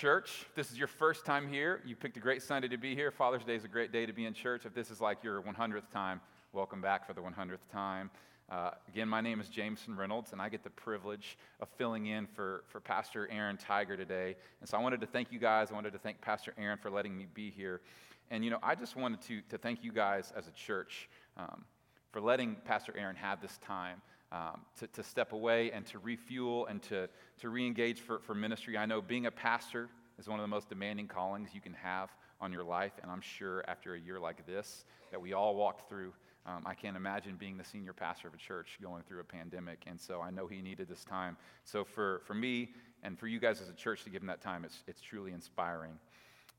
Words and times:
Church. 0.00 0.46
If 0.48 0.54
this 0.54 0.72
is 0.72 0.78
your 0.78 0.88
first 0.88 1.26
time 1.26 1.46
here, 1.46 1.82
you 1.84 1.94
picked 1.94 2.16
a 2.16 2.20
great 2.20 2.40
Sunday 2.40 2.68
to 2.68 2.78
be 2.78 2.94
here. 2.94 3.10
Father's 3.10 3.44
Day 3.44 3.54
is 3.54 3.64
a 3.64 3.68
great 3.68 3.92
day 3.92 4.06
to 4.06 4.14
be 4.14 4.24
in 4.24 4.32
church. 4.32 4.64
If 4.64 4.72
this 4.72 4.90
is 4.90 4.98
like 4.98 5.22
your 5.22 5.42
100th 5.42 5.90
time, 5.92 6.22
welcome 6.54 6.80
back 6.80 7.06
for 7.06 7.12
the 7.12 7.20
100th 7.20 7.58
time. 7.70 8.10
Uh, 8.50 8.70
again, 8.88 9.06
my 9.06 9.20
name 9.20 9.42
is 9.42 9.50
Jameson 9.50 9.94
Reynolds, 9.94 10.32
and 10.32 10.40
I 10.40 10.48
get 10.48 10.64
the 10.64 10.70
privilege 10.70 11.36
of 11.60 11.68
filling 11.76 12.06
in 12.06 12.26
for, 12.26 12.64
for 12.68 12.80
Pastor 12.80 13.28
Aaron 13.30 13.58
Tiger 13.58 13.94
today. 13.94 14.36
And 14.62 14.70
so 14.70 14.78
I 14.78 14.80
wanted 14.80 15.02
to 15.02 15.06
thank 15.06 15.32
you 15.32 15.38
guys. 15.38 15.70
I 15.70 15.74
wanted 15.74 15.92
to 15.92 15.98
thank 15.98 16.22
Pastor 16.22 16.54
Aaron 16.56 16.78
for 16.78 16.90
letting 16.90 17.14
me 17.14 17.26
be 17.34 17.50
here. 17.50 17.82
And, 18.30 18.42
you 18.42 18.50
know, 18.50 18.58
I 18.62 18.76
just 18.76 18.96
wanted 18.96 19.20
to, 19.24 19.42
to 19.50 19.58
thank 19.58 19.84
you 19.84 19.92
guys 19.92 20.32
as 20.34 20.48
a 20.48 20.52
church 20.52 21.10
um, 21.36 21.66
for 22.10 22.22
letting 22.22 22.56
Pastor 22.64 22.94
Aaron 22.96 23.16
have 23.16 23.42
this 23.42 23.58
time 23.58 24.00
um, 24.32 24.60
to, 24.78 24.86
to 24.88 25.02
step 25.02 25.32
away 25.32 25.72
and 25.72 25.86
to 25.86 25.98
refuel 25.98 26.66
and 26.66 26.82
to, 26.84 27.08
to 27.40 27.48
re 27.48 27.94
for, 27.94 28.20
for 28.20 28.34
ministry. 28.34 28.76
I 28.76 28.86
know 28.86 29.02
being 29.02 29.26
a 29.26 29.30
pastor 29.30 29.88
is 30.18 30.28
one 30.28 30.38
of 30.38 30.44
the 30.44 30.48
most 30.48 30.68
demanding 30.68 31.08
callings 31.08 31.50
you 31.52 31.60
can 31.60 31.74
have 31.74 32.10
on 32.40 32.52
your 32.52 32.64
life, 32.64 32.92
and 33.02 33.10
I'm 33.10 33.20
sure 33.20 33.64
after 33.68 33.94
a 33.94 34.00
year 34.00 34.18
like 34.18 34.46
this 34.46 34.84
that 35.10 35.20
we 35.20 35.32
all 35.32 35.56
walked 35.56 35.88
through. 35.88 36.12
Um, 36.46 36.62
I 36.64 36.74
can't 36.74 36.96
imagine 36.96 37.36
being 37.38 37.58
the 37.58 37.64
senior 37.64 37.92
pastor 37.92 38.28
of 38.28 38.34
a 38.34 38.38
church 38.38 38.78
going 38.80 39.02
through 39.02 39.20
a 39.20 39.24
pandemic, 39.24 39.82
and 39.86 40.00
so 40.00 40.20
I 40.20 40.30
know 40.30 40.46
he 40.46 40.62
needed 40.62 40.88
this 40.88 41.04
time. 41.04 41.36
So, 41.64 41.84
for, 41.84 42.22
for 42.24 42.32
me 42.32 42.70
and 43.02 43.18
for 43.18 43.26
you 43.26 43.38
guys 43.38 43.60
as 43.60 43.68
a 43.68 43.74
church 43.74 44.04
to 44.04 44.10
give 44.10 44.22
him 44.22 44.28
that 44.28 44.40
time, 44.40 44.64
it's, 44.64 44.82
it's 44.86 45.02
truly 45.02 45.32
inspiring. 45.32 45.92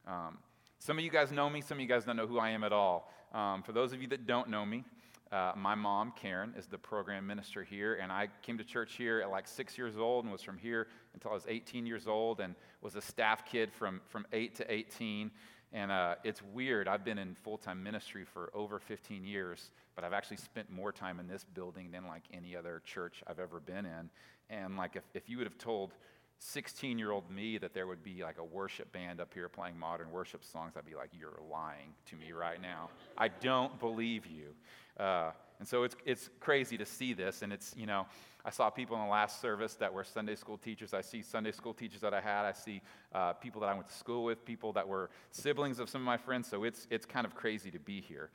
Um, 0.08 0.38
some 0.78 0.98
of 0.98 1.04
you 1.04 1.10
guys 1.10 1.32
know 1.32 1.50
me, 1.50 1.62
some 1.62 1.78
of 1.78 1.82
you 1.82 1.88
guys 1.88 2.06
don't 2.06 2.18
know 2.18 2.28
who 2.28 2.40
I 2.40 2.50
am 2.50 2.64
at 2.64 2.74
all. 2.74 3.12
Um, 3.34 3.64
for 3.64 3.72
those 3.72 3.94
of 3.94 4.02
you 4.02 4.08
that 4.10 4.28
don't 4.28 4.50
know 4.50 4.66
me, 4.66 4.84
uh, 5.32 5.54
my 5.56 5.76
mom, 5.76 6.12
Karen, 6.16 6.54
is 6.58 6.68
the 6.68 6.78
program 6.78 7.26
minister 7.26 7.64
here, 7.64 7.96
and 7.96 8.12
I 8.12 8.28
came 8.42 8.58
to 8.58 8.64
church 8.66 8.96
here 8.96 9.22
at 9.22 9.30
like 9.30 9.48
six 9.48 9.78
years 9.78 9.98
old 9.98 10.26
and 10.26 10.32
was 10.32 10.42
from 10.42 10.58
here 10.58 10.88
until 11.14 11.32
I 11.32 11.34
was 11.36 11.46
18 11.48 11.86
years 11.86 12.06
old 12.06 12.42
and 12.42 12.54
was 12.82 12.96
a 12.96 13.02
staff 13.02 13.46
kid 13.46 13.72
from, 13.72 14.02
from 14.08 14.28
8 14.34 14.56
to 14.56 14.72
18. 14.72 15.32
And 15.74 15.90
uh, 15.90 16.16
it's 16.26 16.42
weird. 16.54 16.90
I've 16.90 17.06
been 17.06 17.18
in 17.18 17.36
full 17.36 17.58
time 17.58 17.82
ministry 17.82 18.26
for 18.26 18.52
over 18.54 18.78
15 18.78 19.24
years, 19.24 19.72
but 19.96 20.04
I've 20.04 20.12
actually 20.12 20.38
spent 20.38 20.70
more 20.70 20.92
time 20.92 21.18
in 21.20 21.28
this 21.28 21.46
building 21.46 21.92
than 21.92 22.08
like 22.08 22.24
any 22.34 22.58
other 22.58 22.82
church 22.84 23.24
I've 23.26 23.40
ever 23.40 23.62
been 23.62 23.86
in. 23.86 24.10
And 24.50 24.76
like 24.76 24.98
if, 24.98 25.04
if 25.14 25.30
you 25.30 25.38
would 25.38 25.48
have 25.48 25.58
told 25.58 25.94
16 26.40 26.98
year 26.98 27.12
old 27.12 27.30
me 27.32 27.58
that 27.60 27.74
there 27.74 27.88
would 27.88 28.04
be 28.04 28.24
like 28.24 28.38
a 28.38 28.44
worship 28.44 28.92
band 28.92 29.22
up 29.22 29.34
here 29.34 29.48
playing 29.48 29.78
modern 29.78 30.12
worship 30.12 30.44
songs, 30.44 30.74
I'd 30.76 30.86
be 30.86 30.96
like, 30.96 31.12
you're 31.18 31.40
lying 31.50 31.94
to 32.08 32.16
me 32.18 32.34
right 32.34 32.62
now. 32.62 32.90
I 33.18 33.30
don't 33.30 33.80
believe 33.80 34.26
you. 34.26 34.56
Uh, 35.00 35.32
and 35.60 35.68
so 35.68 35.84
it's, 35.84 35.96
it's 36.06 36.30
crazy 36.40 36.78
to 36.78 36.86
see 36.86 37.14
this. 37.14 37.44
And 37.44 37.54
it's, 37.54 37.76
you 37.78 37.86
know, 37.86 38.08
I 38.44 38.50
saw 38.50 38.70
people 38.70 38.96
in 38.98 39.04
the 39.04 39.10
last 39.10 39.40
service 39.42 39.76
that 39.76 39.94
were 39.94 40.04
Sunday 40.04 40.36
school 40.36 40.58
teachers. 40.58 40.94
I 40.94 41.02
see 41.02 41.22
Sunday 41.22 41.52
school 41.52 41.74
teachers 41.74 42.02
that 42.02 42.14
I 42.14 42.22
had. 42.22 42.46
I 42.46 42.54
see 42.54 42.82
uh, 43.14 43.34
people 43.34 43.62
that 43.62 43.68
I 43.68 43.74
went 43.76 43.88
to 43.88 43.94
school 43.94 44.24
with, 44.24 44.44
people 44.44 44.74
that 44.74 44.88
were 44.88 45.12
siblings 45.30 45.80
of 45.80 45.90
some 45.90 46.02
of 46.02 46.06
my 46.06 46.18
friends. 46.18 46.50
So 46.50 46.64
it's, 46.64 46.88
it's 46.90 47.06
kind 47.06 47.26
of 47.26 47.36
crazy 47.36 47.70
to 47.72 47.80
be 47.80 48.02
here. 48.02 48.32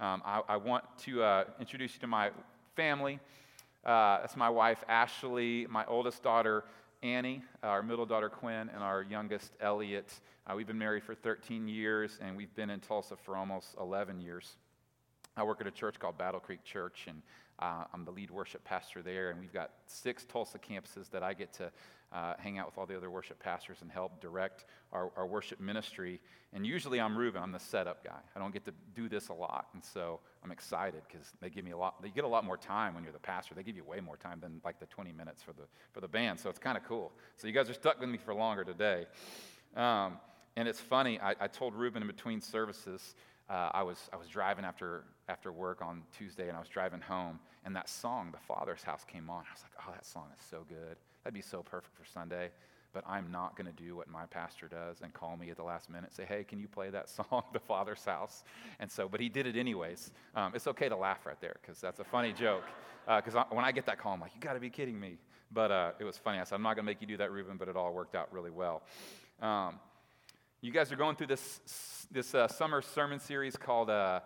Um, 0.00 0.22
I, 0.24 0.40
I, 0.48 0.56
want 0.56 0.84
to 1.00 1.22
uh, 1.22 1.44
introduce 1.60 1.94
you 1.94 2.00
to 2.00 2.06
my 2.06 2.30
family. 2.74 3.20
Uh, 3.84 4.20
that's 4.20 4.36
my 4.36 4.48
wife, 4.48 4.82
Ashley, 4.88 5.66
my 5.68 5.84
oldest 5.84 6.22
daughter, 6.22 6.64
Annie, 7.02 7.42
our 7.62 7.82
middle 7.82 8.06
daughter, 8.06 8.30
Quinn, 8.30 8.70
and 8.72 8.82
our 8.82 9.02
youngest, 9.02 9.52
Elliot. 9.60 10.10
Uh, 10.46 10.54
we've 10.56 10.66
been 10.66 10.78
married 10.78 11.02
for 11.02 11.14
13 11.14 11.68
years, 11.68 12.18
and 12.22 12.36
we've 12.36 12.54
been 12.54 12.70
in 12.70 12.80
Tulsa 12.80 13.16
for 13.16 13.36
almost 13.36 13.74
11 13.78 14.20
years. 14.20 14.56
I 15.36 15.44
work 15.44 15.60
at 15.60 15.66
a 15.66 15.70
church 15.70 15.98
called 15.98 16.18
Battle 16.18 16.40
Creek 16.40 16.62
Church, 16.62 17.06
and 17.08 17.22
uh, 17.58 17.84
I'm 17.94 18.04
the 18.04 18.10
lead 18.10 18.30
worship 18.30 18.64
pastor 18.64 19.02
there. 19.02 19.30
And 19.30 19.40
we've 19.40 19.52
got 19.52 19.70
six 19.86 20.24
Tulsa 20.24 20.58
campuses 20.58 21.10
that 21.10 21.22
I 21.22 21.32
get 21.32 21.52
to 21.54 21.70
uh, 22.12 22.34
hang 22.38 22.58
out 22.58 22.66
with 22.66 22.76
all 22.76 22.84
the 22.84 22.96
other 22.96 23.10
worship 23.10 23.38
pastors 23.38 23.78
and 23.80 23.90
help 23.90 24.20
direct 24.20 24.66
our, 24.92 25.10
our 25.16 25.26
worship 25.26 25.58
ministry. 25.58 26.20
And 26.52 26.66
usually 26.66 27.00
I'm 27.00 27.16
Reuben, 27.16 27.42
I'm 27.42 27.52
the 27.52 27.58
setup 27.58 28.04
guy. 28.04 28.18
I 28.36 28.38
don't 28.38 28.52
get 28.52 28.66
to 28.66 28.74
do 28.94 29.08
this 29.08 29.28
a 29.28 29.32
lot, 29.32 29.68
and 29.72 29.82
so 29.82 30.20
I'm 30.44 30.50
excited 30.50 31.00
because 31.10 31.32
they 31.40 31.48
give 31.48 31.64
me 31.64 31.70
a 31.70 31.78
lot. 31.78 32.02
They 32.02 32.10
get 32.10 32.24
a 32.24 32.28
lot 32.28 32.44
more 32.44 32.58
time 32.58 32.94
when 32.94 33.02
you're 33.02 33.14
the 33.14 33.18
pastor. 33.18 33.54
They 33.54 33.62
give 33.62 33.76
you 33.76 33.84
way 33.84 34.00
more 34.00 34.18
time 34.18 34.38
than 34.38 34.60
like 34.62 34.78
the 34.80 34.86
20 34.86 35.12
minutes 35.12 35.42
for 35.42 35.54
the 35.54 35.62
for 35.92 36.02
the 36.02 36.08
band. 36.08 36.40
So 36.40 36.50
it's 36.50 36.58
kind 36.58 36.76
of 36.76 36.84
cool. 36.84 37.12
So 37.38 37.46
you 37.46 37.54
guys 37.54 37.70
are 37.70 37.74
stuck 37.74 37.98
with 37.98 38.10
me 38.10 38.18
for 38.18 38.34
longer 38.34 38.64
today. 38.64 39.06
Um, 39.74 40.18
and 40.56 40.68
it's 40.68 40.80
funny. 40.80 41.18
I, 41.18 41.34
I 41.40 41.46
told 41.46 41.74
Reuben 41.74 42.02
in 42.02 42.08
between 42.08 42.42
services 42.42 43.14
uh, 43.52 43.68
I, 43.74 43.82
was, 43.82 44.08
I 44.12 44.16
was 44.16 44.28
driving 44.28 44.64
after, 44.64 45.04
after 45.28 45.52
work 45.52 45.82
on 45.82 46.02
Tuesday 46.16 46.48
and 46.48 46.56
I 46.56 46.60
was 46.60 46.70
driving 46.70 47.02
home, 47.02 47.38
and 47.66 47.76
that 47.76 47.88
song, 47.88 48.30
The 48.32 48.38
Father's 48.38 48.82
House, 48.82 49.04
came 49.04 49.28
on. 49.28 49.44
I 49.48 49.52
was 49.52 49.62
like, 49.62 49.86
oh, 49.86 49.92
that 49.92 50.06
song 50.06 50.24
is 50.36 50.44
so 50.48 50.64
good. 50.68 50.96
That'd 51.22 51.34
be 51.34 51.42
so 51.42 51.62
perfect 51.62 51.94
for 51.94 52.06
Sunday. 52.06 52.48
But 52.94 53.04
I'm 53.06 53.30
not 53.30 53.56
going 53.56 53.66
to 53.66 53.82
do 53.82 53.94
what 53.96 54.08
my 54.08 54.26
pastor 54.26 54.68
does 54.68 55.00
and 55.02 55.12
call 55.12 55.36
me 55.36 55.50
at 55.50 55.56
the 55.56 55.62
last 55.62 55.90
minute, 55.90 56.14
say, 56.14 56.24
hey, 56.24 56.44
can 56.44 56.58
you 56.58 56.68
play 56.68 56.90
that 56.90 57.08
song, 57.30 57.42
The 57.52 57.60
Father's 57.60 58.04
House? 58.04 58.42
And 58.80 58.90
so, 58.90 59.06
but 59.06 59.20
he 59.20 59.28
did 59.28 59.46
it 59.46 59.56
anyways. 59.56 60.12
Um, 60.34 60.52
it's 60.54 60.66
okay 60.66 60.88
to 60.88 60.96
laugh 60.96 61.24
right 61.26 61.40
there 61.40 61.56
because 61.60 61.78
that's 61.80 62.00
a 62.00 62.04
funny 62.04 62.32
joke. 62.32 62.64
Because 63.06 63.34
uh, 63.34 63.44
when 63.50 63.64
I 63.66 63.72
get 63.72 63.84
that 63.86 63.98
call, 63.98 64.14
I'm 64.14 64.20
like, 64.20 64.34
you 64.34 64.40
got 64.40 64.54
to 64.54 64.60
be 64.60 64.70
kidding 64.70 64.98
me. 64.98 65.18
But 65.50 65.70
uh, 65.70 65.92
it 65.98 66.04
was 66.04 66.16
funny. 66.16 66.38
I 66.38 66.44
said, 66.44 66.54
I'm 66.54 66.62
not 66.62 66.76
going 66.76 66.86
to 66.86 66.90
make 66.90 67.02
you 67.02 67.06
do 67.06 67.18
that, 67.18 67.30
Ruben, 67.30 67.58
but 67.58 67.68
it 67.68 67.76
all 67.76 67.92
worked 67.92 68.14
out 68.14 68.32
really 68.32 68.50
well. 68.50 68.82
Um, 69.42 69.78
you 70.64 70.70
guys 70.70 70.92
are 70.92 70.96
going 70.96 71.16
through 71.16 71.26
this, 71.26 72.06
this 72.12 72.36
uh, 72.36 72.46
summer 72.46 72.80
sermon 72.80 73.18
series 73.18 73.56
called 73.56 73.90
uh, 73.90 74.20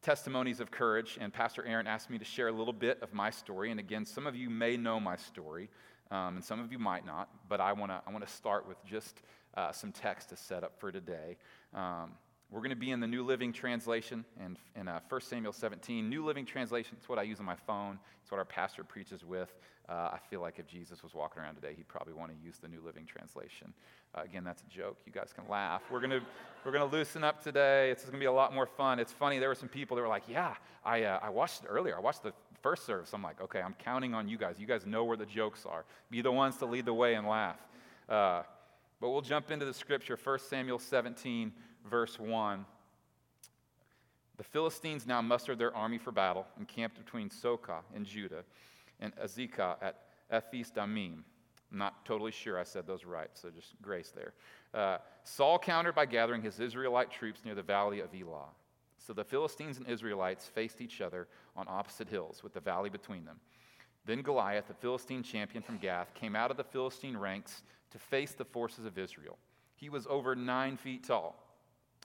Testimonies 0.00 0.60
of 0.60 0.70
Courage, 0.70 1.18
and 1.20 1.30
Pastor 1.30 1.62
Aaron 1.66 1.86
asked 1.86 2.08
me 2.08 2.16
to 2.16 2.24
share 2.24 2.48
a 2.48 2.52
little 2.52 2.72
bit 2.72 3.02
of 3.02 3.12
my 3.12 3.28
story. 3.28 3.70
And 3.70 3.78
again, 3.78 4.06
some 4.06 4.26
of 4.26 4.34
you 4.34 4.48
may 4.48 4.78
know 4.78 4.98
my 4.98 5.16
story, 5.16 5.68
um, 6.10 6.36
and 6.36 6.44
some 6.44 6.58
of 6.58 6.72
you 6.72 6.78
might 6.78 7.04
not, 7.04 7.28
but 7.50 7.60
I 7.60 7.74
want 7.74 7.92
to 7.92 8.00
I 8.06 8.10
wanna 8.12 8.26
start 8.26 8.66
with 8.66 8.82
just 8.86 9.20
uh, 9.58 9.72
some 9.72 9.92
text 9.92 10.30
to 10.30 10.36
set 10.36 10.64
up 10.64 10.80
for 10.80 10.90
today. 10.90 11.36
Um, 11.74 12.12
we're 12.54 12.60
going 12.60 12.70
to 12.70 12.76
be 12.76 12.92
in 12.92 13.00
the 13.00 13.06
New 13.08 13.24
Living 13.24 13.52
Translation 13.52 14.24
in, 14.38 14.56
in 14.80 14.86
uh, 14.86 15.00
1 15.08 15.20
Samuel 15.22 15.52
17. 15.52 16.08
New 16.08 16.24
Living 16.24 16.46
Translation, 16.46 16.94
it's 16.96 17.08
what 17.08 17.18
I 17.18 17.22
use 17.22 17.40
on 17.40 17.44
my 17.44 17.56
phone. 17.56 17.98
It's 18.22 18.30
what 18.30 18.38
our 18.38 18.44
pastor 18.44 18.84
preaches 18.84 19.24
with. 19.24 19.52
Uh, 19.88 20.10
I 20.12 20.18
feel 20.30 20.40
like 20.40 20.60
if 20.60 20.66
Jesus 20.68 21.02
was 21.02 21.14
walking 21.14 21.42
around 21.42 21.56
today, 21.56 21.74
he'd 21.76 21.88
probably 21.88 22.14
want 22.14 22.30
to 22.30 22.36
use 22.46 22.58
the 22.58 22.68
New 22.68 22.80
Living 22.80 23.06
Translation. 23.06 23.74
Uh, 24.14 24.22
again, 24.22 24.44
that's 24.44 24.62
a 24.62 24.66
joke. 24.66 24.98
You 25.04 25.10
guys 25.10 25.32
can 25.34 25.48
laugh. 25.48 25.82
We're 25.90 25.98
going 25.98 26.10
to 26.10 26.20
we're 26.64 26.70
gonna 26.70 26.84
loosen 26.84 27.24
up 27.24 27.42
today. 27.42 27.90
It's 27.90 28.04
going 28.04 28.12
to 28.12 28.20
be 28.20 28.26
a 28.26 28.32
lot 28.32 28.54
more 28.54 28.66
fun. 28.66 29.00
It's 29.00 29.12
funny, 29.12 29.40
there 29.40 29.48
were 29.48 29.56
some 29.56 29.68
people 29.68 29.96
that 29.96 30.02
were 30.02 30.08
like, 30.08 30.28
Yeah, 30.28 30.54
I, 30.84 31.02
uh, 31.02 31.18
I 31.24 31.30
watched 31.30 31.64
it 31.64 31.66
earlier. 31.68 31.96
I 31.96 32.00
watched 32.00 32.22
the 32.22 32.32
first 32.62 32.86
service. 32.86 33.12
I'm 33.12 33.22
like, 33.22 33.40
Okay, 33.40 33.60
I'm 33.60 33.74
counting 33.80 34.14
on 34.14 34.28
you 34.28 34.38
guys. 34.38 34.60
You 34.60 34.68
guys 34.68 34.86
know 34.86 35.02
where 35.02 35.16
the 35.16 35.26
jokes 35.26 35.66
are. 35.66 35.84
Be 36.08 36.22
the 36.22 36.30
ones 36.30 36.56
to 36.58 36.66
lead 36.66 36.84
the 36.84 36.94
way 36.94 37.14
and 37.14 37.26
laugh. 37.26 37.58
Uh, 38.08 38.42
but 39.00 39.10
we'll 39.10 39.22
jump 39.22 39.50
into 39.50 39.66
the 39.66 39.74
scripture 39.74 40.16
1 40.22 40.38
Samuel 40.38 40.78
17 40.78 41.52
verse 41.84 42.18
1. 42.18 42.64
The 44.36 44.44
Philistines 44.44 45.06
now 45.06 45.22
mustered 45.22 45.58
their 45.58 45.74
army 45.76 45.98
for 45.98 46.10
battle, 46.10 46.46
and 46.58 46.66
camped 46.66 46.98
between 46.98 47.30
Socoh 47.30 47.82
in 47.94 48.04
Judah 48.04 48.42
and 49.00 49.14
Azekah 49.16 49.76
at 49.80 50.00
Ephes 50.30 50.70
Dammim. 50.70 51.24
I'm 51.70 51.78
not 51.78 52.04
totally 52.04 52.32
sure 52.32 52.58
I 52.58 52.64
said 52.64 52.86
those 52.86 53.04
right, 53.04 53.30
so 53.34 53.50
just 53.50 53.74
grace 53.80 54.12
there. 54.14 54.32
Uh, 54.72 54.98
Saul 55.22 55.58
countered 55.58 55.94
by 55.94 56.06
gathering 56.06 56.42
his 56.42 56.58
Israelite 56.58 57.10
troops 57.10 57.44
near 57.44 57.54
the 57.54 57.62
valley 57.62 58.00
of 58.00 58.14
Elah. 58.14 58.48
So 58.98 59.12
the 59.12 59.24
Philistines 59.24 59.78
and 59.78 59.86
Israelites 59.86 60.46
faced 60.46 60.80
each 60.80 61.00
other 61.00 61.28
on 61.56 61.66
opposite 61.68 62.08
hills, 62.08 62.42
with 62.42 62.54
the 62.54 62.60
valley 62.60 62.90
between 62.90 63.24
them. 63.24 63.38
Then 64.06 64.22
Goliath, 64.22 64.68
the 64.68 64.74
Philistine 64.74 65.22
champion 65.22 65.62
from 65.62 65.78
Gath, 65.78 66.12
came 66.14 66.36
out 66.36 66.50
of 66.50 66.56
the 66.56 66.64
Philistine 66.64 67.16
ranks 67.16 67.62
to 67.90 67.98
face 67.98 68.32
the 68.32 68.44
forces 68.44 68.84
of 68.84 68.98
Israel. 68.98 69.38
He 69.76 69.88
was 69.88 70.06
over 70.08 70.34
nine 70.34 70.76
feet 70.76 71.06
tall 71.06 71.43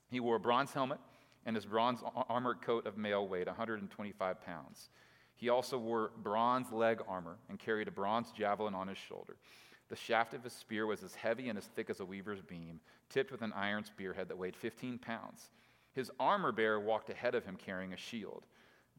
he 0.09 0.19
wore 0.19 0.35
a 0.35 0.39
bronze 0.39 0.73
helmet, 0.73 0.99
and 1.45 1.55
his 1.55 1.65
bronze 1.65 2.01
armored 2.29 2.61
coat 2.61 2.85
of 2.85 2.97
mail 2.97 3.27
weighed 3.27 3.47
125 3.47 4.45
pounds. 4.45 4.89
He 5.35 5.49
also 5.49 5.77
wore 5.77 6.11
bronze 6.21 6.71
leg 6.71 7.01
armor 7.07 7.37
and 7.47 7.57
carried 7.57 7.87
a 7.87 7.91
bronze 7.91 8.31
javelin 8.31 8.75
on 8.75 8.87
his 8.87 8.97
shoulder. 8.97 9.37
The 9.87 9.95
shaft 9.95 10.33
of 10.33 10.43
his 10.43 10.53
spear 10.53 10.85
was 10.85 11.01
as 11.01 11.15
heavy 11.15 11.49
and 11.49 11.57
as 11.57 11.65
thick 11.65 11.89
as 11.89 11.99
a 11.99 12.05
weaver's 12.05 12.41
beam, 12.41 12.79
tipped 13.09 13.31
with 13.31 13.41
an 13.41 13.53
iron 13.53 13.83
spearhead 13.83 14.27
that 14.27 14.37
weighed 14.37 14.55
15 14.55 14.99
pounds. 14.99 15.49
His 15.93 16.11
armor 16.19 16.51
bearer 16.51 16.79
walked 16.79 17.09
ahead 17.09 17.35
of 17.35 17.45
him 17.45 17.55
carrying 17.55 17.93
a 17.93 17.97
shield. 17.97 18.45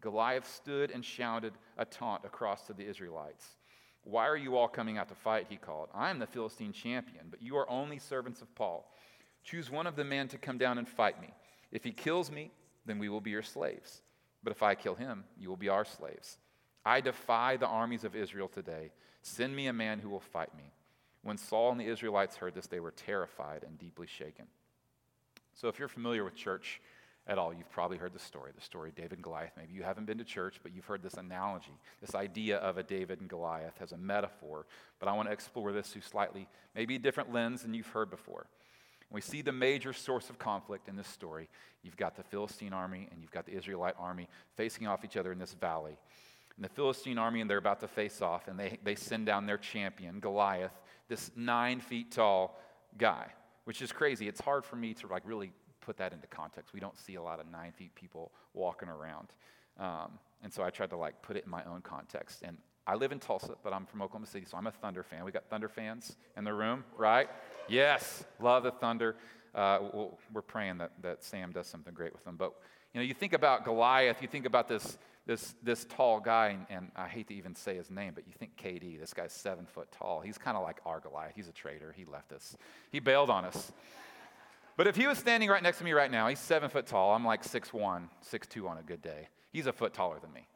Goliath 0.00 0.50
stood 0.50 0.90
and 0.90 1.04
shouted 1.04 1.52
a 1.76 1.84
taunt 1.84 2.24
across 2.24 2.66
to 2.66 2.72
the 2.72 2.86
Israelites. 2.86 3.56
Why 4.04 4.26
are 4.26 4.36
you 4.36 4.56
all 4.56 4.68
coming 4.68 4.96
out 4.98 5.08
to 5.10 5.14
fight? 5.14 5.46
He 5.48 5.56
called. 5.56 5.90
I 5.94 6.10
am 6.10 6.18
the 6.18 6.26
Philistine 6.26 6.72
champion, 6.72 7.26
but 7.30 7.42
you 7.42 7.56
are 7.56 7.68
only 7.70 7.98
servants 7.98 8.40
of 8.40 8.48
Saul. 8.56 8.90
Choose 9.42 9.70
one 9.70 9.86
of 9.86 9.96
the 9.96 10.04
men 10.04 10.28
to 10.28 10.38
come 10.38 10.58
down 10.58 10.78
and 10.78 10.88
fight 10.88 11.20
me. 11.20 11.32
If 11.72 11.84
he 11.84 11.92
kills 11.92 12.30
me, 12.30 12.50
then 12.86 12.98
we 12.98 13.08
will 13.08 13.20
be 13.20 13.30
your 13.30 13.42
slaves. 13.42 14.02
But 14.42 14.52
if 14.52 14.62
I 14.62 14.74
kill 14.74 14.94
him, 14.94 15.24
you 15.38 15.48
will 15.48 15.56
be 15.56 15.68
our 15.68 15.84
slaves. 15.84 16.38
I 16.84 17.00
defy 17.00 17.56
the 17.56 17.66
armies 17.66 18.04
of 18.04 18.16
Israel 18.16 18.48
today. 18.48 18.90
Send 19.22 19.54
me 19.54 19.66
a 19.66 19.72
man 19.72 19.98
who 19.98 20.08
will 20.08 20.20
fight 20.20 20.54
me. 20.56 20.72
When 21.22 21.36
Saul 21.36 21.72
and 21.72 21.80
the 21.80 21.86
Israelites 21.86 22.36
heard 22.36 22.54
this, 22.54 22.66
they 22.66 22.80
were 22.80 22.92
terrified 22.92 23.64
and 23.66 23.78
deeply 23.78 24.06
shaken. 24.06 24.46
So, 25.54 25.68
if 25.68 25.78
you're 25.78 25.88
familiar 25.88 26.24
with 26.24 26.34
church 26.34 26.80
at 27.26 27.36
all, 27.36 27.52
you've 27.52 27.70
probably 27.70 27.98
heard 27.98 28.14
the 28.14 28.18
story 28.18 28.52
the 28.54 28.62
story 28.62 28.88
of 28.88 28.94
David 28.94 29.12
and 29.12 29.22
Goliath. 29.22 29.52
Maybe 29.56 29.74
you 29.74 29.82
haven't 29.82 30.06
been 30.06 30.16
to 30.16 30.24
church, 30.24 30.58
but 30.62 30.74
you've 30.74 30.86
heard 30.86 31.02
this 31.02 31.14
analogy, 31.14 31.78
this 32.00 32.14
idea 32.14 32.56
of 32.58 32.78
a 32.78 32.82
David 32.82 33.20
and 33.20 33.28
Goliath 33.28 33.74
as 33.82 33.92
a 33.92 33.98
metaphor. 33.98 34.64
But 34.98 35.10
I 35.10 35.12
want 35.12 35.28
to 35.28 35.32
explore 35.32 35.72
this 35.72 35.88
through 35.88 36.02
slightly, 36.02 36.48
maybe 36.74 36.96
a 36.96 36.98
different 36.98 37.32
lens 37.32 37.62
than 37.62 37.74
you've 37.74 37.88
heard 37.88 38.10
before. 38.10 38.46
We 39.10 39.20
see 39.20 39.42
the 39.42 39.52
major 39.52 39.92
source 39.92 40.30
of 40.30 40.38
conflict 40.38 40.88
in 40.88 40.96
this 40.96 41.08
story. 41.08 41.48
You've 41.82 41.96
got 41.96 42.16
the 42.16 42.22
Philistine 42.22 42.72
army 42.72 43.08
and 43.10 43.20
you've 43.20 43.32
got 43.32 43.46
the 43.46 43.52
Israelite 43.52 43.94
army 43.98 44.28
facing 44.56 44.86
off 44.86 45.04
each 45.04 45.16
other 45.16 45.32
in 45.32 45.38
this 45.38 45.54
valley. 45.54 45.98
And 46.56 46.64
the 46.64 46.68
Philistine 46.68 47.18
army, 47.18 47.40
and 47.40 47.48
they're 47.48 47.58
about 47.58 47.80
to 47.80 47.88
face 47.88 48.20
off, 48.20 48.46
and 48.46 48.58
they, 48.58 48.78
they 48.84 48.94
send 48.94 49.26
down 49.26 49.46
their 49.46 49.56
champion, 49.58 50.20
Goliath, 50.20 50.78
this 51.08 51.30
nine 51.34 51.80
feet 51.80 52.12
tall 52.12 52.60
guy, 52.98 53.26
which 53.64 53.82
is 53.82 53.92
crazy. 53.92 54.28
It's 54.28 54.40
hard 54.40 54.64
for 54.64 54.76
me 54.76 54.94
to 54.94 55.06
like 55.06 55.22
really 55.24 55.52
put 55.80 55.96
that 55.96 56.12
into 56.12 56.26
context. 56.26 56.72
We 56.72 56.80
don't 56.80 56.98
see 56.98 57.14
a 57.14 57.22
lot 57.22 57.40
of 57.40 57.50
nine 57.50 57.72
feet 57.72 57.94
people 57.94 58.30
walking 58.52 58.88
around. 58.88 59.28
Um, 59.78 60.18
and 60.42 60.52
so 60.52 60.62
I 60.62 60.70
tried 60.70 60.90
to 60.90 60.96
like 60.96 61.20
put 61.22 61.36
it 61.36 61.44
in 61.44 61.50
my 61.50 61.64
own 61.64 61.80
context. 61.80 62.42
And 62.42 62.58
I 62.90 62.96
live 62.96 63.12
in 63.12 63.20
Tulsa, 63.20 63.54
but 63.62 63.72
I'm 63.72 63.86
from 63.86 64.02
Oklahoma 64.02 64.26
City, 64.26 64.46
so 64.50 64.56
I'm 64.56 64.66
a 64.66 64.72
Thunder 64.72 65.04
fan. 65.04 65.24
We 65.24 65.30
got 65.30 65.44
Thunder 65.48 65.68
fans 65.68 66.16
in 66.36 66.42
the 66.42 66.52
room, 66.52 66.82
right? 66.98 67.28
Yes, 67.68 68.24
love 68.40 68.64
the 68.64 68.72
Thunder. 68.72 69.14
Uh, 69.54 69.78
we're 70.34 70.42
praying 70.42 70.78
that, 70.78 70.90
that 71.00 71.22
Sam 71.22 71.52
does 71.52 71.68
something 71.68 71.94
great 71.94 72.12
with 72.12 72.24
them. 72.24 72.34
But 72.36 72.52
you 72.92 73.00
know, 73.00 73.06
you 73.06 73.14
think 73.14 73.32
about 73.32 73.64
Goliath, 73.64 74.20
you 74.20 74.26
think 74.26 74.44
about 74.44 74.66
this, 74.66 74.98
this, 75.24 75.54
this 75.62 75.84
tall 75.84 76.18
guy, 76.18 76.48
and, 76.48 76.66
and 76.68 76.90
I 76.96 77.06
hate 77.06 77.28
to 77.28 77.34
even 77.34 77.54
say 77.54 77.76
his 77.76 77.92
name, 77.92 78.10
but 78.12 78.24
you 78.26 78.32
think 78.36 78.56
KD, 78.56 78.98
this 78.98 79.14
guy's 79.14 79.32
seven 79.32 79.66
foot 79.66 79.86
tall. 79.92 80.20
He's 80.20 80.36
kind 80.36 80.56
of 80.56 80.64
like 80.64 80.80
our 80.84 80.98
Goliath. 80.98 81.34
He's 81.36 81.46
a 81.46 81.52
traitor. 81.52 81.94
He 81.96 82.04
left 82.04 82.32
us, 82.32 82.56
he 82.90 82.98
bailed 82.98 83.30
on 83.30 83.44
us. 83.44 83.70
But 84.76 84.88
if 84.88 84.96
he 84.96 85.06
was 85.06 85.16
standing 85.16 85.48
right 85.48 85.62
next 85.62 85.78
to 85.78 85.84
me 85.84 85.92
right 85.92 86.10
now, 86.10 86.26
he's 86.26 86.40
seven 86.40 86.68
foot 86.68 86.88
tall. 86.88 87.14
I'm 87.14 87.24
like 87.24 87.44
six 87.44 87.72
one, 87.72 88.08
six 88.20 88.48
two 88.48 88.66
on 88.66 88.78
a 88.78 88.82
good 88.82 89.00
day. 89.00 89.28
He's 89.52 89.68
a 89.68 89.72
foot 89.72 89.94
taller 89.94 90.18
than 90.18 90.32
me. 90.32 90.48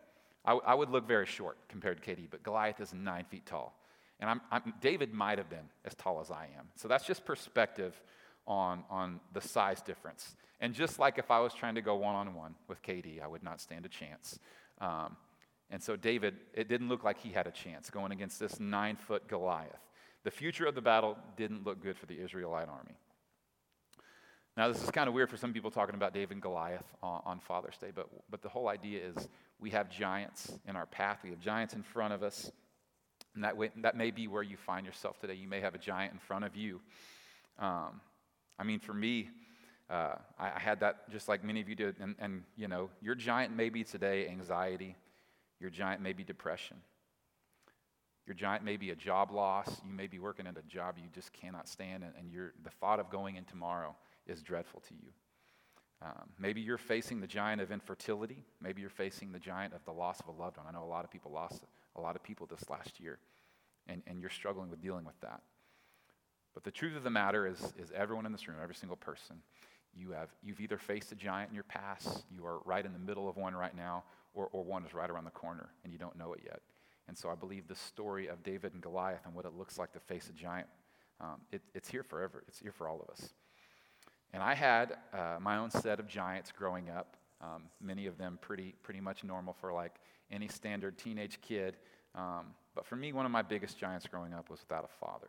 I, 0.45 0.53
I 0.53 0.75
would 0.75 0.91
look 0.91 1.07
very 1.07 1.27
short 1.27 1.57
compared 1.69 2.03
to 2.03 2.11
KD, 2.15 2.29
but 2.31 2.43
Goliath 2.43 2.81
is 2.81 2.93
nine 2.93 3.25
feet 3.25 3.47
tall. 3.47 3.79
And 4.21 4.31
I'm, 4.31 4.41
I'm, 4.51 4.75
David 4.81 5.13
might 5.13 5.39
have 5.39 5.51
been 5.51 5.69
as 5.85 5.95
tall 5.95 6.21
as 6.21 6.31
I 6.31 6.49
am. 6.59 6.69
So 6.77 6.89
that's 6.89 7.05
just 7.05 7.25
perspective 7.25 8.01
on, 8.47 8.85
on 8.91 9.21
the 9.33 9.41
size 9.41 9.81
difference. 9.81 10.37
And 10.61 10.73
just 10.75 10.99
like 10.99 11.19
if 11.19 11.31
I 11.31 11.41
was 11.41 11.53
trying 11.53 11.75
to 11.75 11.83
go 11.83 11.97
one 11.97 12.15
on 12.15 12.35
one 12.35 12.55
with 12.69 12.83
KD, 12.83 13.23
I 13.23 13.27
would 13.27 13.43
not 13.43 13.61
stand 13.61 13.85
a 13.87 13.89
chance. 13.89 14.39
Um, 14.81 15.17
and 15.71 15.83
so 15.83 15.97
David, 15.97 16.37
it 16.53 16.69
didn't 16.69 16.89
look 16.89 17.05
like 17.05 17.19
he 17.19 17.31
had 17.31 17.47
a 17.47 17.51
chance 17.51 17.91
going 17.91 18.13
against 18.13 18.39
this 18.39 18.61
nine 18.61 18.97
foot 18.97 19.27
Goliath. 19.29 19.81
The 20.23 20.31
future 20.31 20.67
of 20.67 20.75
the 20.75 20.81
battle 20.81 21.17
didn't 21.37 21.65
look 21.65 21.83
good 21.83 21.99
for 21.99 22.07
the 22.07 22.19
Israelite 22.19 22.69
army. 22.69 22.97
Now, 24.57 24.69
this 24.69 24.85
is 24.85 24.91
kind 24.93 25.09
of 25.09 25.15
weird 25.15 25.31
for 25.31 25.37
some 25.37 25.53
people 25.53 25.73
talking 25.73 25.97
about 25.97 26.15
David 26.15 26.33
and 26.33 26.43
Goliath 26.43 26.85
on, 27.03 27.23
on 27.27 27.41
Father's 27.41 27.77
Day, 27.77 27.91
but, 27.93 28.07
but 28.31 28.41
the 28.41 28.49
whole 28.49 28.69
idea 28.69 29.01
is 29.05 29.29
we 29.59 29.71
have 29.71 29.91
giants 29.91 30.53
in 30.69 30.77
our 30.77 30.87
path, 30.87 31.21
we 31.25 31.31
have 31.31 31.41
giants 31.41 31.75
in 31.75 31.83
front 31.83 32.15
of 32.15 32.23
us. 32.23 32.53
And 33.35 33.43
that, 33.43 33.57
way, 33.57 33.73
that 33.83 33.97
may 33.97 34.13
be 34.13 34.29
where 34.29 34.45
you 34.45 34.57
find 34.57 34.87
yourself 34.87 35.19
today. 35.19 35.35
You 35.35 35.49
may 35.49 35.61
have 35.61 35.75
a 35.75 35.79
giant 35.79 36.13
in 36.13 36.21
front 36.21 36.45
of 36.45 36.55
you. 36.55 36.81
Um, 37.59 38.01
I 38.57 38.63
mean, 38.63 38.79
for 38.79 38.95
me, 38.95 39.29
uh, 39.91 40.15
I, 40.39 40.53
I, 40.55 40.61
had 40.61 40.81
that 40.81 41.11
just 41.11 41.29
like 41.29 41.43
many 41.43 41.61
of 41.61 41.69
you 41.69 41.75
did. 41.75 41.97
And, 41.99 42.15
and, 42.21 42.45
you 42.57 42.69
know, 42.69 42.91
your 43.03 43.17
giant 43.17 43.57
may 43.57 43.71
be 43.71 43.83
today 43.83 44.29
anxiety, 44.29 44.95
your 45.59 45.71
giant 45.71 46.01
may 46.01 46.13
be 46.13 46.23
depression. 46.23 46.77
Your 48.27 48.35
giant 48.35 48.65
may 48.65 48.77
be 48.77 48.91
a 48.91 48.95
job 48.95 49.33
loss. 49.33 49.81
You 49.85 49.93
may 49.93 50.07
be 50.07 50.21
working 50.21 50.47
at 50.47 50.57
a 50.57 50.63
job 50.63 50.95
you 50.97 51.09
just 51.13 51.33
cannot 51.33 51.69
stand, 51.69 52.05
and, 52.05 52.13
and 52.19 52.33
the 52.63 52.71
thought 52.71 53.01
of 53.01 53.11
going 53.11 53.35
in 53.35 53.45
tomorrow 53.45 53.97
is 54.27 54.43
dreadful 54.43 54.81
to 54.89 54.95
you. 54.95 55.13
Um, 56.03 56.29
maybe 56.39 56.61
you're 56.61 56.77
facing 56.77 57.21
the 57.21 57.27
giant 57.27 57.61
of 57.61 57.71
infertility. 57.71 58.45
Maybe 58.61 58.81
you're 58.81 58.91
facing 58.91 59.33
the 59.33 59.39
giant 59.39 59.75
of 59.75 59.85
the 59.85 59.93
loss 59.93 60.21
of 60.21 60.29
a 60.29 60.33
loved 60.33 60.59
one. 60.59 60.67
I 60.69 60.73
know 60.73 60.85
a 60.85 60.87
lot 60.87 61.05
of 61.05 61.11
people 61.11 61.33
lost 61.33 61.65
a 61.97 62.01
lot 62.01 62.17
of 62.17 62.23
people 62.23 62.47
this 62.47 62.69
last 62.69 63.01
year, 63.01 63.19
and, 63.87 64.03
and 64.07 64.21
you're 64.21 64.31
struggling 64.31 64.71
with 64.71 64.83
dealing 64.83 65.05
with 65.05 65.19
that. 65.21 65.41
But 66.53 66.65
the 66.65 66.71
truth 66.71 66.97
of 66.97 67.05
the 67.05 67.11
matter 67.11 67.47
is, 67.47 67.73
is 67.79 67.93
everyone 67.95 68.27
in 68.27 68.33
this 68.33 68.47
room, 68.47 68.59
every 68.63 68.75
single 68.75 68.97
person, 68.97 69.37
you 69.97 70.11
have, 70.11 70.29
you've 70.43 70.61
either 70.61 70.79
faced 70.79 71.13
a 71.13 71.15
giant 71.15 71.51
in 71.51 71.55
your 71.55 71.65
past, 71.65 72.25
you 72.31 72.45
are 72.45 72.59
right 72.65 72.85
in 72.85 72.93
the 72.93 72.99
middle 72.99 73.29
of 73.29 73.37
one 73.37 73.55
right 73.55 73.77
now, 73.77 74.05
or, 74.35 74.49
or 74.53 74.63
one 74.63 74.85
is 74.85 74.93
right 74.93 75.09
around 75.09 75.25
the 75.25 75.31
corner, 75.31 75.69
and 75.85 75.93
you 75.93 75.99
don't 75.99 76.17
know 76.17 76.33
it 76.33 76.41
yet. 76.45 76.61
And 77.07 77.17
so 77.17 77.29
I 77.29 77.35
believe 77.35 77.69
the 77.69 77.75
story 77.75 78.29
of 78.29 78.43
David 78.43 78.73
and 78.73 78.83
Goliath 78.83 79.25
and 79.25 79.35
what 79.35 79.45
it 79.45 79.53
looks 79.57 79.79
like 79.79 79.93
to 79.93 80.01
face 80.01 80.29
a 80.29 80.33
giant, 80.33 80.67
um, 81.21 81.41
it, 81.53 81.63
it's 81.75 81.89
here 81.89 82.03
forever. 82.03 82.43
It's 82.49 82.59
here 82.59 82.73
for 82.73 82.89
all 82.89 83.01
of 83.01 83.09
us. 83.11 83.35
And 84.35 84.43
I 84.43 84.53
had 84.53 84.97
uh, 85.13 85.37
my 85.41 85.59
own 85.59 85.71
set 85.71 86.01
of 86.01 86.09
giants 86.09 86.51
growing 86.51 86.91
up, 86.91 87.17
um, 87.41 87.63
many 87.81 88.07
of 88.07 88.19
them 88.19 88.37
pretty, 88.43 88.75
pretty 88.83 89.01
much 89.01 89.23
normal 89.23 89.55
for 89.55 89.73
like 89.73 89.95
any 90.29 90.49
standard 90.49 90.99
teenage 90.99 91.41
kid. 91.41 91.77
Um, 92.17 92.47
but 92.75 92.85
for 92.85 92.97
me, 92.97 93.13
one 93.13 93.27
of 93.27 93.31
my 93.31 93.43
biggest 93.43 93.79
giants 93.79 94.09
growing 94.09 94.35
up 94.35 94.51
was 94.51 94.59
without 94.59 94.85
a 94.85 95.07
father. 95.07 95.29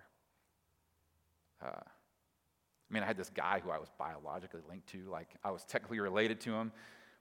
Uh, 1.63 1.81
I 1.85 2.93
mean, 2.93 3.03
I 3.03 3.05
had 3.05 3.15
this 3.15 3.29
guy 3.29 3.61
who 3.63 3.69
I 3.69 3.77
was 3.77 3.89
biologically 3.99 4.61
linked 4.67 4.87
to, 4.87 5.07
like 5.11 5.29
I 5.43 5.51
was 5.51 5.63
technically 5.65 5.99
related 5.99 6.41
to 6.41 6.55
him, 6.55 6.71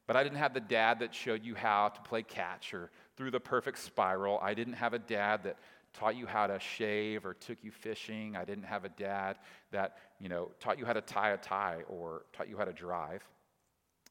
but 0.07 0.17
I 0.17 0.23
didn't 0.23 0.39
have 0.39 0.55
the 0.55 0.61
dad 0.61 0.99
that 1.01 1.15
showed 1.15 1.45
you 1.45 1.55
how 1.55 1.89
to 1.89 2.01
play 2.03 2.23
catch 2.23 2.75
or 2.75 2.91
through 3.17 3.31
the 3.31 3.41
perfect 3.41 3.79
spiral. 3.79 4.39
I 4.43 4.55
didn't 4.55 4.75
have 4.75 4.95
a 4.95 4.99
dad 4.99 5.45
that 5.45 5.57
taught 5.95 6.17
you 6.17 6.27
how 6.27 6.47
to 6.47 6.59
shave 6.59 7.25
or 7.25 7.35
took 7.35 7.59
you 7.63 7.71
fishing. 7.71 8.37
I 8.37 8.45
didn't 8.45 8.65
have 8.65 8.85
a 8.85 8.89
dad 8.89 9.37
that, 9.71 9.97
you 10.21 10.29
know, 10.29 10.51
taught 10.61 10.79
you 10.79 10.85
how 10.85 10.93
to 10.93 11.01
tie 11.01 11.31
a 11.31 11.37
tie 11.37 11.83
or 11.89 12.25
taught 12.33 12.49
you 12.49 12.57
how 12.57 12.65
to 12.65 12.73
drive. 12.73 13.23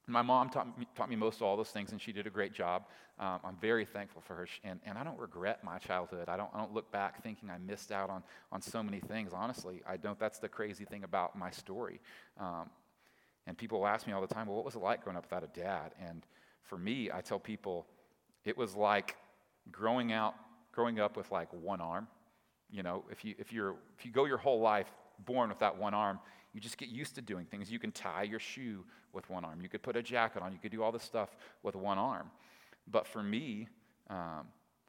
My 0.07 0.21
mom 0.21 0.49
taught 0.49 0.77
me, 0.77 0.85
taught 0.95 1.09
me 1.09 1.15
most 1.15 1.37
of 1.37 1.43
all 1.43 1.55
those 1.55 1.69
things, 1.69 1.91
and 1.91 2.01
she 2.01 2.11
did 2.11 2.27
a 2.27 2.29
great 2.29 2.53
job. 2.53 2.83
Um, 3.19 3.39
I'm 3.43 3.57
very 3.61 3.85
thankful 3.85 4.21
for 4.21 4.35
her, 4.35 4.47
and, 4.63 4.79
and 4.85 4.97
I 4.97 5.03
don't 5.03 5.17
regret 5.17 5.63
my 5.63 5.77
childhood. 5.77 6.27
I 6.27 6.35
don't, 6.35 6.49
I 6.53 6.57
don't 6.57 6.73
look 6.73 6.91
back 6.91 7.23
thinking 7.23 7.49
I 7.49 7.57
missed 7.57 7.91
out 7.91 8.09
on, 8.09 8.21
on 8.51 8.61
so 8.61 8.83
many 8.83 8.99
things. 8.99 9.31
Honestly, 9.33 9.81
I 9.87 9.95
don't. 9.95 10.19
That's 10.19 10.39
the 10.39 10.49
crazy 10.49 10.83
thing 10.83 11.05
about 11.05 11.37
my 11.37 11.51
story. 11.51 12.01
Um, 12.37 12.69
and 13.47 13.57
people 13.57 13.85
ask 13.85 14.07
me 14.07 14.13
all 14.13 14.21
the 14.21 14.33
time, 14.33 14.47
well, 14.47 14.55
what 14.55 14.65
was 14.65 14.75
it 14.75 14.81
like 14.81 15.03
growing 15.03 15.17
up 15.17 15.23
without 15.23 15.43
a 15.43 15.59
dad? 15.59 15.93
And 15.99 16.25
for 16.63 16.77
me, 16.77 17.09
I 17.13 17.21
tell 17.21 17.39
people 17.39 17.85
it 18.45 18.57
was 18.57 18.75
like 18.75 19.15
growing 19.71 20.11
out 20.11 20.35
growing 20.73 20.99
up 20.99 21.15
with 21.15 21.31
like 21.31 21.47
one 21.53 21.79
arm. 21.79 22.07
You 22.69 22.83
know, 22.83 23.05
if 23.09 23.23
you, 23.23 23.35
if, 23.37 23.53
you're, 23.53 23.75
if 23.97 24.05
you 24.05 24.11
go 24.11 24.25
your 24.25 24.37
whole 24.37 24.59
life 24.59 24.87
born 25.25 25.49
with 25.49 25.59
that 25.59 25.77
one 25.77 25.93
arm, 25.93 26.19
you 26.53 26.59
just 26.59 26.77
get 26.77 26.89
used 26.89 27.15
to 27.15 27.21
doing 27.21 27.45
things. 27.45 27.71
You 27.71 27.79
can 27.79 27.91
tie 27.91 28.23
your 28.23 28.39
shoe 28.39 28.83
with 29.13 29.29
one 29.29 29.45
arm. 29.45 29.61
You 29.61 29.69
could 29.69 29.83
put 29.83 29.95
a 29.95 30.03
jacket 30.03 30.41
on. 30.41 30.51
You 30.51 30.59
could 30.59 30.71
do 30.71 30.83
all 30.83 30.91
this 30.91 31.03
stuff 31.03 31.29
with 31.61 31.75
one 31.75 31.97
arm. 31.97 32.29
But 32.91 33.07
for 33.07 33.23
me, 33.23 33.69
um, 34.09 34.47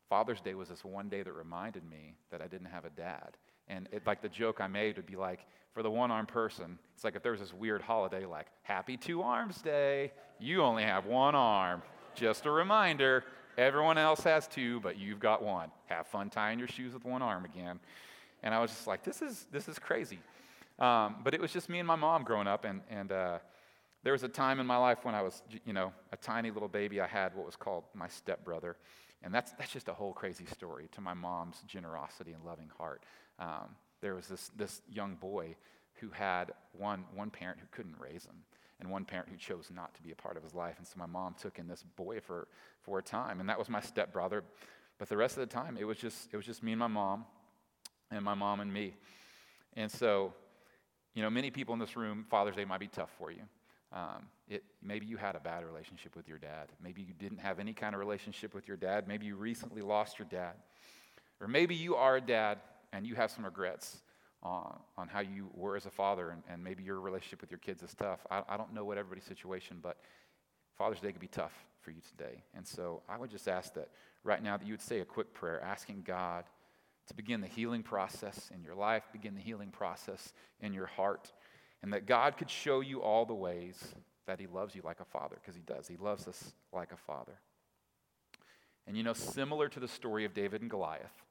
Father's 0.09 0.41
Day 0.41 0.55
was 0.55 0.71
this 0.71 0.85
one 0.85 1.09
day 1.09 1.23
that 1.23 1.33
reminded 1.33 1.89
me 1.89 2.15
that 2.31 2.41
I 2.41 2.47
didn't 2.47 2.67
have 2.67 2.85
a 2.85 2.91
dad. 2.91 3.37
And 3.69 3.89
it, 3.93 4.07
like 4.07 4.23
the 4.23 4.29
joke 4.29 4.61
I 4.61 4.67
made 4.67 4.97
would 4.97 5.07
be 5.07 5.17
like, 5.17 5.41
for 5.73 5.83
the 5.83 5.91
one 5.91 6.11
armed 6.11 6.29
person, 6.29 6.79
it's 6.95 7.03
like 7.03 7.17
if 7.17 7.23
there 7.23 7.33
was 7.33 7.41
this 7.41 7.53
weird 7.53 7.83
holiday 7.83 8.27
like 8.27 8.47
Happy 8.63 8.97
Two 8.97 9.23
Arms 9.23 9.61
Day, 9.61 10.13
you 10.39 10.63
only 10.63 10.85
have 10.85 11.07
one 11.07 11.35
arm. 11.35 11.83
Just 12.15 12.47
a 12.47 12.51
reminder 12.51 13.25
Everyone 13.57 13.99
else 13.99 14.21
has 14.25 14.49
two, 14.49 14.81
but 14.81 14.99
you've 14.99 15.21
got 15.21 15.43
one. 15.43 15.71
Have 15.87 16.09
fun 16.09 16.29
tying 16.29 16.59
your 16.59 16.67
shoes 16.67 16.93
with 16.93 17.05
one 17.05 17.23
arm 17.23 17.45
again. 17.45 17.79
And 18.43 18.53
I 18.53 18.61
was 18.61 18.71
just 18.71 18.87
like, 18.87 19.05
this 19.05 19.23
is, 19.23 19.47
this 19.53 19.69
is 19.69 19.79
crazy. 19.79 20.19
Um, 20.81 21.17
but 21.23 21.35
it 21.35 21.41
was 21.41 21.53
just 21.53 21.69
me 21.69 21.79
and 21.79 21.87
my 21.87 21.95
mom 21.95 22.25
growing 22.25 22.49
up. 22.49 22.65
And, 22.65 22.81
and 22.91 23.13
uh, 23.13 23.39
there 24.03 24.13
was 24.13 24.25
a 24.25 24.29
time 24.29 24.59
in 24.59 24.67
my 24.67 24.77
life 24.77 24.99
when 25.05 25.15
I 25.15 25.23
was, 25.23 25.43
you 25.65 25.73
know, 25.73 25.93
a 26.13 26.17
tiny 26.17 26.51
little 26.51 26.69
baby. 26.69 27.01
I 27.01 27.07
had 27.07 27.35
what 27.37 27.47
was 27.47 27.55
called 27.55 27.85
my 27.95 28.09
stepbrother. 28.09 28.77
And 29.23 29.33
that's, 29.33 29.53
that's 29.53 29.73
just 29.73 29.89
a 29.89 29.95
whole 29.95 30.13
crazy 30.13 30.47
story 30.47 30.89
to 30.93 31.01
my 31.01 31.15
mom's 31.15 31.63
generosity 31.67 32.33
and 32.33 32.45
loving 32.45 32.71
heart. 32.77 33.05
Um, 33.39 33.77
there 34.01 34.15
was 34.15 34.29
this, 34.29 34.51
this 34.57 34.83
young 34.91 35.15
boy 35.15 35.57
who 35.95 36.11
had 36.11 36.53
one, 36.73 37.05
one 37.15 37.31
parent 37.31 37.59
who 37.61 37.67
couldn't 37.71 37.97
raise 37.99 38.25
him 38.25 38.37
and 38.81 38.91
one 38.91 39.05
parent 39.05 39.29
who 39.29 39.37
chose 39.37 39.71
not 39.75 39.95
to 39.95 40.03
be 40.03 40.11
a 40.11 40.15
part 40.15 40.37
of 40.37 40.43
his 40.43 40.55
life. 40.55 40.75
And 40.79 40.87
so 40.87 40.95
my 40.97 41.07
mom 41.07 41.35
took 41.41 41.59
in 41.59 41.69
this 41.69 41.83
boy 41.97 42.21
for, 42.21 42.49
for 42.83 42.99
a 42.99 43.03
time, 43.03 43.41
and 43.41 43.49
that 43.49 43.59
was 43.59 43.69
my 43.69 43.81
stepbrother. 43.81 44.45
But 44.99 45.09
the 45.09 45.17
rest 45.17 45.37
of 45.37 45.49
the 45.49 45.55
time, 45.55 45.77
it 45.79 45.85
was 45.85 45.99
just 45.99 46.29
it 46.33 46.37
was 46.37 46.47
just 46.47 46.63
me 46.63 46.73
and 46.73 46.79
my 46.79 46.87
mom, 46.87 47.25
and 48.11 48.25
my 48.25 48.35
mom 48.35 48.61
and 48.61 48.73
me. 48.73 48.95
And 49.75 49.91
so, 49.91 50.33
you 51.15 51.23
know, 51.23 51.31
many 51.31 51.51
people 51.51 51.75
in 51.75 51.81
this 51.81 51.97
room, 51.97 52.27
Father's 52.31 52.55
Day 52.55 52.65
might 52.65 52.81
be 52.81 52.87
tough 52.89 53.11
for 53.19 53.31
you. 53.31 53.43
Um, 53.93 54.27
it, 54.49 54.65
maybe 54.83 55.07
you 55.07 55.17
had 55.17 55.37
a 55.37 55.41
bad 55.41 55.65
relationship 55.65 56.17
with 56.17 56.29
your 56.29 56.39
dad. 56.39 56.69
Maybe 56.83 57.03
you 57.03 57.15
didn't 57.15 57.39
have 57.39 57.59
any 57.59 57.73
kind 57.73 57.95
of 57.95 58.01
relationship 58.01 58.55
with 58.55 58.69
your 58.69 58.77
dad. 58.77 59.07
Maybe 59.09 59.27
you 59.27 59.37
recently 59.37 59.83
lost 59.83 60.19
your 60.19 60.27
dad. 60.29 60.55
Or 61.41 61.49
maybe 61.49 61.75
you 61.75 61.97
are 61.97 62.17
a 62.17 62.21
dad 62.21 62.59
and 62.95 63.07
you 63.07 63.15
have 63.17 63.31
some 63.31 63.45
regrets 63.45 63.99
on, 64.43 64.79
on 64.97 65.09
how 65.09 65.21
you 65.21 65.51
were 65.53 65.77
as 65.77 65.85
a 65.85 65.91
father, 65.91 66.31
and, 66.31 66.43
and 66.49 66.63
maybe 66.63 66.83
your 66.83 67.01
relationship 67.01 67.41
with 67.41 67.51
your 67.51 67.59
kids 67.59 67.83
is 67.83 67.93
tough. 67.95 68.21
I, 68.31 68.43
I 68.49 68.57
don't 68.57 68.73
know 68.73 68.85
what 68.85 68.99
everybody's 68.99 69.25
situation, 69.25 69.79
but 69.83 69.99
Father's 70.79 71.01
Day 71.01 71.11
could 71.11 71.21
be 71.21 71.27
tough 71.27 71.53
for 71.83 71.91
you 71.91 72.01
today. 72.17 72.45
And 72.55 72.67
so 72.67 73.03
I 73.09 73.19
would 73.19 73.31
just 73.31 73.49
ask 73.49 73.75
that 73.75 73.89
right 74.23 74.43
now 74.43 74.57
that 74.57 74.67
you 74.67 74.73
would 74.73 74.81
say 74.81 75.01
a 75.01 75.05
quick 75.05 75.35
prayer, 75.35 75.61
asking 75.61 76.03
God 76.07 76.45
to 77.09 77.15
begin 77.15 77.41
the 77.41 77.47
healing 77.47 77.83
process 77.83 78.51
in 78.55 78.63
your 78.63 78.75
life, 78.75 79.03
begin 79.13 79.35
the 79.35 79.41
healing 79.41 79.71
process 79.71 80.33
in 80.61 80.73
your 80.73 80.87
heart, 80.87 81.33
and 81.83 81.93
that 81.93 82.07
God 82.07 82.37
could 82.37 82.49
show 82.49 82.81
you 82.81 83.03
all 83.03 83.27
the 83.27 83.35
ways 83.35 83.95
that 84.27 84.41
He 84.41 84.47
loves 84.47 84.75
you 84.75 84.83
like 84.85 85.01
a 85.01 85.05
father, 85.05 85.37
because 85.41 85.57
He 85.57 85.63
does. 85.63 85.89
He 85.89 85.97
loves 85.97 86.29
us 86.29 86.55
like 86.73 86.93
a 86.93 86.97
father. 86.97 87.41
And 88.87 88.97
you 88.97 89.03
know, 89.03 89.13
similar 89.13 89.69
to 89.69 89.81
the 89.81 89.89
story 89.89 90.25
of 90.25 90.33
David 90.33 90.61
and 90.61 90.71
Goliath, 90.71 91.25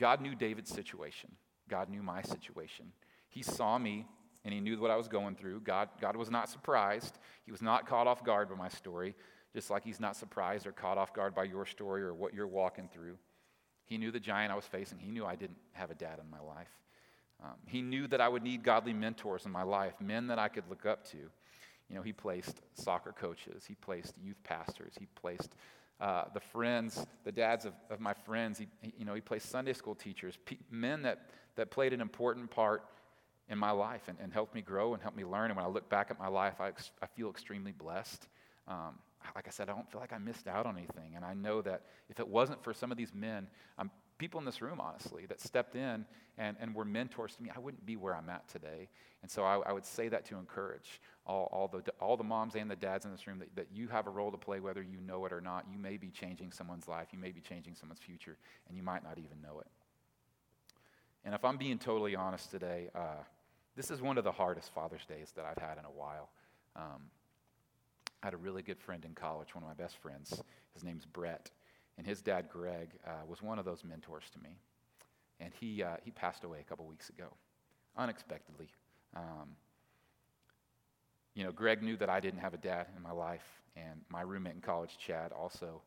God 0.00 0.22
knew 0.22 0.34
David's 0.34 0.70
situation. 0.70 1.30
God 1.68 1.90
knew 1.90 2.02
my 2.02 2.22
situation. 2.22 2.86
He 3.28 3.42
saw 3.42 3.78
me 3.78 4.06
and 4.44 4.54
he 4.54 4.58
knew 4.58 4.80
what 4.80 4.90
I 4.90 4.96
was 4.96 5.06
going 5.06 5.36
through. 5.36 5.60
God, 5.60 5.90
God 6.00 6.16
was 6.16 6.30
not 6.30 6.48
surprised. 6.48 7.18
He 7.44 7.52
was 7.52 7.60
not 7.60 7.86
caught 7.86 8.06
off 8.06 8.24
guard 8.24 8.48
by 8.48 8.56
my 8.56 8.70
story, 8.70 9.14
just 9.54 9.68
like 9.70 9.84
he's 9.84 10.00
not 10.00 10.16
surprised 10.16 10.66
or 10.66 10.72
caught 10.72 10.96
off 10.96 11.12
guard 11.12 11.34
by 11.34 11.44
your 11.44 11.66
story 11.66 12.02
or 12.02 12.14
what 12.14 12.32
you're 12.32 12.46
walking 12.46 12.88
through. 12.92 13.18
He 13.84 13.98
knew 13.98 14.10
the 14.10 14.20
giant 14.20 14.50
I 14.50 14.56
was 14.56 14.64
facing. 14.64 14.98
He 14.98 15.10
knew 15.10 15.26
I 15.26 15.36
didn't 15.36 15.58
have 15.72 15.90
a 15.90 15.94
dad 15.94 16.18
in 16.18 16.30
my 16.30 16.40
life. 16.40 16.70
Um, 17.44 17.56
he 17.66 17.82
knew 17.82 18.06
that 18.08 18.20
I 18.20 18.28
would 18.28 18.42
need 18.42 18.62
godly 18.62 18.94
mentors 18.94 19.44
in 19.44 19.52
my 19.52 19.62
life, 19.62 19.94
men 20.00 20.26
that 20.28 20.38
I 20.38 20.48
could 20.48 20.64
look 20.70 20.86
up 20.86 21.04
to. 21.10 21.18
You 21.18 21.96
know, 21.96 22.02
he 22.02 22.12
placed 22.12 22.62
soccer 22.74 23.12
coaches, 23.12 23.64
he 23.66 23.74
placed 23.74 24.14
youth 24.22 24.42
pastors, 24.44 24.94
he 24.98 25.06
placed 25.14 25.56
uh, 26.00 26.24
the 26.32 26.40
friends, 26.40 27.04
the 27.24 27.32
dads 27.32 27.64
of, 27.64 27.74
of 27.90 28.00
my 28.00 28.14
friends. 28.14 28.58
He, 28.58 28.68
he, 28.80 28.92
you 28.98 29.04
know, 29.04 29.14
he 29.14 29.20
placed 29.20 29.50
Sunday 29.50 29.72
school 29.72 29.94
teachers, 29.94 30.38
pe- 30.44 30.56
men 30.70 31.02
that, 31.02 31.28
that 31.56 31.70
played 31.70 31.92
an 31.92 32.00
important 32.00 32.50
part 32.50 32.84
in 33.48 33.58
my 33.58 33.70
life 33.70 34.02
and, 34.08 34.16
and 34.22 34.32
helped 34.32 34.54
me 34.54 34.62
grow 34.62 34.94
and 34.94 35.02
helped 35.02 35.16
me 35.16 35.24
learn. 35.24 35.50
And 35.50 35.56
when 35.56 35.66
I 35.66 35.68
look 35.68 35.88
back 35.88 36.10
at 36.10 36.18
my 36.18 36.28
life, 36.28 36.60
I, 36.60 36.68
ex- 36.68 36.92
I 37.02 37.06
feel 37.06 37.28
extremely 37.28 37.72
blessed. 37.72 38.28
Um, 38.68 38.98
like 39.34 39.46
I 39.46 39.50
said, 39.50 39.68
I 39.68 39.74
don't 39.74 39.90
feel 39.90 40.00
like 40.00 40.12
I 40.12 40.18
missed 40.18 40.48
out 40.48 40.66
on 40.66 40.76
anything. 40.76 41.16
And 41.16 41.24
I 41.24 41.34
know 41.34 41.60
that 41.62 41.82
if 42.08 42.20
it 42.20 42.28
wasn't 42.28 42.62
for 42.64 42.72
some 42.72 42.90
of 42.90 42.96
these 42.96 43.12
men, 43.12 43.48
um, 43.78 43.90
people 44.20 44.38
in 44.38 44.44
this 44.46 44.60
room, 44.60 44.80
honestly, 44.80 45.24
that 45.26 45.40
stepped 45.40 45.74
in 45.74 46.04
and, 46.38 46.56
and 46.60 46.74
were 46.74 46.84
mentors 46.84 47.34
to 47.34 47.42
me, 47.42 47.50
I 47.54 47.58
wouldn't 47.58 47.84
be 47.84 47.96
where 47.96 48.14
I'm 48.14 48.28
at 48.28 48.46
today. 48.48 48.88
And 49.22 49.30
so 49.30 49.42
I, 49.42 49.58
I 49.66 49.72
would 49.72 49.86
say 49.86 50.08
that 50.08 50.26
to 50.26 50.36
encourage 50.36 51.00
all, 51.26 51.48
all, 51.50 51.68
the, 51.68 51.82
all 52.00 52.16
the 52.16 52.24
moms 52.24 52.54
and 52.54 52.70
the 52.70 52.76
dads 52.76 53.06
in 53.06 53.10
this 53.10 53.26
room 53.26 53.38
that, 53.38 53.56
that 53.56 53.66
you 53.72 53.88
have 53.88 54.06
a 54.06 54.10
role 54.10 54.30
to 54.30 54.36
play, 54.36 54.60
whether 54.60 54.82
you 54.82 55.00
know 55.00 55.24
it 55.24 55.32
or 55.32 55.40
not. 55.40 55.64
You 55.72 55.78
may 55.78 55.96
be 55.96 56.10
changing 56.10 56.52
someone's 56.52 56.86
life, 56.86 57.08
you 57.12 57.18
may 57.18 57.32
be 57.32 57.40
changing 57.40 57.74
someone's 57.74 58.00
future, 58.00 58.36
and 58.68 58.76
you 58.76 58.82
might 58.82 59.02
not 59.02 59.18
even 59.18 59.40
know 59.42 59.58
it. 59.58 59.66
And 61.24 61.34
if 61.34 61.44
I'm 61.44 61.56
being 61.56 61.78
totally 61.78 62.14
honest 62.14 62.50
today, 62.50 62.88
uh, 62.94 63.22
this 63.74 63.90
is 63.90 64.02
one 64.02 64.18
of 64.18 64.24
the 64.24 64.32
hardest 64.32 64.72
Father's 64.74 65.04
Days 65.06 65.32
that 65.36 65.44
I've 65.44 65.62
had 65.62 65.78
in 65.78 65.84
a 65.84 65.90
while. 65.90 66.28
Um, 66.76 67.02
I 68.22 68.26
had 68.26 68.34
a 68.34 68.38
really 68.38 68.62
good 68.62 68.78
friend 68.78 69.02
in 69.04 69.14
college, 69.14 69.54
one 69.54 69.64
of 69.64 69.68
my 69.68 69.82
best 69.82 69.96
friends. 69.96 70.42
His 70.74 70.84
name's 70.84 71.06
Brett. 71.06 71.50
And 71.98 72.06
his 72.06 72.22
dad, 72.22 72.48
Greg, 72.50 72.90
uh, 73.06 73.26
was 73.28 73.42
one 73.42 73.58
of 73.58 73.64
those 73.64 73.84
mentors 73.84 74.24
to 74.32 74.38
me. 74.38 74.58
And 75.38 75.52
he, 75.58 75.82
uh, 75.82 75.96
he 76.04 76.10
passed 76.10 76.44
away 76.44 76.58
a 76.60 76.64
couple 76.64 76.86
weeks 76.86 77.08
ago, 77.08 77.28
unexpectedly. 77.96 78.68
Um, 79.16 79.56
you 81.34 81.44
know, 81.44 81.52
Greg 81.52 81.82
knew 81.82 81.96
that 81.96 82.10
I 82.10 82.20
didn't 82.20 82.40
have 82.40 82.54
a 82.54 82.58
dad 82.58 82.86
in 82.96 83.02
my 83.02 83.12
life, 83.12 83.44
and 83.76 84.00
my 84.08 84.22
roommate 84.22 84.54
in 84.54 84.60
college, 84.60 84.98
Chad, 84.98 85.32
also 85.32 85.82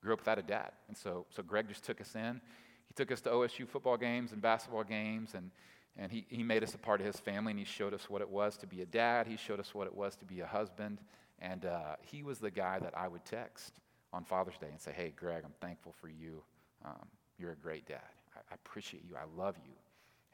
grew 0.00 0.12
up 0.12 0.20
without 0.20 0.38
a 0.38 0.42
dad. 0.42 0.72
And 0.88 0.96
so, 0.96 1.26
so 1.30 1.42
Greg 1.42 1.68
just 1.68 1.84
took 1.84 2.00
us 2.00 2.14
in. 2.14 2.40
He 2.88 2.94
took 2.94 3.10
us 3.10 3.20
to 3.22 3.30
OSU 3.30 3.66
football 3.66 3.96
games 3.96 4.32
and 4.32 4.42
basketball 4.42 4.84
games, 4.84 5.34
and, 5.34 5.50
and 5.96 6.12
he, 6.12 6.26
he 6.28 6.42
made 6.42 6.62
us 6.62 6.74
a 6.74 6.78
part 6.78 7.00
of 7.00 7.06
his 7.06 7.16
family, 7.16 7.52
and 7.52 7.58
he 7.58 7.64
showed 7.64 7.94
us 7.94 8.10
what 8.10 8.20
it 8.20 8.28
was 8.28 8.56
to 8.58 8.66
be 8.66 8.82
a 8.82 8.86
dad. 8.86 9.26
He 9.26 9.36
showed 9.36 9.60
us 9.60 9.74
what 9.74 9.86
it 9.86 9.94
was 9.94 10.14
to 10.16 10.24
be 10.24 10.40
a 10.40 10.46
husband. 10.46 10.98
And 11.40 11.64
uh, 11.64 11.96
he 12.02 12.22
was 12.22 12.38
the 12.38 12.50
guy 12.50 12.78
that 12.78 12.96
I 12.96 13.08
would 13.08 13.24
text 13.24 13.80
on 14.12 14.24
Father's 14.24 14.58
Day 14.58 14.68
and 14.70 14.80
say, 14.80 14.92
Hey, 14.92 15.12
Greg, 15.16 15.42
I'm 15.44 15.54
thankful 15.60 15.94
for 16.00 16.08
you. 16.08 16.42
Um, 16.84 17.06
you're 17.38 17.52
a 17.52 17.56
great 17.56 17.86
dad. 17.86 18.00
I, 18.36 18.40
I 18.50 18.54
appreciate 18.54 19.04
you. 19.08 19.16
I 19.16 19.24
love 19.40 19.56
you. 19.64 19.72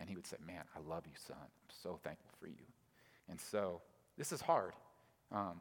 And 0.00 0.08
he 0.08 0.16
would 0.16 0.26
say, 0.26 0.36
Man, 0.46 0.62
I 0.76 0.88
love 0.88 1.04
you, 1.06 1.12
son. 1.26 1.36
I'm 1.40 1.74
so 1.82 1.98
thankful 2.02 2.30
for 2.40 2.46
you. 2.46 2.66
And 3.28 3.40
so 3.40 3.80
this 4.16 4.32
is 4.32 4.40
hard. 4.40 4.72
Um, 5.30 5.60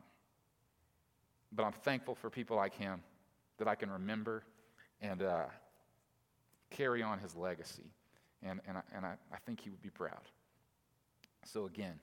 but 1.51 1.63
I'm 1.63 1.73
thankful 1.73 2.15
for 2.15 2.29
people 2.29 2.57
like 2.57 2.73
him 2.73 3.01
that 3.57 3.67
I 3.67 3.75
can 3.75 3.89
remember 3.89 4.43
and 5.01 5.21
uh, 5.21 5.45
carry 6.69 7.01
on 7.01 7.19
his 7.19 7.35
legacy. 7.35 7.91
And, 8.43 8.59
and, 8.67 8.77
I, 8.77 8.81
and 8.95 9.05
I, 9.05 9.15
I 9.31 9.37
think 9.45 9.61
he 9.61 9.69
would 9.69 9.81
be 9.81 9.89
proud. 9.89 10.21
So 11.45 11.65
again, 11.65 11.99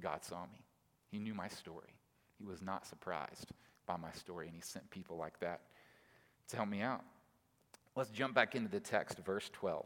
God 0.00 0.24
saw 0.24 0.42
me. 0.42 0.64
He 1.10 1.18
knew 1.18 1.34
my 1.34 1.48
story. 1.48 1.94
He 2.38 2.44
was 2.44 2.60
not 2.60 2.86
surprised 2.86 3.52
by 3.88 3.96
my 3.96 4.12
story, 4.12 4.46
and 4.46 4.54
he 4.54 4.62
sent 4.62 4.88
people 4.90 5.16
like 5.16 5.40
that 5.40 5.62
to 6.50 6.56
help 6.56 6.68
me 6.68 6.80
out. 6.80 7.02
Let's 7.96 8.10
jump 8.10 8.34
back 8.34 8.54
into 8.54 8.68
the 8.68 8.78
text, 8.78 9.18
verse 9.18 9.50
12. 9.52 9.84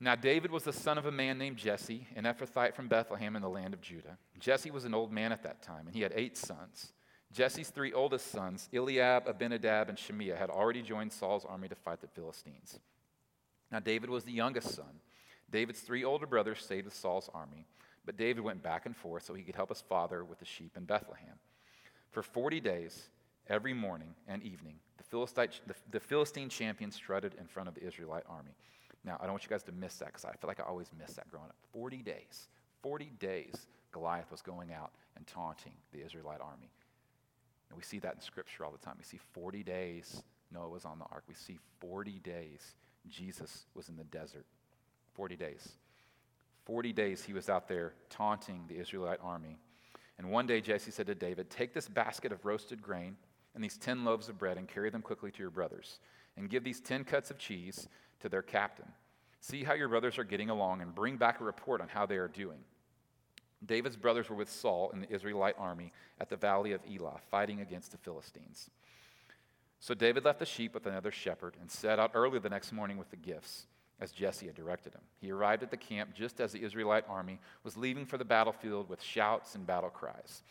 Now, 0.00 0.14
David 0.14 0.50
was 0.50 0.64
the 0.64 0.72
son 0.72 0.98
of 0.98 1.06
a 1.06 1.10
man 1.12 1.38
named 1.38 1.56
Jesse, 1.56 2.06
an 2.14 2.24
Ephrathite 2.24 2.74
from 2.74 2.86
Bethlehem 2.86 3.34
in 3.34 3.42
the 3.42 3.48
land 3.48 3.72
of 3.72 3.80
Judah. 3.80 4.18
Jesse 4.38 4.70
was 4.70 4.84
an 4.84 4.94
old 4.94 5.10
man 5.10 5.32
at 5.32 5.42
that 5.44 5.62
time, 5.62 5.86
and 5.86 5.94
he 5.94 6.02
had 6.02 6.12
eight 6.14 6.36
sons. 6.36 6.92
Jesse's 7.32 7.70
three 7.70 7.92
oldest 7.92 8.30
sons, 8.30 8.68
Eliab, 8.72 9.26
Abinadab, 9.26 9.88
and 9.88 9.98
Shimea, 9.98 10.36
had 10.36 10.50
already 10.50 10.82
joined 10.82 11.12
Saul's 11.12 11.44
army 11.44 11.68
to 11.68 11.74
fight 11.74 12.00
the 12.00 12.06
Philistines. 12.06 12.78
Now, 13.72 13.80
David 13.80 14.10
was 14.10 14.24
the 14.24 14.32
youngest 14.32 14.74
son. 14.74 15.00
David's 15.50 15.80
three 15.80 16.04
older 16.04 16.26
brothers 16.26 16.62
stayed 16.62 16.84
with 16.84 16.94
Saul's 16.94 17.30
army. 17.34 17.66
But 18.08 18.16
David 18.16 18.42
went 18.42 18.62
back 18.62 18.86
and 18.86 18.96
forth 18.96 19.24
so 19.24 19.34
he 19.34 19.42
could 19.42 19.54
help 19.54 19.68
his 19.68 19.82
father 19.82 20.24
with 20.24 20.38
the 20.38 20.46
sheep 20.46 20.78
in 20.78 20.84
Bethlehem. 20.84 21.38
For 22.10 22.22
40 22.22 22.60
days, 22.60 23.08
every 23.48 23.72
morning 23.72 24.14
and 24.26 24.42
evening, 24.42 24.76
the 24.96 25.04
Philistine, 25.04 25.48
the, 25.66 25.74
the 25.90 26.00
Philistine 26.00 26.48
champion 26.48 26.90
strutted 26.90 27.34
in 27.38 27.46
front 27.46 27.68
of 27.68 27.74
the 27.74 27.86
Israelite 27.86 28.24
army. 28.28 28.52
Now, 29.04 29.16
I 29.20 29.24
don't 29.24 29.32
want 29.32 29.44
you 29.44 29.50
guys 29.50 29.62
to 29.64 29.72
miss 29.72 29.96
that 29.96 30.08
because 30.08 30.24
I 30.24 30.32
feel 30.32 30.48
like 30.48 30.60
I 30.60 30.64
always 30.64 30.90
miss 30.98 31.14
that 31.14 31.30
growing 31.30 31.48
up. 31.48 31.56
40 31.72 31.98
days. 31.98 32.48
40 32.82 33.12
days, 33.18 33.66
Goliath 33.92 34.30
was 34.30 34.42
going 34.42 34.72
out 34.72 34.90
and 35.16 35.26
taunting 35.26 35.72
the 35.92 36.04
Israelite 36.04 36.40
army. 36.40 36.70
And 37.70 37.76
we 37.76 37.82
see 37.82 37.98
that 38.00 38.14
in 38.14 38.20
Scripture 38.20 38.64
all 38.64 38.72
the 38.72 38.78
time. 38.78 38.94
We 38.98 39.04
see 39.04 39.18
40 39.32 39.62
days 39.62 40.22
Noah 40.52 40.68
was 40.68 40.84
on 40.84 40.98
the 40.98 41.04
ark. 41.10 41.24
We 41.28 41.34
see 41.34 41.58
40 41.80 42.18
days 42.20 42.74
Jesus 43.08 43.66
was 43.74 43.88
in 43.88 43.96
the 43.96 44.04
desert. 44.04 44.46
40 45.14 45.36
days. 45.36 45.68
40 46.64 46.92
days 46.92 47.24
he 47.24 47.32
was 47.32 47.48
out 47.48 47.68
there 47.68 47.94
taunting 48.10 48.64
the 48.68 48.78
Israelite 48.78 49.18
army. 49.22 49.58
And 50.18 50.30
one 50.30 50.46
day 50.46 50.60
Jesse 50.60 50.90
said 50.90 51.06
to 51.06 51.14
David, 51.14 51.48
Take 51.48 51.72
this 51.72 51.88
basket 51.88 52.32
of 52.32 52.44
roasted 52.44 52.82
grain 52.82 53.16
and 53.54 53.62
these 53.62 53.76
10 53.76 54.04
loaves 54.04 54.28
of 54.28 54.38
bread 54.38 54.58
and 54.58 54.68
carry 54.68 54.90
them 54.90 55.02
quickly 55.02 55.30
to 55.30 55.38
your 55.38 55.50
brothers. 55.50 56.00
And 56.36 56.50
give 56.50 56.64
these 56.64 56.80
10 56.80 57.04
cuts 57.04 57.30
of 57.30 57.38
cheese 57.38 57.88
to 58.20 58.28
their 58.28 58.42
captain. 58.42 58.86
See 59.40 59.64
how 59.64 59.74
your 59.74 59.88
brothers 59.88 60.18
are 60.18 60.24
getting 60.24 60.50
along 60.50 60.80
and 60.80 60.94
bring 60.94 61.16
back 61.16 61.40
a 61.40 61.44
report 61.44 61.80
on 61.80 61.88
how 61.88 62.06
they 62.06 62.16
are 62.16 62.28
doing. 62.28 62.58
David's 63.64 63.96
brothers 63.96 64.28
were 64.28 64.36
with 64.36 64.50
Saul 64.50 64.90
in 64.92 65.00
the 65.00 65.12
Israelite 65.12 65.56
army 65.58 65.92
at 66.20 66.28
the 66.28 66.36
valley 66.36 66.72
of 66.72 66.80
Elah, 66.88 67.18
fighting 67.30 67.60
against 67.60 67.90
the 67.90 67.98
Philistines. 67.98 68.70
So 69.80 69.94
David 69.94 70.24
left 70.24 70.38
the 70.38 70.46
sheep 70.46 70.74
with 70.74 70.86
another 70.86 71.10
shepherd 71.10 71.56
and 71.60 71.70
set 71.70 71.98
out 71.98 72.12
early 72.14 72.38
the 72.38 72.48
next 72.48 72.72
morning 72.72 72.98
with 72.98 73.10
the 73.10 73.16
gifts 73.16 73.66
as 74.00 74.12
Jesse 74.12 74.46
had 74.46 74.54
directed 74.54 74.94
him. 74.94 75.00
He 75.20 75.30
arrived 75.30 75.62
at 75.62 75.70
the 75.70 75.76
camp 75.76 76.14
just 76.14 76.40
as 76.40 76.52
the 76.52 76.62
Israelite 76.62 77.04
army 77.08 77.40
was 77.64 77.76
leaving 77.76 78.06
for 78.06 78.18
the 78.18 78.24
battlefield 78.24 78.88
with 78.88 79.02
shouts 79.02 79.54
and 79.54 79.66
battle 79.66 79.90
cries. 79.90 80.42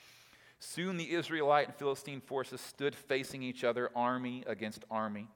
Soon 0.59 0.97
the 0.97 1.13
Israelite 1.13 1.67
and 1.67 1.75
Philistine 1.75 2.21
forces 2.21 2.59
stood 2.59 2.95
facing 2.95 3.43
each 3.43 3.63
other, 3.63 3.89
army 3.95 4.43
against 4.47 4.85
army. 4.89 5.27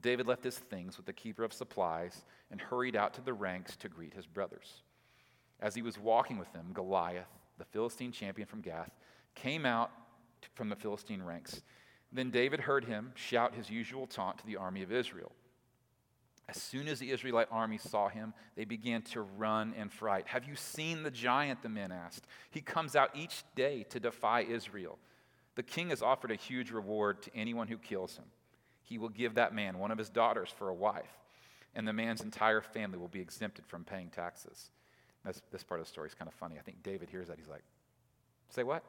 David 0.00 0.26
left 0.26 0.44
his 0.44 0.58
things 0.58 0.96
with 0.96 1.06
the 1.06 1.12
keeper 1.12 1.42
of 1.42 1.52
supplies 1.52 2.24
and 2.50 2.60
hurried 2.60 2.96
out 2.96 3.14
to 3.14 3.22
the 3.22 3.32
ranks 3.32 3.76
to 3.76 3.88
greet 3.88 4.12
his 4.12 4.26
brothers. 4.26 4.82
As 5.58 5.74
he 5.74 5.82
was 5.82 5.98
walking 5.98 6.38
with 6.38 6.52
them, 6.52 6.70
Goliath, 6.74 7.30
the 7.58 7.64
Philistine 7.64 8.12
champion 8.12 8.46
from 8.46 8.60
Gath, 8.60 8.90
came 9.34 9.64
out 9.64 9.90
from 10.54 10.68
the 10.68 10.76
Philistine 10.76 11.22
ranks. 11.22 11.62
Then 12.12 12.30
David 12.30 12.60
heard 12.60 12.84
him 12.84 13.12
shout 13.14 13.54
his 13.54 13.70
usual 13.70 14.06
taunt 14.06 14.38
to 14.38 14.46
the 14.46 14.56
army 14.56 14.82
of 14.82 14.92
Israel. 14.92 15.32
As 16.48 16.62
soon 16.62 16.86
as 16.86 17.00
the 17.00 17.10
Israelite 17.10 17.48
army 17.50 17.78
saw 17.78 18.08
him, 18.08 18.32
they 18.54 18.64
began 18.64 19.02
to 19.02 19.22
run 19.22 19.74
in 19.76 19.88
fright. 19.88 20.28
Have 20.28 20.44
you 20.44 20.54
seen 20.54 21.02
the 21.02 21.10
giant? 21.10 21.62
The 21.62 21.68
men 21.68 21.90
asked. 21.90 22.26
He 22.50 22.60
comes 22.60 22.94
out 22.94 23.10
each 23.16 23.42
day 23.56 23.84
to 23.90 23.98
defy 23.98 24.42
Israel. 24.42 24.98
The 25.56 25.64
king 25.64 25.90
has 25.90 26.02
offered 26.02 26.30
a 26.30 26.36
huge 26.36 26.70
reward 26.70 27.22
to 27.22 27.34
anyone 27.34 27.66
who 27.66 27.78
kills 27.78 28.16
him. 28.16 28.26
He 28.84 28.98
will 28.98 29.08
give 29.08 29.34
that 29.34 29.54
man 29.54 29.78
one 29.78 29.90
of 29.90 29.98
his 29.98 30.08
daughters 30.08 30.48
for 30.48 30.68
a 30.68 30.74
wife, 30.74 31.18
and 31.74 31.88
the 31.88 31.92
man's 31.92 32.20
entire 32.20 32.60
family 32.60 32.98
will 32.98 33.08
be 33.08 33.20
exempted 33.20 33.66
from 33.66 33.82
paying 33.82 34.10
taxes. 34.10 34.70
This, 35.24 35.42
this 35.50 35.64
part 35.64 35.80
of 35.80 35.86
the 35.86 35.90
story 35.90 36.08
is 36.08 36.14
kind 36.14 36.28
of 36.28 36.34
funny. 36.34 36.54
I 36.56 36.62
think 36.62 36.84
David 36.84 37.10
hears 37.10 37.26
that. 37.26 37.38
He's 37.38 37.48
like, 37.48 37.64
Say 38.50 38.62
what? 38.62 38.84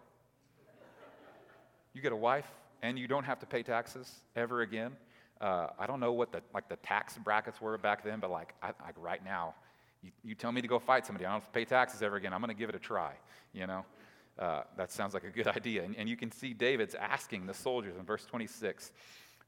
You 1.94 2.02
get 2.02 2.12
a 2.12 2.16
wife 2.16 2.48
and 2.84 3.00
you 3.00 3.08
don't 3.08 3.24
have 3.24 3.40
to 3.40 3.46
pay 3.46 3.64
taxes 3.64 4.12
ever 4.36 4.62
again? 4.62 4.96
Uh, 5.40 5.68
I 5.78 5.86
don't 5.86 6.00
know 6.00 6.14
what 6.14 6.32
the 6.32 6.42
like 6.54 6.68
the 6.68 6.78
tax 6.78 7.18
brackets 7.18 7.62
were 7.62 7.78
back 7.78 8.04
then, 8.04 8.20
but 8.20 8.32
like 8.32 8.54
I, 8.62 8.68
like 8.84 8.96
right 8.98 9.24
now, 9.24 9.54
you, 10.02 10.12
you 10.24 10.36
tell 10.36 10.52
me 10.52 10.62
to 10.62 10.68
go 10.68 10.80
fight 10.80 11.06
somebody, 11.06 11.26
I 11.26 11.30
don't 11.30 11.42
have 11.42 11.46
to 11.46 11.52
pay 11.52 11.66
taxes 11.66 12.02
ever 12.02 12.16
again. 12.16 12.34
I'm 12.34 12.42
going 12.42 12.56
to 12.56 12.60
give 12.60 12.70
it 12.70 12.76
a 12.76 12.80
try. 12.80 13.14
You 13.54 13.68
know, 13.68 13.86
uh, 14.40 14.64
that 14.78 14.92
sounds 14.92 15.14
like 15.14 15.24
a 15.24 15.30
good 15.30 15.48
idea. 15.56 15.84
And, 15.84 15.96
and 15.96 16.10
you 16.10 16.18
can 16.18 16.32
see 16.32 16.54
David's 16.54 16.96
asking 16.96 17.46
the 17.46 17.54
soldiers 17.54 17.96
in 17.98 18.04
verse 18.04 18.26
26. 18.26 18.92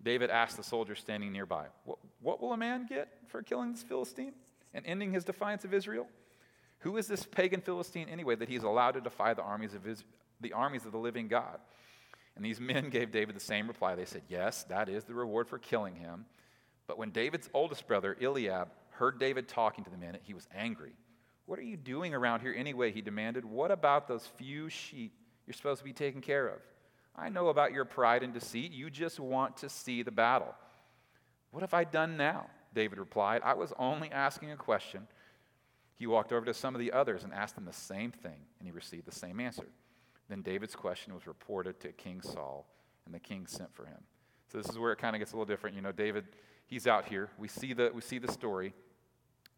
David 0.01 0.29
asked 0.29 0.57
the 0.57 0.63
soldiers 0.63 0.99
standing 0.99 1.31
nearby, 1.31 1.65
what, 1.83 1.97
what 2.21 2.41
will 2.41 2.53
a 2.53 2.57
man 2.57 2.85
get 2.87 3.09
for 3.27 3.41
killing 3.41 3.73
this 3.73 3.83
Philistine 3.83 4.33
and 4.73 4.85
ending 4.85 5.11
his 5.11 5.25
defiance 5.25 5.65
of 5.65 5.73
Israel? 5.73 6.07
Who 6.79 6.95
is 6.95 7.07
this 7.07 7.25
pagan 7.25 7.59
Philistine 7.59 8.07
anyway 8.07 8.35
that 8.35 8.47
he's 8.47 8.63
allowed 8.63 8.91
to 8.91 9.01
defy 9.01 9.33
the 9.33 9.41
armies 9.41 9.73
of 9.73 9.83
his, 9.83 10.03
the 10.39 10.53
armies 10.53 10.85
of 10.85 10.93
the 10.93 10.97
living 10.97 11.27
God? 11.27 11.59
And 12.35 12.45
these 12.45 12.59
men 12.59 12.89
gave 12.91 13.11
David 13.11 13.35
the 13.35 13.41
same 13.41 13.67
reply. 13.67 13.95
They 13.95 14.05
said, 14.05 14.23
Yes, 14.27 14.63
that 14.65 14.89
is 14.89 15.03
the 15.03 15.13
reward 15.13 15.47
for 15.47 15.57
killing 15.57 15.95
him. 15.95 16.25
But 16.87 16.97
when 16.97 17.11
David's 17.11 17.49
oldest 17.53 17.87
brother, 17.87 18.17
Eliab, 18.19 18.69
heard 18.91 19.19
David 19.19 19.47
talking 19.47 19.83
to 19.83 19.89
the 19.89 19.97
men, 19.97 20.17
he 20.23 20.33
was 20.33 20.47
angry. 20.55 20.93
What 21.45 21.59
are 21.59 21.63
you 21.63 21.77
doing 21.77 22.13
around 22.13 22.41
here 22.41 22.53
anyway? 22.55 22.91
He 22.91 23.01
demanded. 23.01 23.45
What 23.45 23.71
about 23.71 24.07
those 24.07 24.25
few 24.37 24.69
sheep 24.69 25.13
you're 25.47 25.53
supposed 25.53 25.79
to 25.79 25.85
be 25.85 25.93
taking 25.93 26.21
care 26.21 26.47
of? 26.47 26.59
I 27.15 27.29
know 27.29 27.47
about 27.47 27.73
your 27.73 27.85
pride 27.85 28.23
and 28.23 28.33
deceit. 28.33 28.71
You 28.71 28.89
just 28.89 29.19
want 29.19 29.57
to 29.57 29.69
see 29.69 30.03
the 30.03 30.11
battle. 30.11 30.53
What 31.51 31.61
have 31.61 31.73
I 31.73 31.83
done 31.83 32.17
now? 32.17 32.47
David 32.73 32.99
replied. 32.99 33.41
I 33.43 33.53
was 33.55 33.73
only 33.79 34.11
asking 34.11 34.51
a 34.51 34.55
question. 34.55 35.07
He 35.95 36.07
walked 36.07 36.31
over 36.31 36.45
to 36.45 36.53
some 36.53 36.75
of 36.75 36.79
the 36.79 36.91
others 36.91 37.23
and 37.23 37.33
asked 37.33 37.55
them 37.55 37.65
the 37.65 37.73
same 37.73 38.11
thing, 38.11 38.39
and 38.59 38.67
he 38.67 38.71
received 38.71 39.05
the 39.05 39.11
same 39.11 39.39
answer. 39.39 39.65
Then 40.29 40.41
David's 40.41 40.75
question 40.75 41.13
was 41.13 41.25
reported 41.25 41.79
to 41.81 41.91
King 41.91 42.21
Saul, 42.21 42.67
and 43.05 43.13
the 43.13 43.19
king 43.19 43.47
sent 43.47 43.73
for 43.73 43.85
him. 43.85 43.97
So 44.51 44.57
this 44.57 44.69
is 44.69 44.77
where 44.77 44.91
it 44.91 44.99
kind 44.99 45.15
of 45.15 45.19
gets 45.19 45.31
a 45.31 45.35
little 45.35 45.45
different. 45.45 45.75
You 45.75 45.81
know, 45.81 45.91
David, 45.91 46.25
he's 46.67 46.87
out 46.87 47.05
here. 47.05 47.29
We 47.37 47.47
see 47.47 47.73
the, 47.73 47.91
we 47.93 48.01
see 48.01 48.19
the 48.19 48.31
story. 48.31 48.73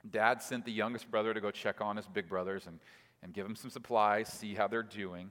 Dad 0.09 0.41
sent 0.41 0.65
the 0.65 0.71
youngest 0.71 1.11
brother 1.11 1.33
to 1.33 1.41
go 1.41 1.51
check 1.51 1.81
on 1.81 1.97
his 1.97 2.07
big 2.07 2.27
brothers 2.27 2.67
and, 2.67 2.79
and 3.21 3.33
give 3.33 3.45
them 3.45 3.55
some 3.55 3.69
supplies, 3.69 4.29
see 4.29 4.55
how 4.55 4.67
they're 4.67 4.81
doing. 4.81 5.29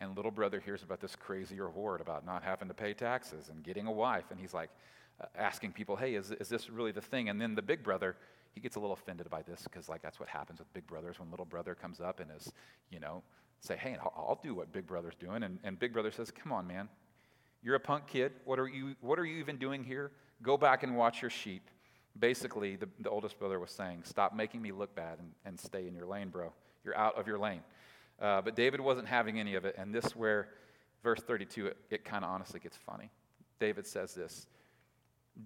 And 0.00 0.16
little 0.16 0.30
brother 0.30 0.60
hears 0.60 0.82
about 0.82 1.00
this 1.00 1.16
crazy 1.16 1.58
reward 1.58 2.00
about 2.00 2.24
not 2.24 2.42
having 2.42 2.68
to 2.68 2.74
pay 2.74 2.92
taxes 2.92 3.48
and 3.48 3.62
getting 3.62 3.86
a 3.86 3.92
wife. 3.92 4.24
And 4.30 4.38
he's 4.38 4.54
like 4.54 4.70
uh, 5.20 5.26
asking 5.36 5.72
people, 5.72 5.96
hey, 5.96 6.14
is, 6.14 6.30
is 6.32 6.48
this 6.48 6.70
really 6.70 6.92
the 6.92 7.00
thing? 7.00 7.28
And 7.28 7.40
then 7.40 7.54
the 7.54 7.62
big 7.62 7.82
brother, 7.82 8.16
he 8.54 8.60
gets 8.60 8.76
a 8.76 8.80
little 8.80 8.94
offended 8.94 9.28
by 9.30 9.42
this 9.42 9.62
because 9.62 9.88
like 9.88 10.02
that's 10.02 10.20
what 10.20 10.28
happens 10.28 10.58
with 10.58 10.72
big 10.74 10.86
brothers 10.86 11.18
when 11.18 11.30
little 11.30 11.46
brother 11.46 11.74
comes 11.74 12.00
up 12.00 12.20
and 12.20 12.30
is 12.36 12.52
you 12.90 13.00
know 13.00 13.22
say 13.62 13.76
hey 13.76 13.96
I'll, 14.02 14.38
do 14.42 14.54
what 14.54 14.72
big 14.72 14.86
brother's 14.86 15.14
doing. 15.14 15.42
And, 15.42 15.58
and 15.64 15.78
big 15.78 15.92
brother 15.92 16.10
says 16.10 16.30
come 16.30 16.52
on 16.52 16.66
man. 16.66 16.88
You're 17.62 17.76
a 17.76 17.80
punk 17.80 18.08
kid. 18.08 18.32
What 18.44 18.58
are 18.58 18.68
you 18.68 18.96
what 19.00 19.18
are 19.18 19.24
you 19.24 19.38
even 19.38 19.56
doing 19.56 19.84
here? 19.84 20.10
Go 20.42 20.56
back 20.56 20.82
and 20.82 20.96
watch 20.96 21.22
your 21.22 21.30
sheep. 21.30 21.70
Basically 22.18 22.76
the, 22.76 22.88
the 23.00 23.08
oldest 23.08 23.38
brother 23.38 23.58
was 23.58 23.70
saying 23.70 24.02
stop 24.04 24.34
making 24.34 24.60
me 24.60 24.72
look 24.72 24.94
bad 24.94 25.18
and, 25.18 25.30
and 25.44 25.58
stay 25.58 25.86
in 25.86 25.94
your 25.94 26.06
lane 26.06 26.28
bro. 26.28 26.52
You're 26.84 26.96
out 26.96 27.16
of 27.16 27.26
your 27.26 27.38
lane. 27.38 27.62
Uh, 28.20 28.42
but 28.42 28.56
david 28.56 28.80
wasn't 28.80 29.08
having 29.08 29.38
any 29.38 29.54
of 29.54 29.64
it. 29.64 29.76
And 29.78 29.94
this 29.94 30.16
where 30.16 30.48
verse 31.02 31.20
32 31.20 31.68
it, 31.68 31.76
it 31.90 32.04
kind 32.04 32.24
of 32.24 32.30
honestly 32.30 32.60
gets 32.60 32.76
funny. 32.76 33.10
David 33.58 33.86
says 33.86 34.14
this 34.14 34.46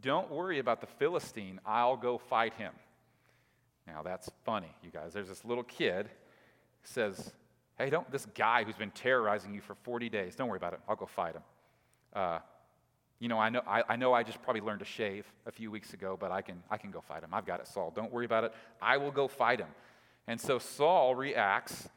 don't 0.01 0.31
worry 0.31 0.59
about 0.59 0.81
the 0.81 0.87
philistine. 0.87 1.61
I'll 1.65 1.97
go 1.97 2.19
fight 2.19 2.55
him. 2.55 2.73
Now 3.87 4.03
that's 4.03 4.29
funny, 4.45 4.75
you 4.83 4.91
guys. 4.91 5.13
There's 5.13 5.29
this 5.29 5.45
little 5.45 5.63
kid 5.63 6.09
says, 6.83 7.33
Hey, 7.79 7.91
don't, 7.91 8.11
this 8.11 8.27
guy 8.35 8.65
who's 8.65 8.77
been 8.77 8.91
terrorizing 8.91 9.55
you 9.55 9.61
for 9.61 9.75
40 9.75 10.09
days, 10.09 10.35
don't 10.35 10.49
worry 10.49 10.57
about 10.57 10.73
it. 10.73 10.81
I'll 10.89 10.97
go 10.97 11.07
fight 11.07 11.35
him. 11.35 11.43
Uh, 12.15 12.39
you 13.19 13.29
know, 13.29 13.39
I 13.39 13.49
know 13.49 13.63
I, 13.67 13.83
I 13.89 13.97
know 13.97 14.13
I 14.13 14.23
just 14.23 14.43
probably 14.43 14.61
learned 14.61 14.81
to 14.81 14.85
shave 14.85 15.27
a 15.47 15.51
few 15.51 15.71
weeks 15.71 15.95
ago, 15.95 16.17
but 16.19 16.31
I 16.31 16.43
can, 16.43 16.63
I 16.71 16.77
can 16.77 16.91
go 16.91 17.01
fight 17.01 17.23
him. 17.23 17.31
I've 17.33 17.47
got 17.47 17.61
it, 17.61 17.67
Saul. 17.67 17.93
Don't 17.95 18.13
worry 18.13 18.25
about 18.27 18.45
it. 18.45 18.53
I 18.81 18.97
will 18.99 19.11
go 19.11 19.29
fight 19.29 19.61
him. 19.61 19.69
And 20.27 20.41
so 20.41 20.59
Saul 20.59 21.15
reacts 21.15 21.89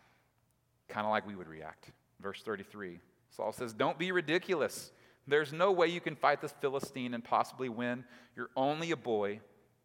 kind 0.88 1.06
of 1.06 1.12
like 1.12 1.28
we 1.28 1.36
would 1.36 1.48
react. 1.48 1.92
Verse 2.22 2.42
33 2.42 3.00
Saul 3.30 3.52
says, 3.52 3.74
Don't 3.74 3.98
be 3.98 4.12
ridiculous. 4.12 4.92
There's 5.28 5.54
no 5.54 5.72
way 5.72 5.88
you 5.88 6.02
can 6.02 6.16
fight 6.16 6.42
this 6.42 6.54
Philistine 6.60 7.14
and 7.14 7.24
possibly 7.24 7.70
win. 7.70 8.04
You're 8.36 8.50
only 8.56 8.92
a 8.92 8.98
boy 8.98 9.42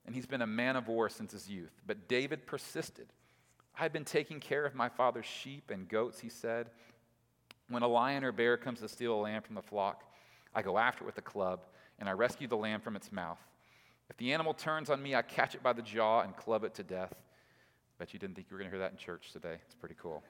and 0.07 0.14
he's 0.14 0.27
been 0.27 0.42
a 0.42 0.47
man 0.47 0.77
of 0.77 0.88
war 0.88 1.09
since 1.09 1.33
his 1.33 1.49
youth. 1.49 1.73
But 1.87 2.09
David 2.09 2.47
persisted. 2.47 3.07
I've 3.79 3.93
been 3.93 4.05
taking 4.05 4.41
care 4.41 4.65
of 4.65 4.75
my 4.75 4.89
father's 4.89 5.27
sheep 5.27 5.71
and 5.71 5.89
goats, 5.89 6.21
he 6.21 6.29
said. 6.29 6.69
When 7.69 7.83
a 7.83 7.89
lion 7.89 8.25
or 8.25 8.33
bear 8.33 8.57
comes 8.57 8.81
to 8.81 8.89
steal 8.89 9.15
a 9.15 9.21
lamb 9.21 9.43
from 9.43 9.55
the 9.55 9.63
flock, 9.63 10.05
I 10.55 10.63
go 10.63 10.79
after 10.79 11.05
it 11.05 11.07
with 11.07 11.19
a 11.19 11.23
club, 11.23 11.61
and 11.99 12.09
I 12.09 12.13
rescue 12.13 12.47
the 12.47 12.57
lamb 12.57 12.81
from 12.81 12.95
its 12.95 13.11
mouth. 13.11 13.39
If 14.11 14.17
the 14.19 14.33
animal 14.33 14.55
turns 14.55 14.91
on 14.91 15.03
me, 15.03 15.15
I 15.15 15.23
catch 15.23 15.55
it 15.55 15.63
by 15.63 15.73
the 15.73 15.83
jaw 15.83 16.21
and 16.21 16.37
club 16.37 16.63
it 16.65 16.75
to 16.75 16.83
death. 16.83 17.15
Bet 17.99 18.13
you 18.13 18.19
didn't 18.19 18.37
think 18.37 18.49
you 18.51 18.55
were 18.55 18.59
going 18.59 18.71
to 18.71 18.77
hear 18.77 18.85
that 18.85 18.93
in 18.93 18.99
church 18.99 19.33
today. 19.33 19.57
It's 19.65 19.75
pretty 19.75 19.97
cool. 20.01 20.23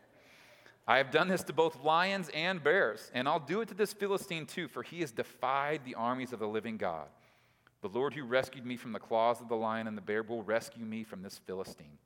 I 0.87 0.99
have 0.99 1.11
done 1.11 1.29
this 1.29 1.43
to 1.45 1.53
both 1.53 1.83
lions 1.83 2.31
and 2.35 2.63
bears, 2.63 3.11
and 3.15 3.27
I'll 3.27 3.41
do 3.41 3.63
it 3.63 3.69
to 3.69 3.75
this 3.75 3.93
Philistine 3.93 4.47
too, 4.47 4.69
for 4.69 4.83
he 4.83 5.01
has 5.01 5.13
defied 5.13 5.81
the 5.85 5.95
armies 5.95 6.33
of 6.33 6.39
the 6.39 6.49
living 6.49 6.77
God. 6.77 7.09
The 7.81 7.89
Lord 7.89 8.15
who 8.15 8.25
rescued 8.25 8.65
me 8.65 8.77
from 8.77 8.93
the 8.93 8.99
claws 8.99 9.41
of 9.41 9.49
the 9.49 9.57
lion 9.57 9.87
and 9.87 9.97
the 9.97 10.03
bear 10.03 10.23
will 10.23 10.43
rescue 10.43 10.85
me 10.85 11.05
from 11.05 11.23
this 11.23 11.41
Philistine. 11.47 11.99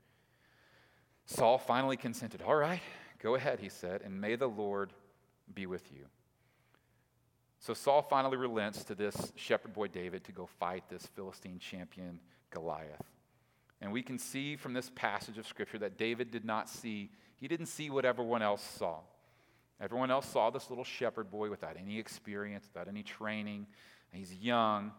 Saul 1.28 1.58
finally 1.58 1.98
consented. 1.98 2.40
All 2.40 2.56
right, 2.56 2.80
go 3.22 3.34
ahead, 3.34 3.60
he 3.60 3.68
said, 3.68 4.00
and 4.02 4.18
may 4.18 4.34
the 4.34 4.46
Lord 4.46 4.94
be 5.54 5.66
with 5.66 5.92
you. 5.92 6.06
So 7.58 7.74
Saul 7.74 8.00
finally 8.00 8.38
relents 8.38 8.82
to 8.84 8.94
this 8.94 9.32
shepherd 9.36 9.74
boy 9.74 9.88
David 9.88 10.24
to 10.24 10.32
go 10.32 10.46
fight 10.46 10.84
this 10.88 11.04
Philistine 11.04 11.58
champion 11.58 12.18
Goliath. 12.48 13.04
And 13.82 13.92
we 13.92 14.02
can 14.02 14.18
see 14.18 14.56
from 14.56 14.72
this 14.72 14.90
passage 14.94 15.36
of 15.36 15.46
scripture 15.46 15.78
that 15.78 15.98
David 15.98 16.30
did 16.30 16.46
not 16.46 16.66
see, 16.66 17.10
he 17.36 17.46
didn't 17.46 17.66
see 17.66 17.90
what 17.90 18.06
everyone 18.06 18.40
else 18.40 18.62
saw. 18.62 19.00
Everyone 19.82 20.10
else 20.10 20.26
saw 20.26 20.48
this 20.48 20.70
little 20.70 20.82
shepherd 20.82 21.30
boy 21.30 21.50
without 21.50 21.76
any 21.78 21.98
experience, 21.98 22.66
without 22.72 22.88
any 22.88 23.02
training. 23.02 23.66
He's 24.12 24.32
young. 24.34 24.92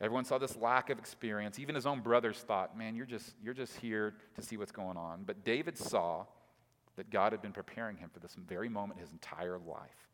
Everyone 0.00 0.24
saw 0.24 0.36
this 0.36 0.56
lack 0.56 0.90
of 0.90 0.98
experience. 0.98 1.58
Even 1.58 1.74
his 1.74 1.86
own 1.86 2.00
brothers 2.00 2.38
thought, 2.38 2.76
man, 2.76 2.94
you're 2.94 3.06
just, 3.06 3.34
you're 3.42 3.54
just 3.54 3.76
here 3.76 4.14
to 4.34 4.42
see 4.42 4.56
what's 4.56 4.72
going 4.72 4.96
on. 4.96 5.22
But 5.24 5.44
David 5.44 5.78
saw 5.78 6.26
that 6.96 7.10
God 7.10 7.32
had 7.32 7.40
been 7.40 7.52
preparing 7.52 7.96
him 7.96 8.10
for 8.12 8.20
this 8.20 8.34
very 8.34 8.68
moment 8.68 9.00
his 9.00 9.10
entire 9.10 9.58
life. 9.58 10.08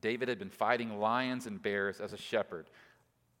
David 0.00 0.28
had 0.28 0.38
been 0.38 0.50
fighting 0.50 0.98
lions 0.98 1.46
and 1.46 1.62
bears 1.62 2.00
as 2.00 2.12
a 2.12 2.16
shepherd. 2.16 2.66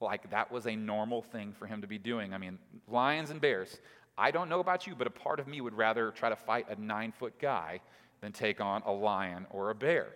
Like 0.00 0.30
that 0.30 0.50
was 0.50 0.66
a 0.66 0.76
normal 0.76 1.20
thing 1.20 1.52
for 1.52 1.66
him 1.66 1.82
to 1.82 1.86
be 1.86 1.98
doing. 1.98 2.32
I 2.32 2.38
mean, 2.38 2.58
lions 2.88 3.30
and 3.30 3.40
bears. 3.40 3.78
I 4.16 4.30
don't 4.30 4.48
know 4.48 4.60
about 4.60 4.86
you, 4.86 4.94
but 4.94 5.06
a 5.06 5.10
part 5.10 5.40
of 5.40 5.46
me 5.46 5.60
would 5.60 5.74
rather 5.74 6.10
try 6.10 6.28
to 6.28 6.36
fight 6.36 6.66
a 6.70 6.80
nine 6.80 7.12
foot 7.12 7.38
guy 7.38 7.80
than 8.20 8.32
take 8.32 8.60
on 8.60 8.82
a 8.86 8.92
lion 8.92 9.46
or 9.50 9.70
a 9.70 9.74
bear. 9.74 10.08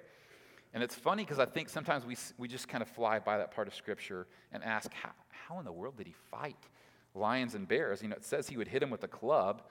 And 0.77 0.83
it's 0.83 0.95
funny 0.95 1.25
because 1.25 1.39
I 1.39 1.47
think 1.47 1.71
sometimes 1.71 2.05
we, 2.05 2.19
we 2.37 2.49
just 2.49 2.69
kind 2.69 2.83
of 2.83 2.89
fly 2.89 3.19
by 3.19 3.39
that 3.39 3.51
part 3.51 3.67
of 3.67 3.75
Scripture 3.75 4.27
and 4.53 4.63
ask, 4.63 4.93
how, 4.93 5.09
how 5.31 5.59
in 5.59 5.65
the 5.65 5.73
world 5.73 5.97
did 5.97 6.07
he 6.07 6.13
fight 6.31 6.69
lions 7.15 7.55
and 7.55 7.67
bears? 7.67 8.03
You 8.03 8.09
know, 8.09 8.17
it 8.17 8.27
says 8.27 8.47
he 8.47 8.59
would 8.59 8.69
hit 8.69 8.83
him 8.83 8.91
with 8.91 9.03
a 9.03 9.09
club, 9.09 9.63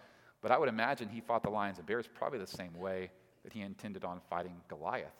but 0.42 0.50
I 0.50 0.58
would 0.58 0.68
imagine 0.68 1.08
he 1.08 1.22
fought 1.22 1.44
the 1.44 1.52
lions 1.52 1.78
and 1.78 1.86
bears 1.86 2.10
probably 2.12 2.40
the 2.40 2.48
same 2.48 2.74
way 2.74 3.12
that 3.44 3.54
he 3.54 3.62
intended 3.62 4.04
on 4.04 4.20
fighting 4.32 4.56
Goliath 4.68 5.14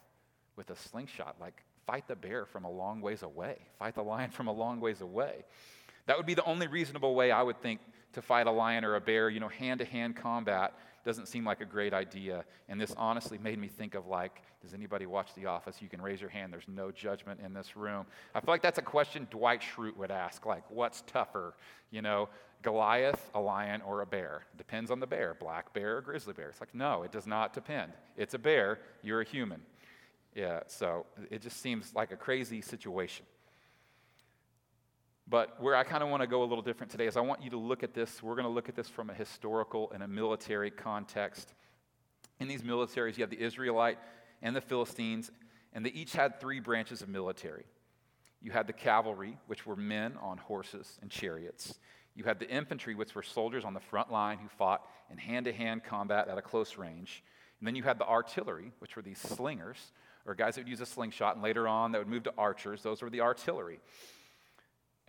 with 0.56 0.70
a 0.70 0.74
slingshot. 0.74 1.36
Like, 1.40 1.62
fight 1.86 2.08
the 2.08 2.16
bear 2.16 2.46
from 2.46 2.64
a 2.64 2.70
long 2.70 3.00
ways 3.00 3.22
away, 3.22 3.58
fight 3.78 3.94
the 3.94 4.02
lion 4.02 4.30
from 4.32 4.48
a 4.48 4.52
long 4.52 4.80
ways 4.80 5.02
away. 5.02 5.44
That 6.06 6.16
would 6.16 6.26
be 6.26 6.34
the 6.34 6.44
only 6.46 6.66
reasonable 6.66 7.14
way 7.14 7.30
I 7.30 7.44
would 7.44 7.62
think 7.62 7.78
to 8.14 8.22
fight 8.22 8.48
a 8.48 8.50
lion 8.50 8.84
or 8.84 8.96
a 8.96 9.00
bear, 9.00 9.30
you 9.30 9.38
know, 9.38 9.46
hand 9.46 9.78
to 9.78 9.84
hand 9.84 10.16
combat 10.16 10.74
doesn't 11.06 11.26
seem 11.26 11.44
like 11.46 11.62
a 11.62 11.64
great 11.64 11.94
idea. 11.94 12.44
And 12.68 12.78
this 12.78 12.92
honestly 12.98 13.38
made 13.38 13.58
me 13.58 13.68
think 13.68 13.94
of 13.94 14.06
like, 14.06 14.42
does 14.60 14.74
anybody 14.74 15.06
watch 15.06 15.32
The 15.34 15.46
Office? 15.46 15.80
You 15.80 15.88
can 15.88 16.02
raise 16.02 16.20
your 16.20 16.28
hand. 16.28 16.52
There's 16.52 16.68
no 16.68 16.90
judgment 16.90 17.40
in 17.42 17.54
this 17.54 17.76
room. 17.76 18.04
I 18.34 18.40
feel 18.40 18.52
like 18.52 18.60
that's 18.60 18.78
a 18.78 18.82
question 18.82 19.26
Dwight 19.30 19.62
Schrute 19.62 19.96
would 19.96 20.10
ask, 20.10 20.44
like, 20.44 20.64
what's 20.68 21.02
tougher? 21.06 21.54
You 21.90 22.02
know, 22.02 22.28
Goliath, 22.62 23.30
a 23.34 23.40
lion, 23.40 23.80
or 23.82 24.02
a 24.02 24.06
bear? 24.06 24.42
Depends 24.58 24.90
on 24.90 24.98
the 24.98 25.06
bear, 25.06 25.36
black 25.38 25.72
bear 25.72 25.98
or 25.98 26.00
grizzly 26.00 26.34
bear. 26.34 26.48
It's 26.48 26.60
like, 26.60 26.74
no, 26.74 27.04
it 27.04 27.12
does 27.12 27.26
not 27.26 27.54
depend. 27.54 27.92
It's 28.16 28.34
a 28.34 28.38
bear. 28.38 28.80
You're 29.02 29.20
a 29.20 29.24
human. 29.24 29.62
Yeah, 30.34 30.60
so 30.66 31.06
it 31.30 31.40
just 31.40 31.62
seems 31.62 31.94
like 31.94 32.10
a 32.10 32.16
crazy 32.16 32.60
situation. 32.60 33.24
But 35.28 35.60
where 35.60 35.74
I 35.74 35.82
kind 35.82 36.02
of 36.02 36.08
want 36.08 36.22
to 36.22 36.28
go 36.28 36.42
a 36.42 36.46
little 36.46 36.62
different 36.62 36.92
today 36.92 37.06
is 37.06 37.16
I 37.16 37.20
want 37.20 37.42
you 37.42 37.50
to 37.50 37.56
look 37.56 37.82
at 37.82 37.94
this. 37.94 38.22
We're 38.22 38.36
going 38.36 38.46
to 38.46 38.52
look 38.52 38.68
at 38.68 38.76
this 38.76 38.88
from 38.88 39.10
a 39.10 39.14
historical 39.14 39.90
and 39.92 40.02
a 40.02 40.08
military 40.08 40.70
context. 40.70 41.52
In 42.38 42.46
these 42.46 42.62
militaries, 42.62 43.16
you 43.16 43.22
have 43.22 43.30
the 43.30 43.40
Israelite 43.40 43.98
and 44.42 44.54
the 44.54 44.60
Philistines, 44.60 45.32
and 45.72 45.84
they 45.84 45.90
each 45.90 46.12
had 46.12 46.40
three 46.40 46.60
branches 46.60 47.02
of 47.02 47.08
military. 47.08 47.64
You 48.40 48.52
had 48.52 48.68
the 48.68 48.72
cavalry, 48.72 49.38
which 49.48 49.66
were 49.66 49.74
men 49.74 50.16
on 50.20 50.38
horses 50.38 50.98
and 51.02 51.10
chariots. 51.10 51.78
You 52.14 52.24
had 52.24 52.38
the 52.38 52.48
infantry, 52.48 52.94
which 52.94 53.14
were 53.14 53.22
soldiers 53.22 53.64
on 53.64 53.74
the 53.74 53.80
front 53.80 54.12
line 54.12 54.38
who 54.38 54.48
fought 54.48 54.82
in 55.10 55.18
hand 55.18 55.46
to 55.46 55.52
hand 55.52 55.82
combat 55.82 56.28
at 56.28 56.38
a 56.38 56.42
close 56.42 56.78
range. 56.78 57.24
And 57.58 57.66
then 57.66 57.74
you 57.74 57.82
had 57.82 57.98
the 57.98 58.06
artillery, 58.06 58.72
which 58.78 58.94
were 58.94 59.02
these 59.02 59.18
slingers, 59.18 59.92
or 60.24 60.34
guys 60.34 60.54
that 60.54 60.62
would 60.62 60.68
use 60.68 60.80
a 60.80 60.86
slingshot, 60.86 61.34
and 61.34 61.42
later 61.42 61.66
on 61.66 61.92
that 61.92 61.98
would 61.98 62.08
move 62.08 62.24
to 62.24 62.34
archers. 62.38 62.82
Those 62.82 63.02
were 63.02 63.10
the 63.10 63.22
artillery. 63.22 63.80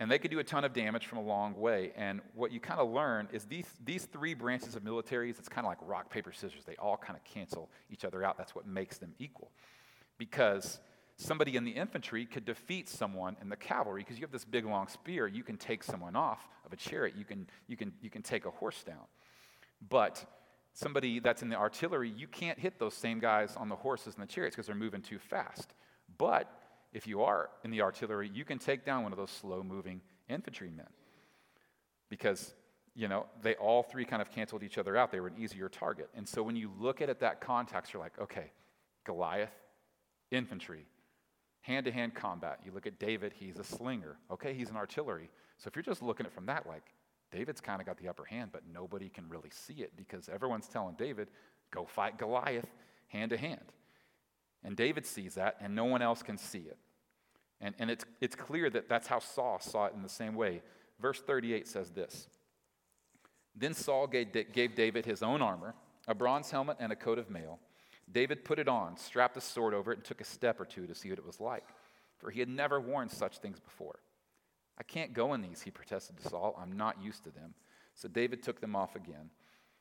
And 0.00 0.10
they 0.10 0.18
could 0.18 0.30
do 0.30 0.38
a 0.38 0.44
ton 0.44 0.64
of 0.64 0.72
damage 0.72 1.06
from 1.06 1.18
a 1.18 1.22
long 1.22 1.58
way. 1.58 1.92
And 1.96 2.20
what 2.34 2.52
you 2.52 2.60
kind 2.60 2.78
of 2.78 2.88
learn 2.90 3.28
is 3.32 3.44
these, 3.46 3.66
these 3.84 4.04
three 4.04 4.32
branches 4.32 4.76
of 4.76 4.84
militaries, 4.84 5.38
it's 5.38 5.48
kind 5.48 5.66
of 5.66 5.70
like 5.70 5.78
rock, 5.82 6.08
paper, 6.08 6.32
scissors. 6.32 6.64
They 6.64 6.76
all 6.76 6.96
kind 6.96 7.16
of 7.16 7.24
cancel 7.24 7.68
each 7.90 8.04
other 8.04 8.22
out. 8.22 8.38
That's 8.38 8.54
what 8.54 8.66
makes 8.66 8.98
them 8.98 9.12
equal. 9.18 9.50
Because 10.16 10.78
somebody 11.18 11.56
in 11.56 11.64
the 11.64 11.72
infantry 11.72 12.24
could 12.24 12.44
defeat 12.44 12.88
someone 12.88 13.36
in 13.42 13.48
the 13.48 13.56
cavalry 13.56 14.02
because 14.02 14.16
you 14.16 14.22
have 14.22 14.30
this 14.30 14.44
big 14.44 14.64
long 14.64 14.86
spear 14.86 15.26
you 15.26 15.42
can 15.42 15.56
take 15.56 15.82
someone 15.82 16.14
off 16.14 16.48
of 16.64 16.72
a 16.72 16.76
chariot 16.76 17.16
you 17.18 17.24
can, 17.24 17.46
you 17.66 17.76
can, 17.76 17.92
you 18.00 18.08
can 18.08 18.22
take 18.22 18.46
a 18.46 18.50
horse 18.50 18.84
down 18.84 19.04
but 19.88 20.24
somebody 20.72 21.18
that's 21.18 21.42
in 21.42 21.48
the 21.48 21.56
artillery 21.56 22.08
you 22.08 22.28
can't 22.28 22.58
hit 22.58 22.78
those 22.78 22.94
same 22.94 23.18
guys 23.18 23.56
on 23.56 23.68
the 23.68 23.74
horses 23.74 24.14
and 24.14 24.22
the 24.22 24.32
chariots 24.32 24.54
because 24.54 24.66
they're 24.66 24.76
moving 24.76 25.02
too 25.02 25.18
fast 25.18 25.74
but 26.18 26.57
if 26.92 27.06
you 27.06 27.22
are 27.22 27.50
in 27.64 27.70
the 27.70 27.82
artillery, 27.82 28.30
you 28.32 28.44
can 28.44 28.58
take 28.58 28.84
down 28.84 29.02
one 29.02 29.12
of 29.12 29.18
those 29.18 29.30
slow 29.30 29.62
moving 29.62 30.00
infantrymen. 30.28 30.86
Because, 32.08 32.54
you 32.94 33.08
know, 33.08 33.26
they 33.42 33.54
all 33.56 33.82
three 33.82 34.04
kind 34.04 34.22
of 34.22 34.30
canceled 34.30 34.62
each 34.62 34.78
other 34.78 34.96
out. 34.96 35.12
They 35.12 35.20
were 35.20 35.28
an 35.28 35.38
easier 35.38 35.68
target. 35.68 36.08
And 36.14 36.26
so 36.26 36.42
when 36.42 36.56
you 36.56 36.70
look 36.78 37.02
at 37.02 37.08
it 37.08 37.20
that 37.20 37.40
context, 37.40 37.92
you're 37.92 38.02
like, 38.02 38.18
okay, 38.20 38.50
Goliath, 39.04 39.52
infantry, 40.30 40.86
hand 41.60 41.84
to 41.84 41.92
hand 41.92 42.14
combat. 42.14 42.60
You 42.64 42.72
look 42.72 42.86
at 42.86 42.98
David, 42.98 43.34
he's 43.34 43.58
a 43.58 43.64
slinger. 43.64 44.16
Okay, 44.30 44.54
he's 44.54 44.70
an 44.70 44.76
artillery. 44.76 45.28
So 45.58 45.68
if 45.68 45.76
you're 45.76 45.82
just 45.82 46.02
looking 46.02 46.24
at 46.24 46.32
it 46.32 46.34
from 46.34 46.46
that, 46.46 46.66
like, 46.66 46.84
David's 47.30 47.60
kind 47.60 47.80
of 47.80 47.86
got 47.86 47.98
the 47.98 48.08
upper 48.08 48.24
hand, 48.24 48.50
but 48.52 48.62
nobody 48.72 49.10
can 49.10 49.28
really 49.28 49.50
see 49.50 49.82
it 49.82 49.92
because 49.96 50.30
everyone's 50.30 50.66
telling 50.66 50.94
David, 50.94 51.28
go 51.70 51.84
fight 51.84 52.16
Goliath 52.16 52.70
hand 53.08 53.30
to 53.30 53.36
hand. 53.36 53.60
And 54.64 54.76
David 54.76 55.06
sees 55.06 55.34
that, 55.34 55.56
and 55.60 55.74
no 55.74 55.84
one 55.84 56.02
else 56.02 56.22
can 56.22 56.36
see 56.36 56.58
it. 56.58 56.78
And, 57.60 57.74
and 57.78 57.90
it's, 57.90 58.04
it's 58.20 58.34
clear 58.34 58.70
that 58.70 58.88
that's 58.88 59.06
how 59.06 59.18
Saul 59.18 59.58
saw 59.60 59.86
it 59.86 59.94
in 59.94 60.02
the 60.02 60.08
same 60.08 60.34
way. 60.34 60.62
Verse 61.00 61.20
38 61.20 61.66
says 61.66 61.90
this 61.90 62.28
Then 63.54 63.74
Saul 63.74 64.06
gave, 64.06 64.28
gave 64.52 64.74
David 64.74 65.06
his 65.06 65.22
own 65.22 65.42
armor, 65.42 65.74
a 66.06 66.14
bronze 66.14 66.50
helmet, 66.50 66.76
and 66.80 66.92
a 66.92 66.96
coat 66.96 67.18
of 67.18 67.30
mail. 67.30 67.58
David 68.10 68.44
put 68.44 68.58
it 68.58 68.68
on, 68.68 68.96
strapped 68.96 69.36
a 69.36 69.40
sword 69.40 69.74
over 69.74 69.92
it, 69.92 69.98
and 69.98 70.04
took 70.04 70.20
a 70.20 70.24
step 70.24 70.60
or 70.60 70.64
two 70.64 70.86
to 70.86 70.94
see 70.94 71.10
what 71.10 71.18
it 71.18 71.26
was 71.26 71.40
like, 71.40 71.64
for 72.16 72.30
he 72.30 72.40
had 72.40 72.48
never 72.48 72.80
worn 72.80 73.08
such 73.08 73.38
things 73.38 73.60
before. 73.60 73.98
I 74.78 74.82
can't 74.82 75.12
go 75.12 75.34
in 75.34 75.42
these, 75.42 75.60
he 75.60 75.70
protested 75.70 76.16
to 76.18 76.28
Saul. 76.28 76.58
I'm 76.60 76.76
not 76.76 77.02
used 77.02 77.24
to 77.24 77.30
them. 77.30 77.54
So 77.94 78.08
David 78.08 78.42
took 78.42 78.60
them 78.60 78.76
off 78.76 78.94
again. 78.94 79.30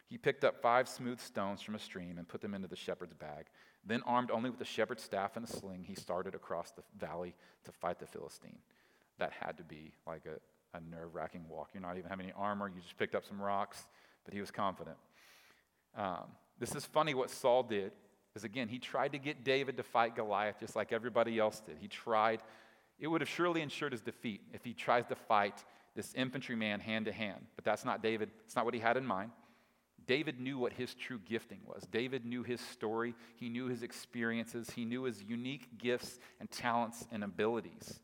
He 0.10 0.18
picked 0.18 0.44
up 0.44 0.62
five 0.62 0.88
smooth 0.88 1.20
stones 1.20 1.62
from 1.62 1.76
a 1.76 1.80
stream 1.80 2.18
and 2.18 2.28
put 2.28 2.42
them 2.42 2.54
into 2.54 2.68
the 2.68 2.76
shepherd's 2.76 3.14
bag. 3.14 3.46
Then, 3.88 4.02
armed 4.06 4.32
only 4.32 4.50
with 4.50 4.60
a 4.60 4.66
shepherd's 4.66 5.02
staff 5.02 5.38
and 5.38 5.46
a 5.46 5.48
sling, 5.48 5.86
he 5.88 5.96
started 5.96 6.36
across 6.36 6.72
the 6.72 6.84
valley 7.00 7.34
to 7.64 7.72
fight 7.72 8.00
the 8.00 8.06
Philistine. 8.06 8.60
That 9.18 9.32
had 9.32 9.58
to 9.58 9.64
be 9.64 9.94
like 10.06 10.24
a, 10.26 10.78
a 10.78 10.82
nerve 10.82 11.16
wracking 11.16 11.46
walk. 11.50 11.70
You're 11.74 11.82
not 11.82 11.98
even 11.98 12.10
having 12.10 12.26
any 12.26 12.34
armor, 12.38 12.68
you 12.68 12.82
just 12.82 12.98
picked 12.98 13.16
up 13.16 13.26
some 13.26 13.42
rocks, 13.42 13.88
but 14.26 14.34
he 14.34 14.42
was 14.42 14.52
confident. 14.52 14.98
Um, 15.96 16.26
this 16.60 16.76
is 16.76 16.86
funny 16.86 17.14
what 17.14 17.30
Saul 17.30 17.64
did, 17.64 17.94
because 18.30 18.44
again, 18.44 18.68
he 18.68 18.78
tried 18.78 19.14
to 19.14 19.18
get 19.18 19.44
David 19.44 19.78
to 19.78 19.84
fight 19.84 20.16
Goliath 20.16 20.60
just 20.60 20.76
like 20.76 20.92
everybody 20.92 21.40
else 21.40 21.62
did. 21.62 21.78
He 21.80 21.88
tried, 21.88 22.42
it 23.00 23.08
would 23.08 23.22
have 23.22 23.30
surely 23.30 23.62
ensured 23.62 23.94
his 23.94 24.02
defeat 24.02 24.42
if 24.54 24.66
he 24.66 24.74
tries 24.74 25.06
to 25.06 25.16
fight 25.16 25.64
this 25.96 26.14
infantryman 26.14 26.80
hand 26.80 27.06
to 27.06 27.12
hand, 27.12 27.46
but 27.56 27.64
that's 27.64 27.86
not 27.86 28.04
David, 28.04 28.30
it's 28.46 28.56
not 28.56 28.66
what 28.66 28.74
he 28.74 28.80
had 28.80 28.98
in 28.98 29.06
mind. 29.06 29.32
David 30.08 30.40
knew 30.40 30.58
what 30.58 30.74
his 30.74 30.96
true 30.96 31.20
gifting 31.26 31.60
was. 31.66 31.84
David 31.92 32.26
knew 32.26 32.42
his 32.42 32.62
story, 32.62 33.14
he 33.36 33.50
knew 33.50 33.68
his 33.68 33.84
experiences, 33.84 34.70
he 34.70 34.86
knew 34.86 35.04
his 35.04 35.22
unique 35.22 35.78
gifts 35.78 36.18
and 36.40 36.50
talents 36.50 37.06
and 37.12 37.24
abilities 37.24 38.00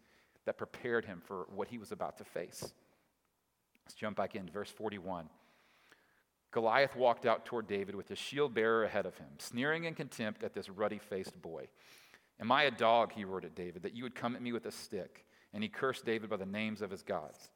that 0.46 0.58
prepared 0.58 1.06
him 1.06 1.22
for 1.26 1.48
what 1.56 1.70
he 1.70 1.78
was 1.78 1.94
about 1.94 2.18
to 2.18 2.26
face. 2.26 2.74
Let's 3.86 3.96
jump 3.96 4.18
back 4.18 4.36
into 4.36 4.52
verse 4.52 4.70
41. 4.70 5.30
Goliath 6.52 6.96
walked 6.96 7.26
out 7.26 7.46
toward 7.46 7.68
David 7.68 7.96
with 7.96 8.10
his 8.10 8.20
shield 8.20 8.54
bearer 8.54 8.84
ahead 8.84 9.06
of 9.06 9.18
him, 9.18 9.30
sneering 9.39 9.86
in 9.86 9.96
contempt 9.96 10.44
at 10.44 10.54
this 10.54 10.70
ruddy 10.70 11.00
faced 11.00 11.42
boy. 11.42 11.68
Am 12.39 12.52
I 12.52 12.63
a 12.63 12.72
dog, 12.72 13.13
he 13.13 13.26
roared 13.26 13.46
at 13.46 13.56
David, 13.56 13.84
that 13.84 13.96
you 13.96 14.04
would 14.04 14.13
come 14.13 14.36
at 14.36 14.42
me 14.42 14.52
with 14.52 14.66
a 14.66 14.72
stick? 14.72 15.26
And 15.54 15.63
he 15.63 15.70
cursed 15.70 16.06
David 16.06 16.30
by 16.30 16.38
the 16.38 16.46
names 16.46 16.82
of 16.82 16.92
his 16.92 17.02
gods. 17.02 17.50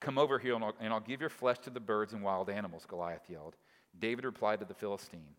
Come 0.00 0.16
over 0.16 0.38
here, 0.38 0.54
and 0.54 0.64
I'll, 0.64 0.74
and 0.80 0.92
I'll 0.92 1.00
give 1.00 1.20
your 1.20 1.30
flesh 1.30 1.58
to 1.60 1.70
the 1.70 1.80
birds 1.80 2.12
and 2.12 2.22
wild 2.22 2.48
animals, 2.48 2.86
Goliath 2.86 3.28
yelled. 3.28 3.56
David 3.98 4.24
replied 4.24 4.60
to 4.60 4.64
the 4.64 4.74
Philistine, 4.74 5.34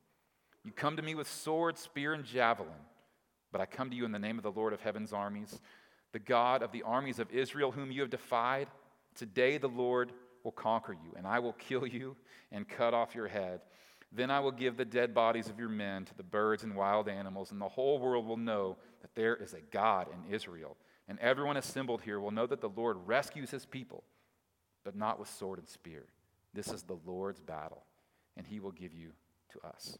You 0.63 0.71
come 0.71 0.95
to 0.97 1.01
me 1.01 1.15
with 1.15 1.29
sword, 1.29 1.77
spear, 1.77 2.13
and 2.13 2.25
javelin, 2.25 2.71
but 3.51 3.61
I 3.61 3.65
come 3.65 3.89
to 3.89 3.95
you 3.95 4.05
in 4.05 4.11
the 4.11 4.19
name 4.19 4.37
of 4.37 4.43
the 4.43 4.51
Lord 4.51 4.73
of 4.73 4.81
heaven's 4.81 5.13
armies, 5.13 5.59
the 6.11 6.19
God 6.19 6.61
of 6.61 6.71
the 6.71 6.83
armies 6.83 7.19
of 7.19 7.31
Israel, 7.31 7.71
whom 7.71 7.91
you 7.91 8.01
have 8.01 8.09
defied. 8.09 8.67
Today 9.15 9.57
the 9.57 9.67
Lord 9.67 10.11
will 10.43 10.51
conquer 10.51 10.93
you, 10.93 11.13
and 11.17 11.25
I 11.25 11.39
will 11.39 11.53
kill 11.53 11.85
you 11.85 12.15
and 12.51 12.67
cut 12.67 12.93
off 12.93 13.15
your 13.15 13.27
head. 13.27 13.61
Then 14.11 14.29
I 14.29 14.41
will 14.41 14.51
give 14.51 14.75
the 14.75 14.85
dead 14.85 15.13
bodies 15.13 15.47
of 15.47 15.57
your 15.57 15.69
men 15.69 16.03
to 16.05 16.17
the 16.17 16.23
birds 16.23 16.63
and 16.63 16.75
wild 16.75 17.07
animals, 17.07 17.51
and 17.51 17.61
the 17.61 17.69
whole 17.69 17.99
world 17.99 18.27
will 18.27 18.37
know 18.37 18.77
that 19.01 19.15
there 19.15 19.35
is 19.35 19.53
a 19.53 19.61
God 19.71 20.07
in 20.11 20.33
Israel. 20.33 20.75
And 21.07 21.17
everyone 21.19 21.57
assembled 21.57 22.01
here 22.01 22.19
will 22.19 22.31
know 22.31 22.45
that 22.47 22.61
the 22.61 22.69
Lord 22.69 22.97
rescues 23.05 23.51
his 23.51 23.65
people, 23.65 24.03
but 24.83 24.95
not 24.95 25.19
with 25.19 25.29
sword 25.29 25.59
and 25.59 25.67
spear. 25.67 26.05
This 26.53 26.67
is 26.67 26.83
the 26.83 26.99
Lord's 27.05 27.39
battle 27.39 27.83
and 28.37 28.45
he 28.45 28.59
will 28.59 28.71
give 28.71 28.93
you 28.93 29.11
to 29.53 29.67
us. 29.67 29.97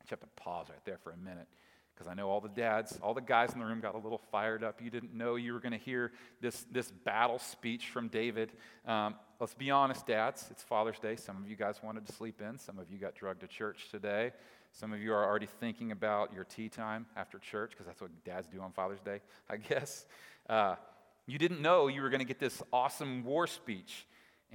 I 0.00 0.02
just 0.02 0.10
have 0.10 0.20
to 0.20 0.26
pause 0.36 0.66
right 0.68 0.84
there 0.84 0.98
for 0.98 1.10
a 1.10 1.16
minute 1.16 1.48
because 1.94 2.10
I 2.10 2.14
know 2.14 2.28
all 2.28 2.40
the 2.40 2.50
dads, 2.50 2.98
all 3.02 3.14
the 3.14 3.22
guys 3.22 3.54
in 3.54 3.58
the 3.58 3.64
room 3.64 3.80
got 3.80 3.94
a 3.94 3.98
little 3.98 4.20
fired 4.30 4.62
up. 4.62 4.82
You 4.82 4.90
didn't 4.90 5.14
know 5.14 5.36
you 5.36 5.54
were 5.54 5.60
going 5.60 5.72
to 5.72 5.78
hear 5.78 6.12
this, 6.42 6.66
this 6.70 6.90
battle 6.90 7.38
speech 7.38 7.88
from 7.88 8.08
David. 8.08 8.52
Um, 8.86 9.14
let's 9.40 9.54
be 9.54 9.70
honest, 9.70 10.06
dads, 10.06 10.46
it's 10.50 10.62
Father's 10.62 10.98
Day. 10.98 11.16
Some 11.16 11.36
of 11.42 11.48
you 11.48 11.56
guys 11.56 11.80
wanted 11.82 12.06
to 12.06 12.12
sleep 12.12 12.42
in, 12.42 12.58
some 12.58 12.78
of 12.78 12.90
you 12.90 12.98
got 12.98 13.14
drugged 13.14 13.40
to 13.40 13.46
church 13.46 13.88
today. 13.90 14.32
Some 14.72 14.92
of 14.92 15.00
you 15.00 15.14
are 15.14 15.24
already 15.24 15.46
thinking 15.46 15.90
about 15.90 16.34
your 16.34 16.44
tee 16.44 16.68
time 16.68 17.06
after 17.16 17.38
church 17.38 17.70
because 17.70 17.86
that's 17.86 18.02
what 18.02 18.10
dads 18.24 18.46
do 18.46 18.60
on 18.60 18.72
Father's 18.72 19.00
Day, 19.00 19.20
I 19.48 19.56
guess. 19.68 20.04
Uh, 20.48 20.74
you 21.26 21.38
didn't 21.38 21.62
know 21.62 21.88
you 21.88 22.02
were 22.02 22.10
going 22.10 22.20
to 22.20 22.26
get 22.26 22.38
this 22.38 22.62
awesome 22.74 23.24
war 23.24 23.46
speech. 23.46 24.06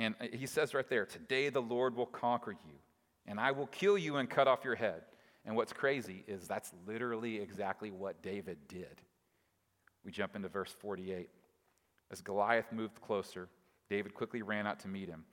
And 0.02 0.16
he 0.34 0.48
says 0.48 0.74
right 0.74 0.90
there, 0.90 1.06
Today 1.06 1.50
the 1.50 1.62
Lord 1.62 1.96
will 1.96 2.08
conquer 2.08 2.52
you, 2.52 2.74
and 3.28 3.40
I 3.40 3.52
will 3.52 3.68
kill 3.68 4.00
you 4.00 4.18
and 4.18 4.28
cut 4.28 4.48
off 4.48 4.66
your 4.66 4.74
head. 4.74 5.04
And 5.46 5.56
what's 5.56 5.74
crazy 5.74 6.24
is 6.28 6.48
that's 6.48 6.72
literally 6.88 7.40
exactly 7.40 7.92
what 7.92 8.24
David 8.24 8.58
did. 8.68 9.02
We 10.04 10.12
jump 10.12 10.36
into 10.36 10.50
verse 10.50 10.74
48. 10.80 11.30
As 12.10 12.22
Goliath 12.22 12.72
moved 12.72 13.00
closer, 13.00 13.48
David 13.90 14.16
quickly 14.16 14.42
ran 14.42 14.66
out 14.66 14.80
to 14.80 14.88
meet 14.88 15.08
him. 15.08 15.24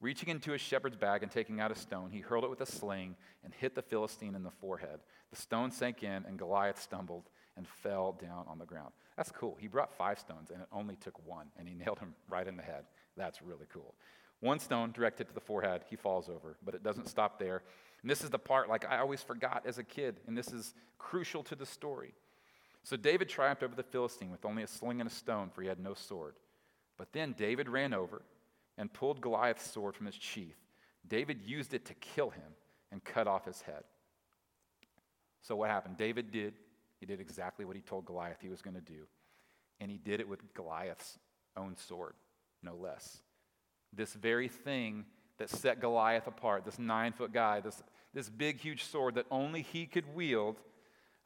Reaching 0.00 0.28
into 0.28 0.52
his 0.52 0.60
shepherd's 0.60 0.96
bag 0.96 1.22
and 1.22 1.32
taking 1.32 1.58
out 1.58 1.72
a 1.72 1.74
stone, 1.74 2.10
he 2.10 2.20
hurled 2.20 2.44
it 2.44 2.50
with 2.50 2.60
a 2.60 2.66
sling 2.66 3.16
and 3.42 3.54
hit 3.54 3.74
the 3.74 3.82
Philistine 3.82 4.34
in 4.34 4.42
the 4.42 4.50
forehead. 4.50 5.00
The 5.30 5.40
stone 5.40 5.70
sank 5.70 6.02
in, 6.02 6.24
and 6.26 6.38
Goliath 6.38 6.80
stumbled 6.80 7.30
and 7.58 7.66
fell 7.68 8.16
down 8.18 8.44
on 8.48 8.58
the 8.58 8.64
ground. 8.64 8.92
That's 9.16 9.30
cool. 9.30 9.58
He 9.60 9.68
brought 9.68 9.92
five 9.92 10.18
stones, 10.18 10.50
and 10.50 10.62
it 10.62 10.68
only 10.72 10.96
took 10.96 11.26
one, 11.26 11.48
and 11.58 11.68
he 11.68 11.74
nailed 11.84 11.98
him 11.98 12.14
right 12.30 12.46
in 12.46 12.56
the 12.56 12.62
head. 12.62 12.84
That's 13.16 13.42
really 13.42 13.66
cool. 13.70 13.94
One 14.40 14.60
stone 14.60 14.92
directed 14.92 15.28
to 15.28 15.34
the 15.34 15.40
forehead, 15.40 15.82
he 15.90 15.96
falls 15.96 16.28
over, 16.28 16.56
but 16.64 16.74
it 16.74 16.84
doesn't 16.84 17.08
stop 17.08 17.38
there. 17.38 17.62
And 18.00 18.10
this 18.10 18.22
is 18.22 18.30
the 18.30 18.38
part 18.38 18.68
like 18.68 18.86
I 18.88 18.98
always 18.98 19.20
forgot 19.20 19.64
as 19.66 19.78
a 19.78 19.84
kid, 19.84 20.20
and 20.26 20.38
this 20.38 20.48
is 20.52 20.72
crucial 20.98 21.42
to 21.42 21.56
the 21.56 21.66
story. 21.66 22.14
So 22.84 22.96
David 22.96 23.28
triumphed 23.28 23.64
over 23.64 23.74
the 23.74 23.82
Philistine 23.82 24.30
with 24.30 24.44
only 24.44 24.62
a 24.62 24.68
sling 24.68 25.00
and 25.00 25.10
a 25.10 25.12
stone, 25.12 25.50
for 25.52 25.62
he 25.62 25.68
had 25.68 25.80
no 25.80 25.94
sword. 25.94 26.36
But 26.96 27.12
then 27.12 27.34
David 27.36 27.68
ran 27.68 27.92
over 27.92 28.22
and 28.76 28.92
pulled 28.92 29.20
Goliath's 29.20 29.68
sword 29.68 29.96
from 29.96 30.06
its 30.06 30.16
sheath. 30.16 30.56
David 31.06 31.42
used 31.44 31.74
it 31.74 31.84
to 31.86 31.94
kill 31.94 32.30
him 32.30 32.54
and 32.92 33.02
cut 33.02 33.26
off 33.26 33.44
his 33.44 33.62
head. 33.62 33.82
So 35.42 35.56
what 35.56 35.70
happened? 35.70 35.96
David 35.96 36.30
did, 36.30 36.54
he 37.00 37.06
did 37.06 37.20
exactly 37.20 37.64
what 37.64 37.76
he 37.76 37.82
told 37.82 38.04
Goliath 38.06 38.38
he 38.40 38.48
was 38.48 38.62
going 38.62 38.74
to 38.74 38.80
do. 38.80 39.06
And 39.80 39.90
he 39.90 39.98
did 39.98 40.20
it 40.20 40.28
with 40.28 40.40
Goliath's 40.54 41.18
own 41.56 41.76
sword 41.76 42.14
no 42.62 42.74
less. 42.74 43.18
This 43.92 44.14
very 44.14 44.48
thing 44.48 45.04
that 45.38 45.50
set 45.50 45.80
Goliath 45.80 46.26
apart, 46.26 46.64
this 46.64 46.78
nine 46.78 47.12
foot 47.12 47.32
guy, 47.32 47.60
this, 47.60 47.82
this 48.12 48.28
big, 48.28 48.58
huge 48.58 48.84
sword 48.84 49.14
that 49.14 49.26
only 49.30 49.62
he 49.62 49.86
could 49.86 50.14
wield, 50.14 50.60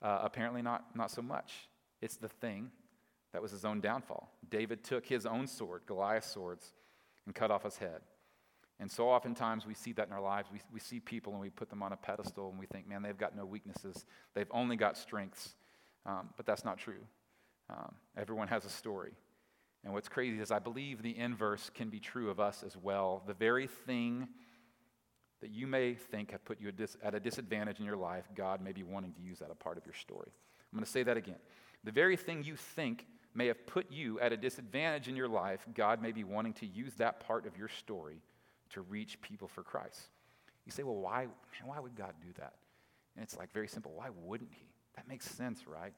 uh, 0.02 0.20
apparently 0.22 0.62
not, 0.62 0.85
not 0.94 1.11
so 1.11 1.22
much. 1.22 1.52
It's 2.00 2.16
the 2.16 2.28
thing 2.28 2.70
that 3.32 3.40
was 3.40 3.50
his 3.50 3.64
own 3.64 3.80
downfall. 3.80 4.30
David 4.50 4.85
took 4.85 5.06
his 5.06 5.24
own 5.24 5.46
sword, 5.46 5.82
Goliath's 5.87 6.30
swords, 6.30 6.74
and 7.26 7.35
cut 7.35 7.50
off 7.50 7.62
his 7.62 7.78
head. 7.78 8.00
And 8.78 8.90
so 8.90 9.08
oftentimes 9.08 9.64
we 9.64 9.74
see 9.74 9.92
that 9.92 10.08
in 10.08 10.12
our 10.12 10.20
lives. 10.20 10.48
We, 10.52 10.61
we 10.72 10.80
see 10.80 10.98
people 10.98 11.32
and 11.32 11.40
we 11.40 11.50
put 11.50 11.70
them 11.70 11.82
on 11.82 11.92
a 11.92 11.96
pedestal 11.96 12.50
and 12.50 12.58
we 12.58 12.66
think, 12.66 12.88
man, 12.88 13.02
they've 13.02 13.16
got 13.16 13.37
no 13.37 13.46
weaknesses. 13.46 14.04
They've 14.35 14.50
only 14.50 14.76
got 14.76 14.98
strengths. 14.98 15.54
Um, 16.04 16.30
but 16.36 16.46
that's 16.46 16.64
not 16.64 16.78
true. 16.78 17.04
Um, 17.70 17.94
everyone 18.16 18.48
has 18.48 18.64
a 18.64 18.68
story. 18.68 19.12
And 19.84 19.92
what's 19.92 20.08
crazy 20.08 20.40
is 20.40 20.50
I 20.50 20.58
believe 20.58 21.02
the 21.02 21.16
inverse 21.16 21.70
can 21.74 21.88
be 21.88 21.98
true 21.98 22.30
of 22.30 22.38
us 22.38 22.62
as 22.64 22.76
well. 22.76 23.22
The 23.26 23.34
very 23.34 23.66
thing 23.66 24.28
that 25.40 25.50
you 25.50 25.66
may 25.66 25.94
think 25.94 26.30
have 26.30 26.44
put 26.44 26.60
you 26.60 26.72
at 27.02 27.14
a 27.14 27.20
disadvantage 27.20 27.80
in 27.80 27.84
your 27.84 27.96
life, 27.96 28.28
God 28.34 28.62
may 28.62 28.72
be 28.72 28.84
wanting 28.84 29.12
to 29.14 29.20
use 29.20 29.40
that 29.40 29.50
a 29.50 29.56
part 29.56 29.76
of 29.76 29.84
your 29.84 29.94
story. 29.94 30.30
I'm 30.72 30.78
going 30.78 30.84
to 30.84 30.90
say 30.90 31.02
that 31.02 31.16
again. 31.16 31.36
The 31.84 31.90
very 31.90 32.16
thing 32.16 32.44
you 32.44 32.54
think 32.54 33.06
may 33.34 33.46
have 33.48 33.66
put 33.66 33.90
you 33.90 34.20
at 34.20 34.32
a 34.32 34.36
disadvantage 34.36 35.08
in 35.08 35.16
your 35.16 35.28
life, 35.28 35.66
God 35.74 36.00
may 36.00 36.12
be 36.12 36.22
wanting 36.22 36.52
to 36.54 36.66
use 36.66 36.94
that 36.94 37.26
part 37.26 37.46
of 37.46 37.56
your 37.56 37.68
story 37.68 38.22
to 38.70 38.82
reach 38.82 39.20
people 39.20 39.48
for 39.48 39.62
Christ. 39.62 40.08
You 40.64 40.70
say, 40.70 40.84
well, 40.84 40.96
why, 40.96 41.26
why 41.64 41.80
would 41.80 41.96
God 41.96 42.14
do 42.20 42.28
that? 42.38 42.54
And 43.16 43.22
it's 43.24 43.36
like 43.36 43.52
very 43.52 43.68
simple. 43.68 43.92
Why 43.94 44.08
wouldn't 44.24 44.52
He? 44.52 44.71
That 44.96 45.09
makes 45.09 45.28
sense, 45.28 45.66
right? 45.66 45.92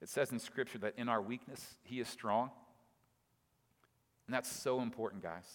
It 0.00 0.08
says 0.08 0.32
in 0.32 0.38
Scripture 0.38 0.78
that 0.78 0.94
in 0.96 1.08
our 1.08 1.20
weakness, 1.20 1.76
He 1.82 2.00
is 2.00 2.08
strong. 2.08 2.50
And 4.26 4.34
that's 4.34 4.50
so 4.50 4.80
important, 4.80 5.22
guys. 5.22 5.46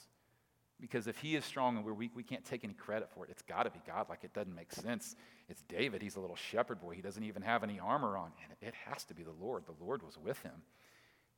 Because 0.81 1.07
if 1.07 1.17
He 1.17 1.35
is 1.35 1.45
strong 1.45 1.77
and 1.77 1.85
we're 1.85 1.93
weak, 1.93 2.11
we 2.15 2.23
can't 2.23 2.43
take 2.43 2.63
any 2.63 2.73
credit 2.73 3.09
for 3.13 3.25
it. 3.25 3.31
It's 3.31 3.41
got 3.41 3.63
to 3.63 3.69
be 3.69 3.79
God. 3.85 4.07
Like 4.09 4.23
it 4.23 4.33
doesn't 4.33 4.53
make 4.53 4.71
sense. 4.71 5.15
It's 5.47 5.61
David. 5.63 6.01
He's 6.01 6.15
a 6.15 6.19
little 6.19 6.35
shepherd 6.35 6.81
boy. 6.81 6.95
He 6.95 7.01
doesn't 7.01 7.23
even 7.23 7.41
have 7.41 7.63
any 7.63 7.79
armor 7.79 8.17
on. 8.17 8.31
And 8.43 8.53
it 8.61 8.73
has 8.85 9.03
to 9.05 9.13
be 9.13 9.23
the 9.23 9.31
Lord. 9.39 9.63
The 9.65 9.83
Lord 9.83 10.03
was 10.03 10.17
with 10.17 10.41
him. 10.41 10.63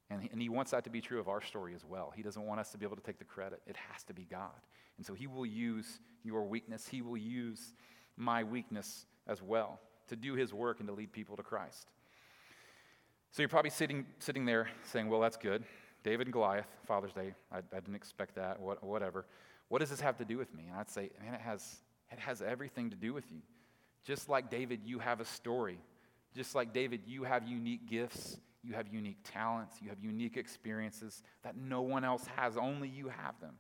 And 0.10 0.22
he, 0.22 0.30
and 0.32 0.42
he 0.42 0.50
wants 0.50 0.72
that 0.72 0.84
to 0.84 0.90
be 0.90 1.02
true 1.02 1.20
of 1.20 1.28
our 1.28 1.42
story 1.42 1.74
as 1.74 1.84
well. 1.84 2.14
He 2.16 2.22
doesn't 2.22 2.44
want 2.44 2.60
us 2.60 2.72
to 2.72 2.78
be 2.78 2.86
able 2.86 2.96
to 2.96 3.02
take 3.02 3.18
the 3.18 3.26
credit. 3.26 3.62
It 3.66 3.76
has 3.92 4.04
to 4.04 4.14
be 4.14 4.24
God. 4.24 4.52
And 4.98 5.06
so 5.06 5.14
He 5.14 5.28
will 5.28 5.46
use 5.46 6.00
your 6.24 6.44
weakness, 6.44 6.88
He 6.88 7.02
will 7.02 7.18
use 7.18 7.74
my 8.16 8.44
weakness 8.44 9.06
as 9.28 9.42
well 9.42 9.80
to 10.08 10.16
do 10.16 10.36
His 10.36 10.54
work 10.54 10.80
and 10.80 10.88
to 10.88 10.94
lead 10.94 11.12
people 11.12 11.36
to 11.38 11.44
Christ. 11.44 11.88
So 13.32 13.42
you're 13.42 13.50
probably 13.50 13.72
sitting, 13.72 14.06
sitting 14.20 14.46
there 14.46 14.70
saying, 14.84 15.10
Well, 15.10 15.20
that's 15.20 15.38
good. 15.38 15.64
David 16.04 16.28
and 16.28 16.34
Goliath, 16.34 16.68
Father's 16.86 17.14
Day, 17.14 17.34
I, 17.52 17.58
I 17.58 17.80
didn't 17.80 17.96
expect 17.96 18.36
that, 18.36 18.60
what, 18.60 18.84
whatever. 18.84 19.26
What 19.70 19.80
does 19.80 19.90
this 19.90 20.00
have 20.00 20.18
to 20.20 20.26
do 20.26 20.38
with 20.38 20.54
me? 20.54 20.66
And 20.70 20.80
I'd 20.80 20.90
say, 20.90 21.10
Man, 21.24 21.34
it 21.34 21.42
has, 21.42 21.78
it 22.12 22.20
has 22.20 22.42
everything 22.42 22.90
to 22.92 22.96
do 22.96 23.14
with 23.14 23.26
you. 23.32 23.42
Just 24.06 24.30
like 24.30 24.50
David, 24.50 24.82
you 24.86 25.00
have 25.00 25.20
a 25.20 25.26
story. 25.26 25.80
Just 26.36 26.54
like 26.54 26.74
David, 26.74 27.02
you 27.08 27.24
have 27.24 27.48
unique 27.48 27.88
gifts, 27.90 28.38
you 28.64 28.74
have 28.74 28.88
unique 28.88 29.18
talents, 29.24 29.78
you 29.82 29.90
have 29.90 30.00
unique 30.00 30.38
experiences 30.38 31.24
that 31.44 31.56
no 31.58 31.82
one 31.82 32.04
else 32.04 32.26
has, 32.36 32.58
only 32.58 32.88
you 32.88 33.10
have 33.10 33.40
them. 33.40 33.56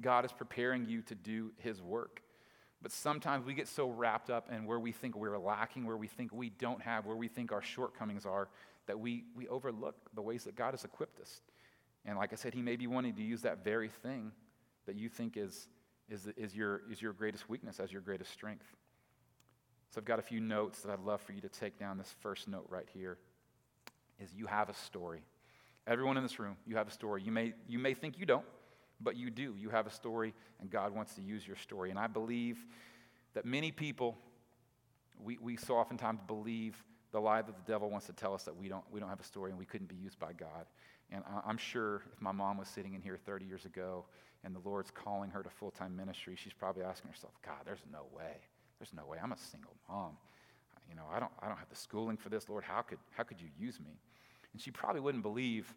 God 0.00 0.24
is 0.24 0.32
preparing 0.32 0.88
you 0.88 1.02
to 1.02 1.14
do 1.14 1.52
His 1.58 1.82
work. 1.82 2.22
But 2.80 2.92
sometimes 2.92 3.44
we 3.44 3.54
get 3.54 3.66
so 3.66 3.88
wrapped 3.88 4.30
up 4.30 4.50
in 4.52 4.64
where 4.64 4.78
we 4.78 4.92
think 4.92 5.16
we're 5.16 5.36
lacking, 5.38 5.84
where 5.84 5.96
we 5.96 6.06
think 6.06 6.32
we 6.32 6.50
don't 6.50 6.80
have, 6.82 7.06
where 7.06 7.16
we 7.16 7.28
think 7.28 7.50
our 7.50 7.62
shortcomings 7.62 8.24
are, 8.24 8.48
that 8.86 8.98
we, 8.98 9.24
we 9.34 9.48
overlook 9.48 9.96
the 10.14 10.22
ways 10.22 10.44
that 10.44 10.54
God 10.54 10.72
has 10.72 10.84
equipped 10.84 11.20
us. 11.20 11.40
And 12.04 12.16
like 12.16 12.32
I 12.32 12.36
said, 12.36 12.54
He 12.54 12.62
may 12.62 12.76
be 12.76 12.86
wanting 12.86 13.14
to 13.14 13.22
use 13.22 13.42
that 13.42 13.64
very 13.64 13.88
thing 13.88 14.32
that 14.86 14.96
you 14.96 15.08
think 15.08 15.36
is, 15.36 15.66
is, 16.08 16.28
is, 16.36 16.54
your, 16.54 16.82
is 16.90 17.02
your 17.02 17.12
greatest 17.12 17.48
weakness 17.48 17.80
as 17.80 17.92
your 17.92 18.00
greatest 18.00 18.32
strength. 18.32 18.64
So 19.90 20.00
I've 20.00 20.04
got 20.04 20.18
a 20.18 20.22
few 20.22 20.40
notes 20.40 20.80
that 20.80 20.92
I'd 20.92 21.00
love 21.00 21.20
for 21.20 21.32
you 21.32 21.40
to 21.40 21.48
take 21.48 21.78
down. 21.78 21.98
This 21.98 22.14
first 22.20 22.46
note 22.46 22.66
right 22.68 22.88
here 22.94 23.18
is 24.20 24.32
you 24.34 24.46
have 24.46 24.68
a 24.68 24.74
story. 24.74 25.22
Everyone 25.86 26.16
in 26.16 26.22
this 26.22 26.38
room, 26.38 26.56
you 26.66 26.76
have 26.76 26.86
a 26.86 26.92
story. 26.92 27.22
You 27.22 27.32
may, 27.32 27.54
you 27.66 27.78
may 27.78 27.94
think 27.94 28.18
you 28.18 28.26
don't 28.26 28.44
but 29.00 29.16
you 29.16 29.30
do. 29.30 29.54
You 29.56 29.70
have 29.70 29.86
a 29.86 29.90
story, 29.90 30.34
and 30.60 30.70
God 30.70 30.94
wants 30.94 31.14
to 31.14 31.22
use 31.22 31.46
your 31.46 31.56
story. 31.56 31.90
And 31.90 31.98
I 31.98 32.06
believe 32.06 32.58
that 33.34 33.44
many 33.44 33.70
people, 33.70 34.16
we, 35.22 35.38
we 35.40 35.56
so 35.56 35.76
oftentimes 35.76 36.20
believe 36.26 36.82
the 37.12 37.20
lie 37.20 37.42
that 37.42 37.54
the 37.54 37.72
devil 37.72 37.90
wants 37.90 38.06
to 38.06 38.12
tell 38.12 38.34
us 38.34 38.44
that 38.44 38.56
we 38.56 38.68
don't, 38.68 38.84
we 38.90 39.00
don't 39.00 39.08
have 39.08 39.20
a 39.20 39.24
story 39.24 39.50
and 39.50 39.58
we 39.58 39.64
couldn't 39.64 39.88
be 39.88 39.96
used 39.96 40.18
by 40.18 40.32
God. 40.32 40.66
And 41.10 41.24
I, 41.26 41.48
I'm 41.48 41.56
sure 41.56 42.02
if 42.12 42.20
my 42.20 42.32
mom 42.32 42.58
was 42.58 42.68
sitting 42.68 42.94
in 42.94 43.00
here 43.00 43.16
30 43.16 43.46
years 43.46 43.64
ago 43.64 44.04
and 44.44 44.54
the 44.54 44.60
Lord's 44.60 44.90
calling 44.90 45.30
her 45.30 45.42
to 45.42 45.48
full 45.48 45.70
time 45.70 45.96
ministry, 45.96 46.36
she's 46.36 46.52
probably 46.52 46.82
asking 46.82 47.10
herself, 47.10 47.32
God, 47.44 47.58
there's 47.64 47.84
no 47.90 48.06
way. 48.14 48.36
There's 48.78 48.92
no 48.94 49.06
way. 49.06 49.18
I'm 49.22 49.32
a 49.32 49.38
single 49.38 49.74
mom. 49.88 50.16
You 50.88 50.96
know, 50.96 51.04
I 51.12 51.20
don't, 51.20 51.32
I 51.40 51.48
don't 51.48 51.58
have 51.58 51.68
the 51.68 51.76
schooling 51.76 52.16
for 52.16 52.28
this. 52.28 52.48
Lord, 52.48 52.64
how 52.64 52.82
could, 52.82 52.98
how 53.10 53.22
could 53.22 53.40
you 53.40 53.48
use 53.58 53.78
me? 53.78 54.00
And 54.52 54.60
she 54.60 54.70
probably 54.70 55.00
wouldn't 55.00 55.22
believe 55.22 55.74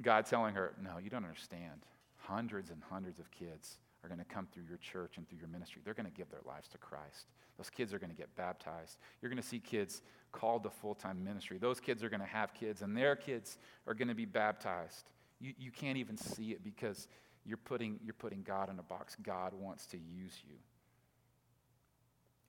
God 0.00 0.26
telling 0.26 0.54
her, 0.54 0.74
No, 0.82 0.98
you 0.98 1.10
don't 1.10 1.24
understand. 1.24 1.84
Hundreds 2.16 2.70
and 2.70 2.82
hundreds 2.90 3.18
of 3.18 3.30
kids 3.30 3.78
are 4.02 4.08
going 4.08 4.18
to 4.18 4.24
come 4.24 4.46
through 4.52 4.64
your 4.68 4.78
church 4.78 5.16
and 5.16 5.28
through 5.28 5.38
your 5.38 5.48
ministry. 5.48 5.82
They're 5.84 5.94
going 5.94 6.06
to 6.06 6.12
give 6.12 6.30
their 6.30 6.40
lives 6.46 6.68
to 6.68 6.78
Christ. 6.78 7.26
Those 7.56 7.70
kids 7.70 7.92
are 7.92 7.98
going 7.98 8.10
to 8.10 8.16
get 8.16 8.34
baptized. 8.36 8.98
You're 9.20 9.30
going 9.30 9.42
to 9.42 9.48
see 9.48 9.58
kids 9.58 10.02
called 10.30 10.62
to 10.62 10.70
full 10.70 10.94
time 10.94 11.24
ministry. 11.24 11.58
Those 11.58 11.80
kids 11.80 12.04
are 12.04 12.08
going 12.08 12.20
to 12.20 12.26
have 12.26 12.54
kids, 12.54 12.82
and 12.82 12.96
their 12.96 13.16
kids 13.16 13.58
are 13.86 13.94
going 13.94 14.08
to 14.08 14.14
be 14.14 14.24
baptized. 14.24 15.10
You, 15.40 15.52
you 15.58 15.70
can't 15.70 15.98
even 15.98 16.16
see 16.16 16.52
it 16.52 16.62
because 16.62 17.08
you're 17.44 17.56
putting, 17.56 17.98
you're 18.04 18.14
putting 18.14 18.42
God 18.42 18.70
in 18.70 18.78
a 18.78 18.82
box. 18.82 19.16
God 19.22 19.52
wants 19.54 19.86
to 19.86 19.96
use 19.96 20.34
you, 20.48 20.56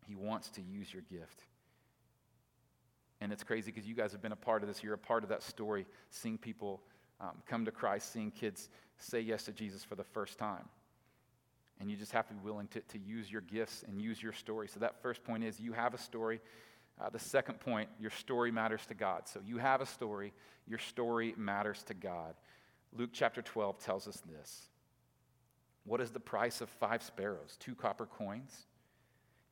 He 0.08 0.16
wants 0.16 0.50
to 0.52 0.62
use 0.62 0.94
your 0.94 1.04
gift. 1.04 1.46
And 3.22 3.34
it's 3.34 3.44
crazy 3.44 3.70
because 3.70 3.86
you 3.86 3.96
guys 3.96 4.14
have 4.14 4.22
been 4.22 4.32
a 4.32 4.38
part 4.38 4.62
of 4.62 4.70
this. 4.70 4.82
You're 4.82 4.94
a 4.94 4.98
part 4.98 5.24
of 5.24 5.30
that 5.30 5.44
story, 5.44 5.86
seeing 6.10 6.38
people 6.38 6.82
um, 7.22 7.32
come 7.48 7.66
to 7.66 7.72
Christ, 7.72 8.14
seeing 8.14 8.32
kids 8.32 8.70
say 8.98 9.20
yes 9.20 9.44
to 9.44 9.52
Jesus 9.52 9.84
for 9.84 9.96
the 9.96 10.04
first 10.04 10.38
time. 10.38 10.66
And 11.80 11.90
you 11.90 11.96
just 11.96 12.12
have 12.12 12.28
to 12.28 12.34
be 12.34 12.42
willing 12.44 12.68
to, 12.70 12.82
to 12.82 13.00
use 13.00 13.32
your 13.32 13.42
gifts 13.42 13.84
and 13.88 14.02
use 14.02 14.22
your 14.22 14.34
story. 14.34 14.68
So, 14.68 14.80
that 14.82 15.02
first 15.02 15.24
point 15.24 15.44
is 15.44 15.60
you 15.60 15.74
have 15.74 15.94
a 15.94 15.98
story. 15.98 16.42
Uh, 17.00 17.10
the 17.10 17.20
second 17.20 17.62
point, 17.62 17.88
your 18.00 18.12
story 18.12 18.52
matters 18.52 18.86
to 18.88 18.94
God. 18.94 19.28
So, 19.28 19.40
you 19.46 19.58
have 19.58 19.80
a 19.80 19.86
story, 19.86 20.34
your 20.68 20.80
story 20.80 21.34
matters 21.38 21.84
to 21.84 21.94
God. 21.94 22.36
Luke 22.94 23.12
chapter 23.14 23.42
12 23.42 23.80
tells 23.80 24.08
us 24.08 24.22
this 24.22 24.68
What 25.86 26.02
is 26.02 26.12
the 26.12 26.20
price 26.20 26.62
of 26.62 26.70
five 26.70 27.02
sparrows? 27.02 27.58
Two 27.60 27.76
copper 27.76 28.06
coins? 28.06 28.68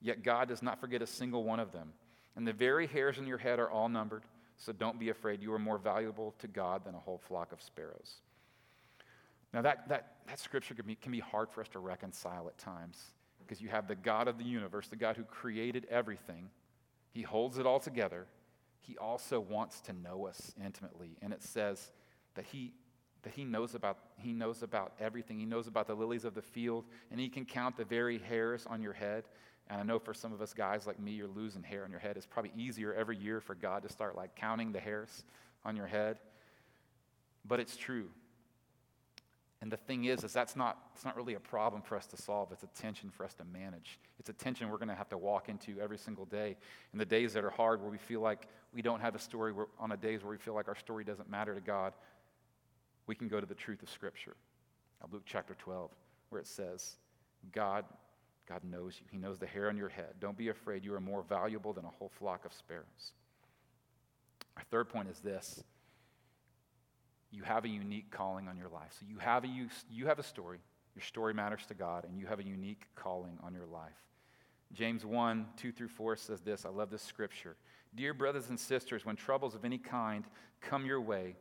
Yet 0.01 0.23
God 0.23 0.47
does 0.47 0.61
not 0.61 0.79
forget 0.79 1.01
a 1.01 1.07
single 1.07 1.43
one 1.43 1.59
of 1.59 1.71
them. 1.71 1.93
And 2.35 2.47
the 2.47 2.53
very 2.53 2.85
hairs 2.85 3.17
on 3.17 3.25
your 3.25 3.39
head 3.39 3.57
are 3.57 3.69
all 3.69 3.89
numbered. 3.89 4.23
So 4.57 4.73
don't 4.73 4.99
be 4.99 5.09
afraid. 5.09 5.41
You 5.41 5.53
are 5.53 5.59
more 5.59 5.77
valuable 5.77 6.33
to 6.39 6.47
God 6.47 6.83
than 6.83 6.95
a 6.95 6.99
whole 6.99 7.19
flock 7.27 7.51
of 7.51 7.61
sparrows. 7.61 8.15
Now, 9.53 9.61
that, 9.61 9.87
that, 9.89 10.15
that 10.27 10.39
scripture 10.39 10.73
can 10.73 10.85
be, 10.85 10.95
can 10.95 11.11
be 11.11 11.19
hard 11.19 11.49
for 11.49 11.61
us 11.61 11.67
to 11.69 11.79
reconcile 11.79 12.47
at 12.47 12.57
times 12.57 13.01
because 13.39 13.61
you 13.61 13.69
have 13.69 13.87
the 13.87 13.95
God 13.95 14.27
of 14.27 14.37
the 14.37 14.43
universe, 14.43 14.87
the 14.87 14.95
God 14.95 15.15
who 15.15 15.23
created 15.23 15.87
everything, 15.89 16.49
He 17.11 17.21
holds 17.21 17.57
it 17.57 17.65
all 17.65 17.79
together. 17.79 18.25
He 18.81 18.97
also 18.97 19.39
wants 19.39 19.79
to 19.81 19.93
know 19.93 20.27
us 20.27 20.53
intimately. 20.63 21.17
And 21.21 21.31
it 21.31 21.43
says 21.43 21.91
that 22.35 22.45
He 22.45 22.73
that 23.23 23.33
he 23.33 23.43
knows 23.43 23.75
about 23.75 23.97
he 24.17 24.31
knows 24.31 24.63
about 24.63 24.93
everything 25.01 25.37
he 25.37 25.45
knows 25.45 25.67
about 25.67 25.87
the 25.87 25.93
lilies 25.93 26.23
of 26.23 26.33
the 26.33 26.41
field 26.41 26.85
and 27.11 27.19
he 27.19 27.27
can 27.27 27.43
count 27.43 27.75
the 27.75 27.83
very 27.83 28.19
hairs 28.19 28.65
on 28.69 28.81
your 28.81 28.93
head 28.93 29.25
and 29.69 29.81
I 29.81 29.83
know 29.83 29.99
for 29.99 30.13
some 30.13 30.33
of 30.33 30.41
us 30.41 30.53
guys 30.53 30.87
like 30.87 30.99
me, 30.99 31.11
you're 31.11 31.27
losing 31.27 31.63
hair 31.63 31.83
on 31.83 31.91
your 31.91 31.99
head. 31.99 32.15
It's 32.15 32.25
probably 32.25 32.51
easier 32.55 32.93
every 32.93 33.17
year 33.17 33.41
for 33.41 33.55
God 33.55 33.83
to 33.83 33.89
start 33.89 34.15
like 34.15 34.35
counting 34.35 34.71
the 34.71 34.79
hairs 34.79 35.23
on 35.65 35.75
your 35.75 35.87
head. 35.87 36.17
But 37.45 37.59
it's 37.59 37.75
true. 37.75 38.07
And 39.61 39.71
the 39.71 39.77
thing 39.77 40.05
is, 40.05 40.23
is 40.23 40.31
that's 40.31 40.55
not, 40.55 40.77
it's 40.93 41.03
not 41.03 41.15
really 41.17 41.33
a 41.33 41.39
problem 41.39 41.81
for 41.81 41.97
us 41.97 42.05
to 42.07 42.17
solve. 42.17 42.51
It's 42.51 42.63
a 42.63 42.81
tension 42.81 43.09
for 43.09 43.25
us 43.25 43.33
to 43.35 43.43
manage. 43.43 43.99
It's 44.19 44.29
a 44.29 44.33
tension 44.33 44.69
we're 44.69 44.77
going 44.77 44.87
to 44.89 44.95
have 44.95 45.09
to 45.09 45.17
walk 45.17 45.49
into 45.49 45.79
every 45.81 45.97
single 45.97 46.25
day. 46.25 46.55
In 46.93 46.99
the 46.99 47.05
days 47.05 47.33
that 47.33 47.43
are 47.43 47.49
hard, 47.49 47.81
where 47.81 47.89
we 47.89 47.97
feel 47.97 48.21
like 48.21 48.47
we 48.71 48.83
don't 48.83 48.99
have 48.99 49.15
a 49.15 49.19
story, 49.19 49.51
where, 49.51 49.65
on 49.79 49.89
the 49.89 49.97
days 49.97 50.23
where 50.23 50.29
we 50.29 50.37
feel 50.37 50.53
like 50.53 50.67
our 50.67 50.75
story 50.75 51.03
doesn't 51.03 51.29
matter 51.29 51.55
to 51.55 51.61
God, 51.61 51.93
we 53.07 53.15
can 53.15 53.27
go 53.27 53.39
to 53.39 53.47
the 53.47 53.55
truth 53.55 53.81
of 53.81 53.89
Scripture. 53.89 54.35
Luke 55.11 55.23
chapter 55.25 55.55
12, 55.55 55.89
where 56.29 56.41
it 56.41 56.47
says, 56.47 56.97
God 57.51 57.85
God 58.47 58.63
knows 58.63 58.97
you. 58.99 59.07
He 59.11 59.17
knows 59.17 59.39
the 59.39 59.47
hair 59.47 59.69
on 59.69 59.77
your 59.77 59.89
head. 59.89 60.15
Don't 60.19 60.37
be 60.37 60.49
afraid. 60.49 60.85
You 60.85 60.93
are 60.93 61.01
more 61.01 61.23
valuable 61.23 61.73
than 61.73 61.85
a 61.85 61.89
whole 61.89 62.11
flock 62.17 62.45
of 62.45 62.53
sparrows. 62.53 63.13
Our 64.55 64.63
third 64.71 64.89
point 64.89 65.09
is 65.09 65.19
this 65.19 65.63
you 67.31 67.43
have 67.43 67.65
a 67.65 67.69
unique 67.69 68.09
calling 68.09 68.47
on 68.47 68.57
your 68.57 68.69
life. 68.69 68.95
So 68.99 69.05
you 69.07 69.17
have 69.19 69.43
a, 69.43 69.47
you 69.47 70.07
have 70.07 70.19
a 70.19 70.23
story. 70.23 70.59
Your 70.95 71.03
story 71.03 71.33
matters 71.33 71.65
to 71.67 71.73
God, 71.73 72.05
and 72.05 72.17
you 72.17 72.25
have 72.25 72.39
a 72.39 72.43
unique 72.43 72.87
calling 72.95 73.37
on 73.43 73.53
your 73.53 73.67
life. 73.67 73.91
James 74.73 75.05
1 75.05 75.45
2 75.57 75.71
through 75.71 75.89
4 75.89 76.15
says 76.15 76.41
this. 76.41 76.65
I 76.65 76.69
love 76.69 76.89
this 76.89 77.01
scripture. 77.01 77.55
Dear 77.95 78.13
brothers 78.13 78.49
and 78.49 78.59
sisters, 78.59 79.05
when 79.05 79.15
troubles 79.15 79.55
of 79.55 79.65
any 79.65 79.77
kind 79.77 80.25
come 80.61 80.85
your 80.85 81.01
way, 81.01 81.35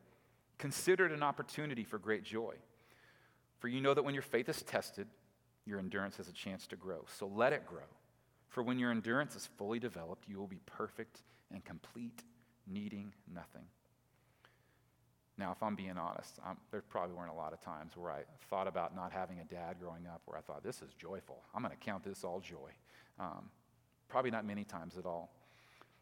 consider 0.58 1.06
it 1.06 1.12
an 1.12 1.22
opportunity 1.22 1.84
for 1.84 1.98
great 1.98 2.22
joy. 2.22 2.54
For 3.58 3.68
you 3.68 3.80
know 3.80 3.94
that 3.94 4.04
when 4.04 4.14
your 4.14 4.22
faith 4.22 4.48
is 4.48 4.62
tested, 4.62 5.06
your 5.66 5.78
endurance 5.78 6.16
has 6.16 6.28
a 6.28 6.32
chance 6.32 6.66
to 6.68 6.76
grow. 6.76 7.04
So 7.18 7.26
let 7.26 7.52
it 7.52 7.66
grow. 7.66 7.88
For 8.48 8.62
when 8.62 8.78
your 8.78 8.90
endurance 8.90 9.34
is 9.36 9.48
fully 9.58 9.78
developed, 9.78 10.28
you 10.28 10.38
will 10.38 10.46
be 10.46 10.60
perfect 10.64 11.20
and 11.52 11.64
complete, 11.64 12.22
needing 12.66 13.12
nothing. 13.32 13.64
Now, 15.38 15.52
if 15.52 15.62
I'm 15.62 15.74
being 15.74 15.98
honest, 15.98 16.38
I'm, 16.44 16.56
there 16.70 16.80
probably 16.80 17.14
weren't 17.14 17.30
a 17.30 17.34
lot 17.34 17.52
of 17.52 17.60
times 17.60 17.92
where 17.94 18.10
I 18.10 18.20
thought 18.48 18.66
about 18.66 18.96
not 18.96 19.12
having 19.12 19.40
a 19.40 19.44
dad 19.44 19.76
growing 19.78 20.06
up 20.06 20.22
where 20.24 20.38
I 20.38 20.40
thought, 20.40 20.62
this 20.62 20.80
is 20.80 20.94
joyful. 20.94 21.42
I'm 21.54 21.62
going 21.62 21.76
to 21.76 21.84
count 21.84 22.04
this 22.04 22.24
all 22.24 22.40
joy. 22.40 22.70
Um, 23.20 23.50
probably 24.08 24.30
not 24.30 24.46
many 24.46 24.64
times 24.64 24.96
at 24.96 25.04
all. 25.04 25.30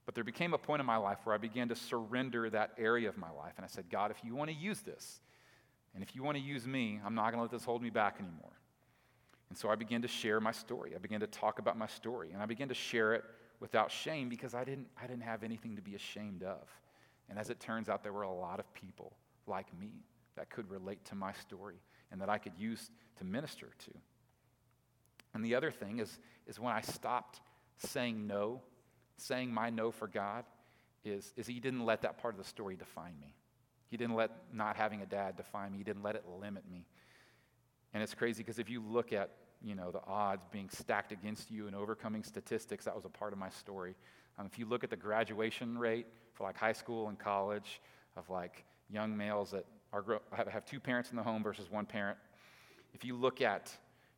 But 0.07 0.14
there 0.14 0.22
became 0.22 0.55
a 0.55 0.59
point 0.59 0.81
in 0.81 0.87
my 0.87 0.98
life 0.98 1.18
where 1.24 1.35
I 1.35 1.38
began 1.38 1.68
to 1.68 1.74
surrender 1.74 2.48
that 2.50 2.74
area 2.79 3.09
of 3.09 3.16
my 3.16 3.31
life. 3.31 3.55
And 3.57 3.64
I 3.64 3.68
said, 3.68 3.87
God, 3.90 4.11
if 4.11 4.18
you 4.22 4.37
want 4.37 4.50
to 4.50 4.57
use 4.57 4.81
this, 4.81 5.20
and 5.94 6.03
if 6.03 6.14
you 6.14 6.22
want 6.22 6.37
to 6.37 6.42
use 6.42 6.66
me, 6.66 7.00
I'm 7.05 7.14
not 7.14 7.33
going 7.33 7.37
to 7.37 7.42
let 7.42 7.50
this 7.50 7.64
hold 7.64 7.83
me 7.83 7.90
back 7.90 8.16
anymore. 8.20 8.53
And 9.55 9.59
so 9.61 9.71
I 9.71 9.77
began 9.77 10.03
to 10.03 10.09
share 10.09 10.40
my 10.40 10.51
story. 10.51 10.95
I 10.97 10.99
began 10.99 11.21
to 11.21 11.29
talk 11.29 11.61
about 11.61 11.79
my 11.79 11.87
story. 11.87 12.33
And 12.33 12.43
I 12.43 12.47
began 12.47 12.67
to 12.71 12.75
share 12.75 13.14
it 13.14 13.23
without 13.61 13.88
shame 13.93 14.29
because 14.29 14.53
I 14.53 14.64
didn't, 14.64 14.88
I 15.01 15.07
didn't 15.07 15.23
have 15.23 15.45
anything 15.45 15.77
to 15.77 15.81
be 15.81 15.95
ashamed 15.95 16.43
of. 16.43 16.67
And 17.31 17.38
as 17.38 17.51
it 17.51 17.61
turns 17.61 17.88
out, 17.88 18.03
there 18.03 18.12
were 18.12 18.23
a 18.23 18.35
lot 18.35 18.59
of 18.59 18.75
people 18.75 19.12
like 19.47 19.69
me 19.79 19.93
that 20.35 20.51
could 20.51 20.69
relate 20.69 21.05
to 21.05 21.14
my 21.14 21.33
story 21.35 21.77
and 22.11 22.21
that 22.21 22.29
I 22.29 22.37
could 22.37 22.55
use 22.59 22.90
to 23.19 23.25
minister 23.25 23.69
to. 23.85 23.93
And 25.35 25.45
the 25.45 25.55
other 25.55 25.71
thing 25.71 26.01
is, 26.01 26.19
is 26.49 26.59
when 26.59 26.75
I 26.75 26.81
stopped 26.81 27.40
saying 27.79 28.27
no, 28.27 28.61
saying 29.19 29.55
my 29.55 29.71
no 29.71 29.93
for 29.93 30.09
God, 30.09 30.47
is, 31.05 31.33
is 31.37 31.47
he 31.47 31.61
didn't 31.61 31.85
let 31.85 32.03
that 32.03 32.19
part 32.19 32.35
of 32.35 32.38
the 32.38 32.49
story 32.49 32.75
define 32.75 33.14
me. 33.21 33.37
He 33.88 33.97
didn't 33.97 34.17
let 34.17 34.33
not 34.53 34.75
having 34.75 35.01
a 35.01 35.07
dad 35.07 35.37
define 35.37 35.71
me. 35.71 35.79
He 35.79 35.85
didn't 35.85 36.03
let 36.03 36.17
it 36.17 36.25
limit 36.40 36.69
me. 36.69 36.87
And 37.93 38.03
it's 38.03 38.14
crazy 38.14 38.43
because 38.43 38.59
if 38.59 38.69
you 38.69 38.83
look 38.83 39.12
at, 39.12 39.31
you 39.64 39.74
know, 39.74 39.90
the 39.90 40.03
odds 40.07 40.46
being 40.53 40.68
stacked 40.68 41.11
against 41.11 41.50
you 41.50 41.66
and 41.66 41.74
overcoming 41.74 42.22
statistics, 42.22 42.85
that 42.85 42.94
was 42.94 43.05
a 43.05 43.09
part 43.09 43.33
of 43.33 43.38
my 43.38 43.48
story. 43.48 43.94
Um, 44.38 44.46
if 44.46 44.59
you 44.59 44.66
look 44.66 44.85
at 44.85 44.90
the 44.90 44.96
graduation 44.96 45.79
rate 45.79 46.07
for 46.35 46.44
like 46.44 46.57
high 46.57 46.72
school 46.72 47.09
and 47.09 47.18
college 47.18 47.81
of 48.16 48.29
like 48.29 48.64
young 48.90 49.16
males 49.16 49.53
that 49.53 49.64
are 49.92 50.20
have, 50.33 50.66
two 50.66 50.81
parents 50.81 51.11
in 51.11 51.16
the 51.16 51.22
home 51.22 51.42
versus 51.42 51.70
one 51.70 51.87
parent, 51.87 52.18
if 52.92 53.05
you 53.05 53.16
look 53.16 53.40
at, 53.40 53.72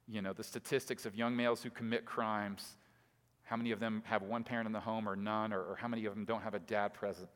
you 0.08 0.20
know, 0.20 0.32
the 0.32 0.42
statistics 0.42 1.06
of 1.06 1.14
young 1.14 1.36
males 1.36 1.62
who 1.62 1.70
commit 1.70 2.04
crimes, 2.04 2.76
how 3.44 3.56
many 3.56 3.70
of 3.70 3.78
them 3.78 4.02
have 4.06 4.22
one 4.22 4.42
parent 4.42 4.66
in 4.66 4.72
the 4.72 4.80
home 4.80 5.08
or 5.08 5.14
none, 5.14 5.52
or, 5.52 5.60
or 5.60 5.76
how 5.76 5.86
many 5.86 6.06
of 6.06 6.14
them 6.14 6.24
don't 6.24 6.42
have 6.42 6.54
a 6.54 6.58
dad 6.58 6.92
present? 6.92 7.28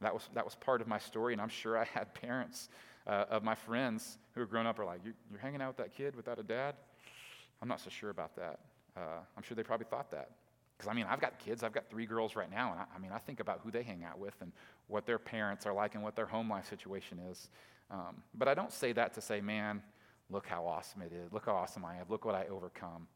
That 0.00 0.14
was, 0.14 0.28
that 0.34 0.44
was 0.44 0.54
part 0.54 0.80
of 0.80 0.86
my 0.86 0.98
story, 0.98 1.32
and 1.32 1.42
I'm 1.42 1.48
sure 1.48 1.76
I 1.76 1.84
had 1.84 2.14
parents 2.22 2.68
uh, 3.06 3.24
of 3.30 3.42
my 3.42 3.54
friends 3.54 4.18
who 4.34 4.40
were 4.40 4.46
grown 4.46 4.66
up 4.66 4.78
are 4.78 4.84
like, 4.84 5.00
you're, 5.04 5.14
you're, 5.30 5.40
hanging 5.40 5.62
out 5.62 5.68
with 5.68 5.76
that 5.78 5.94
kid 5.94 6.14
without 6.14 6.38
a 6.38 6.42
dad? 6.42 6.74
I'm 7.62 7.68
not 7.68 7.80
so 7.80 7.90
sure 7.90 8.10
about 8.10 8.36
that. 8.36 8.60
Uh, 8.96 9.20
I'm 9.36 9.42
sure 9.42 9.54
they 9.54 9.62
probably 9.62 9.86
thought 9.88 10.10
that. 10.10 10.30
Because, 10.76 10.90
I 10.90 10.94
mean, 10.94 11.06
I've 11.08 11.20
got 11.20 11.38
kids. 11.38 11.62
I've 11.62 11.72
got 11.72 11.88
three 11.88 12.06
girls 12.06 12.36
right 12.36 12.50
now. 12.50 12.72
And 12.72 12.80
I, 12.80 12.84
I, 12.94 12.98
mean, 12.98 13.10
I 13.12 13.18
think 13.18 13.40
about 13.40 13.60
who 13.64 13.70
they 13.70 13.82
hang 13.82 14.04
out 14.04 14.18
with 14.18 14.34
and 14.40 14.52
what 14.88 15.06
their 15.06 15.18
parents 15.18 15.64
are 15.66 15.72
like 15.72 15.94
and 15.94 16.02
what 16.02 16.16
their 16.16 16.26
home 16.26 16.50
life 16.50 16.68
situation 16.68 17.18
is. 17.30 17.48
Um, 17.90 18.22
but 18.34 18.48
I 18.48 18.54
don't 18.54 18.72
say 18.72 18.92
that 18.92 19.14
to 19.14 19.20
say, 19.20 19.40
man, 19.40 19.82
look 20.28 20.46
how 20.46 20.66
awesome 20.66 21.02
it 21.02 21.12
is. 21.12 21.32
Look 21.32 21.46
how 21.46 21.54
awesome 21.54 21.84
I 21.84 21.96
am. 21.96 22.06
Look 22.08 22.24
what 22.24 22.34
I 22.34 22.46
overcome. 22.46 23.06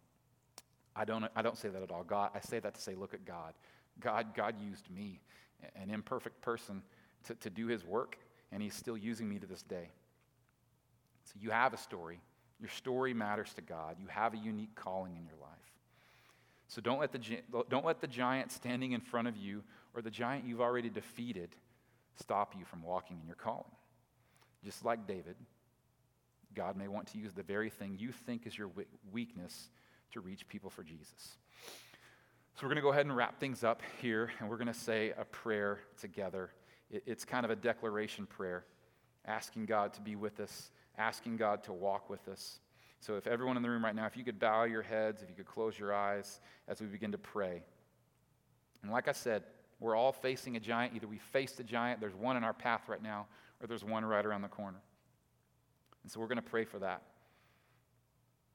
I 0.96 1.04
don't, 1.04 1.26
I 1.36 1.42
don't 1.42 1.56
say 1.56 1.68
that 1.68 1.82
at 1.82 1.90
all. 1.90 2.02
God, 2.02 2.30
I 2.34 2.40
say 2.40 2.60
that 2.60 2.74
to 2.74 2.80
say, 2.80 2.94
look 2.94 3.14
at 3.14 3.24
God. 3.24 3.54
God, 4.00 4.34
God 4.34 4.54
used 4.60 4.90
me, 4.90 5.20
an 5.76 5.90
imperfect 5.90 6.40
person, 6.40 6.82
to, 7.24 7.34
to 7.36 7.50
do 7.50 7.66
his 7.66 7.84
work 7.84 8.16
and 8.52 8.62
he's 8.62 8.74
still 8.74 8.96
using 8.96 9.28
me 9.28 9.38
to 9.38 9.46
this 9.46 9.62
day. 9.62 9.90
So 11.24 11.34
you 11.40 11.50
have 11.50 11.74
a 11.74 11.76
story. 11.76 12.20
Your 12.60 12.68
story 12.70 13.14
matters 13.14 13.52
to 13.54 13.62
God. 13.62 13.96
You 13.98 14.06
have 14.08 14.34
a 14.34 14.36
unique 14.36 14.74
calling 14.74 15.16
in 15.16 15.24
your 15.24 15.36
life. 15.40 15.50
So 16.68 16.80
don't 16.80 17.00
let 17.00 17.12
the, 17.12 17.20
don't 17.68 17.84
let 17.84 18.00
the 18.00 18.06
giant 18.06 18.52
standing 18.52 18.92
in 18.92 19.00
front 19.00 19.28
of 19.28 19.36
you 19.36 19.62
or 19.94 20.02
the 20.02 20.10
giant 20.10 20.44
you've 20.44 20.60
already 20.60 20.88
defeated 20.88 21.50
stop 22.16 22.54
you 22.58 22.64
from 22.64 22.82
walking 22.82 23.18
in 23.20 23.26
your 23.26 23.36
calling. 23.36 23.64
Just 24.64 24.84
like 24.84 25.06
David, 25.06 25.36
God 26.54 26.76
may 26.76 26.86
want 26.86 27.08
to 27.08 27.18
use 27.18 27.32
the 27.32 27.42
very 27.42 27.70
thing 27.70 27.96
you 27.98 28.12
think 28.12 28.46
is 28.46 28.56
your 28.56 28.70
weakness 29.10 29.70
to 30.12 30.20
reach 30.20 30.46
people 30.48 30.70
for 30.70 30.82
Jesus. 30.82 31.36
So 32.54 32.62
we're 32.62 32.68
going 32.68 32.76
to 32.76 32.82
go 32.82 32.92
ahead 32.92 33.06
and 33.06 33.16
wrap 33.16 33.40
things 33.40 33.64
up 33.64 33.80
here, 34.02 34.30
and 34.38 34.50
we're 34.50 34.58
going 34.58 34.66
to 34.66 34.74
say 34.74 35.14
a 35.16 35.24
prayer 35.24 35.80
together 35.98 36.50
it's 36.90 37.24
kind 37.24 37.44
of 37.44 37.50
a 37.50 37.56
declaration 37.56 38.26
prayer, 38.26 38.64
asking 39.24 39.66
God 39.66 39.94
to 39.94 40.00
be 40.00 40.16
with 40.16 40.40
us, 40.40 40.70
asking 41.00 41.38
God 41.38 41.64
to 41.64 41.72
walk 41.72 42.10
with 42.10 42.28
us. 42.28 42.60
So, 43.00 43.16
if 43.16 43.26
everyone 43.26 43.56
in 43.56 43.62
the 43.62 43.70
room 43.70 43.82
right 43.82 43.94
now, 43.94 44.04
if 44.04 44.16
you 44.16 44.24
could 44.24 44.38
bow 44.38 44.64
your 44.64 44.82
heads, 44.82 45.22
if 45.22 45.30
you 45.30 45.34
could 45.34 45.46
close 45.46 45.78
your 45.78 45.94
eyes 45.94 46.40
as 46.68 46.80
we 46.80 46.86
begin 46.86 47.12
to 47.12 47.18
pray. 47.18 47.62
And 48.82 48.92
like 48.92 49.08
I 49.08 49.12
said, 49.12 49.42
we're 49.78 49.96
all 49.96 50.12
facing 50.12 50.56
a 50.56 50.60
giant. 50.60 50.94
Either 50.94 51.06
we 51.06 51.18
face 51.18 51.52
the 51.52 51.64
giant, 51.64 52.00
there's 52.00 52.14
one 52.14 52.36
in 52.36 52.44
our 52.44 52.52
path 52.52 52.82
right 52.88 53.02
now, 53.02 53.26
or 53.60 53.66
there's 53.66 53.84
one 53.84 54.04
right 54.04 54.24
around 54.24 54.42
the 54.42 54.48
corner. 54.48 54.80
And 56.02 56.12
so 56.12 56.20
we're 56.20 56.26
going 56.26 56.36
to 56.36 56.42
pray 56.42 56.64
for 56.64 56.78
that. 56.80 57.02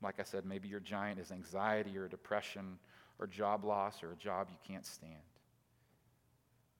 Like 0.02 0.20
I 0.20 0.24
said, 0.24 0.46
maybe 0.46 0.68
your 0.68 0.80
giant 0.80 1.20
is 1.20 1.32
anxiety 1.32 1.98
or 1.98 2.08
depression 2.08 2.78
or 3.18 3.26
job 3.26 3.66
loss 3.66 4.04
or 4.04 4.12
a 4.12 4.16
job 4.16 4.50
you 4.52 4.58
can't 4.68 4.86
stand. 4.86 5.14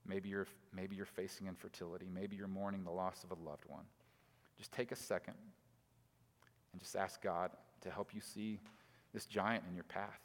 Maybe 0.06 0.28
you're, 0.28 0.46
maybe 0.72 0.94
you're 0.94 1.06
facing 1.06 1.48
infertility. 1.48 2.06
Maybe 2.12 2.36
you're 2.36 2.46
mourning 2.46 2.84
the 2.84 2.90
loss 2.90 3.24
of 3.24 3.36
a 3.36 3.42
loved 3.42 3.64
one. 3.66 3.84
Just 4.58 4.72
take 4.72 4.92
a 4.92 4.96
second 4.96 5.34
and 6.72 6.80
just 6.80 6.96
ask 6.96 7.22
God 7.22 7.50
to 7.82 7.90
help 7.90 8.14
you 8.14 8.20
see 8.20 8.60
this 9.12 9.26
giant 9.26 9.64
in 9.68 9.74
your 9.74 9.84
path. 9.84 10.20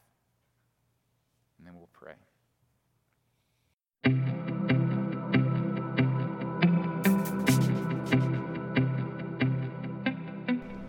And 1.57 1.67
then 1.67 1.75
we'll 1.75 1.89
pray. 1.93 2.13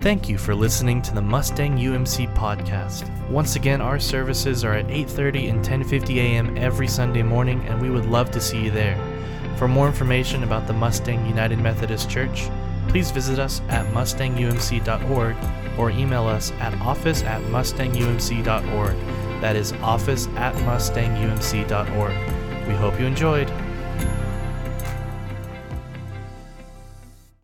Thank 0.03 0.29
you 0.29 0.37
for 0.37 0.53
listening 0.53 1.01
to 1.03 1.15
the 1.15 1.23
Mustang 1.23 1.79
UMC 1.79 2.35
podcast. 2.35 3.09
Once 3.31 3.55
again, 3.55 3.81
our 3.81 4.01
services 4.01 4.65
are 4.65 4.73
at 4.73 4.91
8:30 4.91 5.49
and 5.49 5.65
10:50 5.65 6.19
a.m. 6.19 6.59
every 6.59 6.89
Sunday 6.89 7.23
morning 7.23 7.65
and 7.69 7.81
we 7.81 7.89
would 7.89 8.07
love 8.07 8.33
to 8.33 8.41
see 8.41 8.65
you 8.65 8.73
there. 8.73 8.97
For 9.57 9.69
more 9.69 9.87
information 9.87 10.43
about 10.43 10.67
the 10.67 10.73
Mustang 10.73 11.25
United 11.27 11.61
Methodist 11.61 12.11
Church, 12.11 12.49
please 12.89 13.11
visit 13.11 13.39
us 13.39 13.61
at 13.69 13.87
mustangumc.org 13.93 15.37
or 15.79 15.91
email 15.91 16.27
us 16.27 16.51
at 16.61 16.75
office 16.81 17.23
at 17.23 17.41
mustangumc.org. 17.43 18.97
That 19.41 19.57
is 19.57 19.73
office 19.75 20.27
at 20.37 20.55
mustangumc.org. 20.57 22.69
We 22.69 22.75
hope 22.75 23.01
you 23.01 23.07
enjoyed. 23.07 23.49